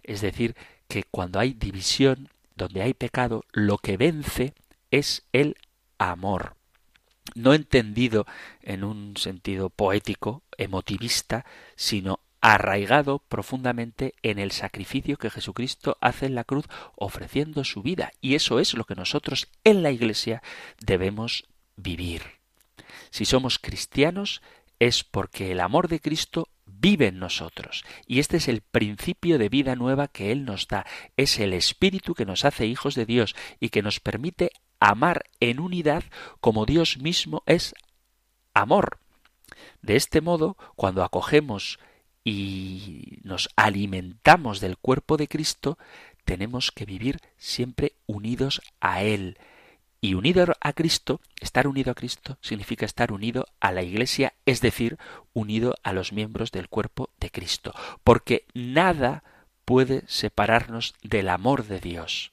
Es 0.03 0.21
decir, 0.21 0.55
que 0.87 1.03
cuando 1.03 1.39
hay 1.39 1.53
división, 1.53 2.29
donde 2.55 2.81
hay 2.81 2.93
pecado, 2.93 3.43
lo 3.51 3.77
que 3.77 3.97
vence 3.97 4.53
es 4.91 5.23
el 5.33 5.57
amor. 5.97 6.55
No 7.33 7.53
entendido 7.53 8.25
en 8.61 8.83
un 8.83 9.17
sentido 9.17 9.69
poético, 9.69 10.43
emotivista, 10.57 11.45
sino 11.75 12.19
arraigado 12.53 13.23
profundamente 13.27 14.13
en 14.21 14.37
el 14.37 14.51
sacrificio 14.51 15.17
que 15.17 15.31
Jesucristo 15.31 15.97
hace 15.99 16.27
en 16.27 16.35
la 16.35 16.43
cruz 16.43 16.65
ofreciendo 16.95 17.63
su 17.63 17.81
vida. 17.81 18.11
Y 18.21 18.35
eso 18.35 18.59
es 18.59 18.75
lo 18.75 18.83
que 18.83 18.93
nosotros 18.93 19.47
en 19.63 19.81
la 19.81 19.89
Iglesia 19.89 20.43
debemos 20.79 21.45
vivir. 21.75 22.21
Si 23.09 23.25
somos 23.25 23.57
cristianos 23.57 24.43
es 24.77 25.03
porque 25.03 25.53
el 25.53 25.59
amor 25.59 25.87
de 25.87 25.99
Cristo 25.99 26.47
vive 26.67 27.07
en 27.07 27.17
nosotros. 27.17 27.83
Y 28.05 28.19
este 28.19 28.37
es 28.37 28.47
el 28.47 28.61
principio 28.61 29.39
de 29.39 29.49
vida 29.49 29.75
nueva 29.75 30.07
que 30.07 30.31
Él 30.31 30.45
nos 30.45 30.67
da. 30.67 30.85
Es 31.17 31.39
el 31.39 31.51
Espíritu 31.51 32.13
que 32.13 32.27
nos 32.27 32.45
hace 32.45 32.67
hijos 32.67 32.93
de 32.93 33.07
Dios 33.07 33.35
y 33.59 33.69
que 33.69 33.81
nos 33.81 33.99
permite 33.99 34.51
amar 34.79 35.23
en 35.39 35.59
unidad 35.59 36.03
como 36.41 36.67
Dios 36.67 36.99
mismo 36.99 37.41
es 37.47 37.73
amor. 38.53 38.99
De 39.81 39.95
este 39.95 40.21
modo, 40.21 40.57
cuando 40.75 41.03
acogemos 41.03 41.79
y 42.25 43.19
nos 43.23 43.49
alimentamos 43.55 44.59
del 44.59 44.77
cuerpo 44.77 45.15
de 45.15 45.29
Cristo, 45.29 45.77
tenemos 46.25 46.71
que 46.71 46.85
vivir 46.85 47.19
siempre 47.37 47.93
unidos 48.07 48.61
a 48.81 49.03
Él. 49.03 49.37
Y 50.01 50.15
unido 50.15 50.45
a 50.59 50.73
Cristo, 50.73 51.21
estar 51.39 51.67
unido 51.67 51.91
a 51.91 51.95
Cristo 51.95 52.37
significa 52.41 52.85
estar 52.85 53.11
unido 53.11 53.47
a 53.59 53.71
la 53.71 53.83
Iglesia, 53.83 54.33
es 54.45 54.59
decir, 54.59 54.97
unido 55.33 55.75
a 55.83 55.93
los 55.93 56.11
miembros 56.11 56.51
del 56.51 56.67
cuerpo 56.67 57.09
de 57.19 57.29
Cristo, 57.29 57.73
porque 58.03 58.45
nada 58.53 59.23
puede 59.63 60.03
separarnos 60.07 60.95
del 61.03 61.29
amor 61.29 61.65
de 61.65 61.79
Dios. 61.79 62.31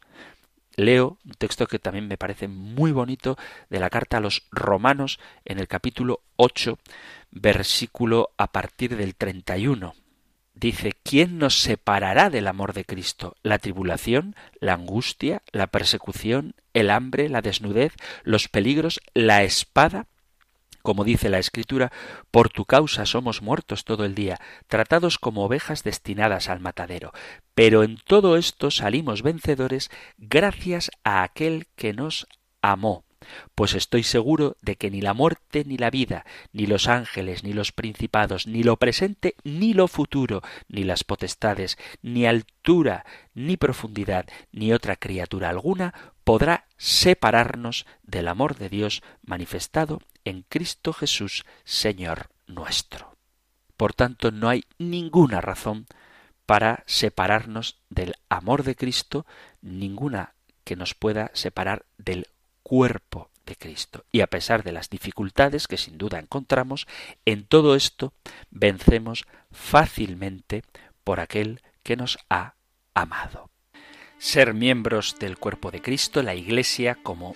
Leo 0.77 1.18
un 1.25 1.33
texto 1.35 1.66
que 1.66 1.79
también 1.79 2.09
me 2.09 2.16
parece 2.16 2.49
muy 2.49 2.93
bonito 2.93 3.37
de 3.68 3.81
la 3.81 3.91
carta 3.91 4.16
a 4.16 4.20
los 4.20 4.45
romanos 4.51 5.18
en 5.45 5.59
el 5.59 5.68
capítulo 5.68 6.23
8, 6.37 6.79
versículo 7.31 8.31
a 8.39 8.53
partir 8.53 8.97
del 8.97 9.14
31. 9.14 9.95
Dice, 10.55 10.93
¿quién 11.03 11.39
nos 11.39 11.61
separará 11.61 12.31
del 12.31 12.47
amor 12.47 12.73
de 12.73 12.85
Cristo? 12.85 13.37
¿La 13.43 13.59
tribulación, 13.59 14.37
la 14.61 14.75
angustia, 14.75 15.43
la 15.51 15.66
persecución, 15.66 16.55
el 16.75 16.91
hambre, 16.91 17.29
la 17.29 17.43
desnudez, 17.43 17.95
los 18.23 18.49
peligros, 18.49 19.01
la 19.14 19.43
espada? 19.43 20.07
Como 20.83 21.05
dice 21.05 21.30
la 21.30 21.39
Escritura, 21.39 21.93
por 22.30 22.49
tu 22.49 22.64
causa 22.64 23.07
somos 23.07 23.43
muertos 23.43 23.85
todo 23.85 24.05
el 24.05 24.14
día, 24.14 24.41
tratados 24.66 25.18
como 25.18 25.45
ovejas 25.45 25.85
destinadas 25.85 26.49
al 26.49 26.61
matadero. 26.61 27.12
Pero 27.55 27.83
en 27.83 27.97
todo 27.97 28.37
esto 28.37 28.70
salimos 28.70 29.22
vencedores 29.22 29.91
gracias 30.18 30.91
a 31.05 31.22
aquel 31.22 31.66
que 31.76 31.93
nos 31.93 32.26
amó 32.61 33.05
pues 33.55 33.75
estoy 33.75 34.03
seguro 34.03 34.57
de 34.62 34.77
que 34.77 34.91
ni 34.91 35.01
la 35.01 35.14
muerte 35.14 35.64
ni 35.64 35.77
la 35.77 35.91
vida, 35.91 36.25
ni 36.53 36.66
los 36.66 36.89
ángeles, 36.89 37.45
ni 37.45 37.53
los 37.53 37.73
principados, 37.73 38.47
ni 38.47 38.62
lo 38.62 38.77
presente, 38.77 39.35
ni 39.45 39.75
lo 39.75 39.89
futuro, 39.89 40.43
ni 40.68 40.85
las 40.85 41.05
potestades, 41.05 41.79
ni 42.03 42.27
altura, 42.27 43.05
ni 43.35 43.57
profundidad, 43.57 44.27
ni 44.53 44.73
otra 44.73 44.97
criatura 44.97 45.49
alguna 45.49 45.95
podrá 46.25 46.66
separarnos 46.77 47.87
del 48.03 48.29
amor 48.29 48.57
de 48.57 48.68
Dios 48.68 49.03
manifestado 49.23 50.01
en 50.25 50.45
Cristo 50.49 50.93
Jesús, 50.93 51.45
Señor 51.64 52.29
nuestro. 52.47 53.16
Por 53.77 53.95
tanto, 53.95 54.31
no 54.31 54.49
hay 54.49 54.64
ninguna 54.79 55.41
razón 55.41 55.87
para 56.47 56.85
separarnos 56.87 57.79
del 57.89 58.14
amor 58.29 58.62
de 58.62 58.77
Cristo, 58.77 59.27
ninguna 59.61 60.35
que 60.64 60.77
nos 60.77 60.95
pueda 60.95 61.31
separar 61.35 61.85
del 61.99 62.27
cuerpo 62.63 63.31
de 63.47 63.57
Cristo. 63.57 64.05
Y 64.13 64.21
a 64.21 64.27
pesar 64.27 64.63
de 64.63 64.73
las 64.73 64.91
dificultades 64.91 65.67
que 65.67 65.77
sin 65.77 65.99
duda 65.99 66.19
encontramos, 66.19 66.87
en 67.25 67.45
todo 67.45 67.75
esto 67.75 68.13
vencemos 68.51 69.25
fácilmente 69.51 70.63
por 71.05 71.21
aquel 71.21 71.61
que 71.83 71.97
nos 71.97 72.19
ha 72.31 72.55
amado. 72.95 73.51
Ser 74.19 74.55
miembros 74.55 75.17
del 75.19 75.37
cuerpo 75.37 75.71
de 75.71 75.83
Cristo, 75.83 76.23
la 76.23 76.35
Iglesia 76.35 76.97
como 77.03 77.35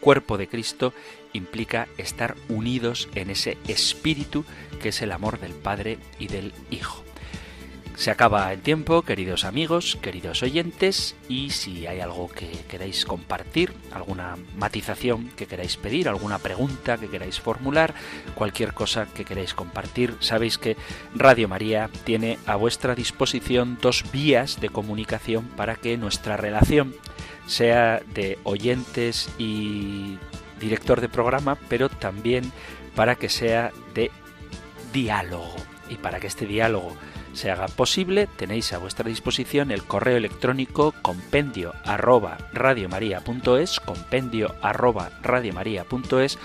cuerpo 0.00 0.36
de 0.36 0.48
Cristo, 0.48 0.92
implica 1.32 1.88
estar 1.96 2.36
unidos 2.48 3.08
en 3.14 3.30
ese 3.30 3.56
espíritu 3.66 4.44
que 4.82 4.90
es 4.90 5.00
el 5.00 5.12
amor 5.12 5.40
del 5.40 5.54
Padre 5.54 5.98
y 6.18 6.28
del 6.28 6.52
Hijo. 6.70 7.05
Se 7.96 8.10
acaba 8.10 8.52
el 8.52 8.60
tiempo, 8.60 9.00
queridos 9.00 9.46
amigos, 9.46 9.96
queridos 10.02 10.42
oyentes, 10.42 11.16
y 11.30 11.48
si 11.48 11.86
hay 11.86 12.00
algo 12.00 12.28
que 12.28 12.50
queráis 12.68 13.06
compartir, 13.06 13.72
alguna 13.90 14.36
matización 14.54 15.30
que 15.30 15.46
queráis 15.46 15.78
pedir, 15.78 16.06
alguna 16.06 16.38
pregunta 16.38 16.98
que 16.98 17.08
queráis 17.08 17.40
formular, 17.40 17.94
cualquier 18.34 18.74
cosa 18.74 19.06
que 19.06 19.24
queráis 19.24 19.54
compartir, 19.54 20.14
sabéis 20.20 20.58
que 20.58 20.76
Radio 21.14 21.48
María 21.48 21.88
tiene 22.04 22.38
a 22.44 22.56
vuestra 22.56 22.94
disposición 22.94 23.78
dos 23.80 24.04
vías 24.12 24.60
de 24.60 24.68
comunicación 24.68 25.44
para 25.56 25.76
que 25.76 25.96
nuestra 25.96 26.36
relación 26.36 26.94
sea 27.46 28.02
de 28.12 28.38
oyentes 28.44 29.30
y 29.38 30.18
director 30.60 31.00
de 31.00 31.08
programa, 31.08 31.56
pero 31.70 31.88
también 31.88 32.52
para 32.94 33.14
que 33.14 33.30
sea 33.30 33.72
de 33.94 34.10
diálogo. 34.92 35.54
Y 35.88 35.94
para 35.94 36.18
que 36.18 36.26
este 36.26 36.46
diálogo 36.46 36.96
se 37.36 37.50
haga 37.50 37.68
posible, 37.68 38.26
tenéis 38.36 38.72
a 38.72 38.78
vuestra 38.78 39.08
disposición 39.08 39.70
el 39.70 39.84
correo 39.84 40.16
electrónico 40.16 40.94
compendio 41.02 41.74
arroba 41.84 42.38
radiomaria.es, 42.52 43.80
compendio 43.80 44.54
arroba 44.62 45.10
radiomaria.es 45.22 46.38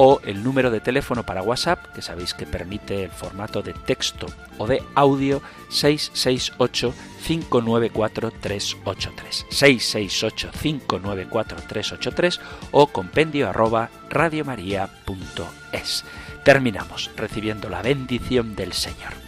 o 0.00 0.20
el 0.24 0.44
número 0.44 0.70
de 0.70 0.78
teléfono 0.80 1.24
para 1.24 1.42
WhatsApp, 1.42 1.92
que 1.92 2.02
sabéis 2.02 2.32
que 2.32 2.46
permite 2.46 3.02
el 3.02 3.10
formato 3.10 3.62
de 3.62 3.72
texto 3.74 4.28
o 4.56 4.68
de 4.68 4.80
audio 4.94 5.42
668 5.70 6.94
594 7.26 8.30
383 8.40 9.46
668 9.50 10.50
594 10.52 11.58
383 11.66 12.40
o 12.70 12.86
compendio 12.86 13.48
arroba 13.48 13.90
radiomaria.es. 14.08 16.04
Terminamos 16.44 17.10
recibiendo 17.16 17.68
la 17.68 17.82
bendición 17.82 18.54
del 18.54 18.72
Señor. 18.74 19.27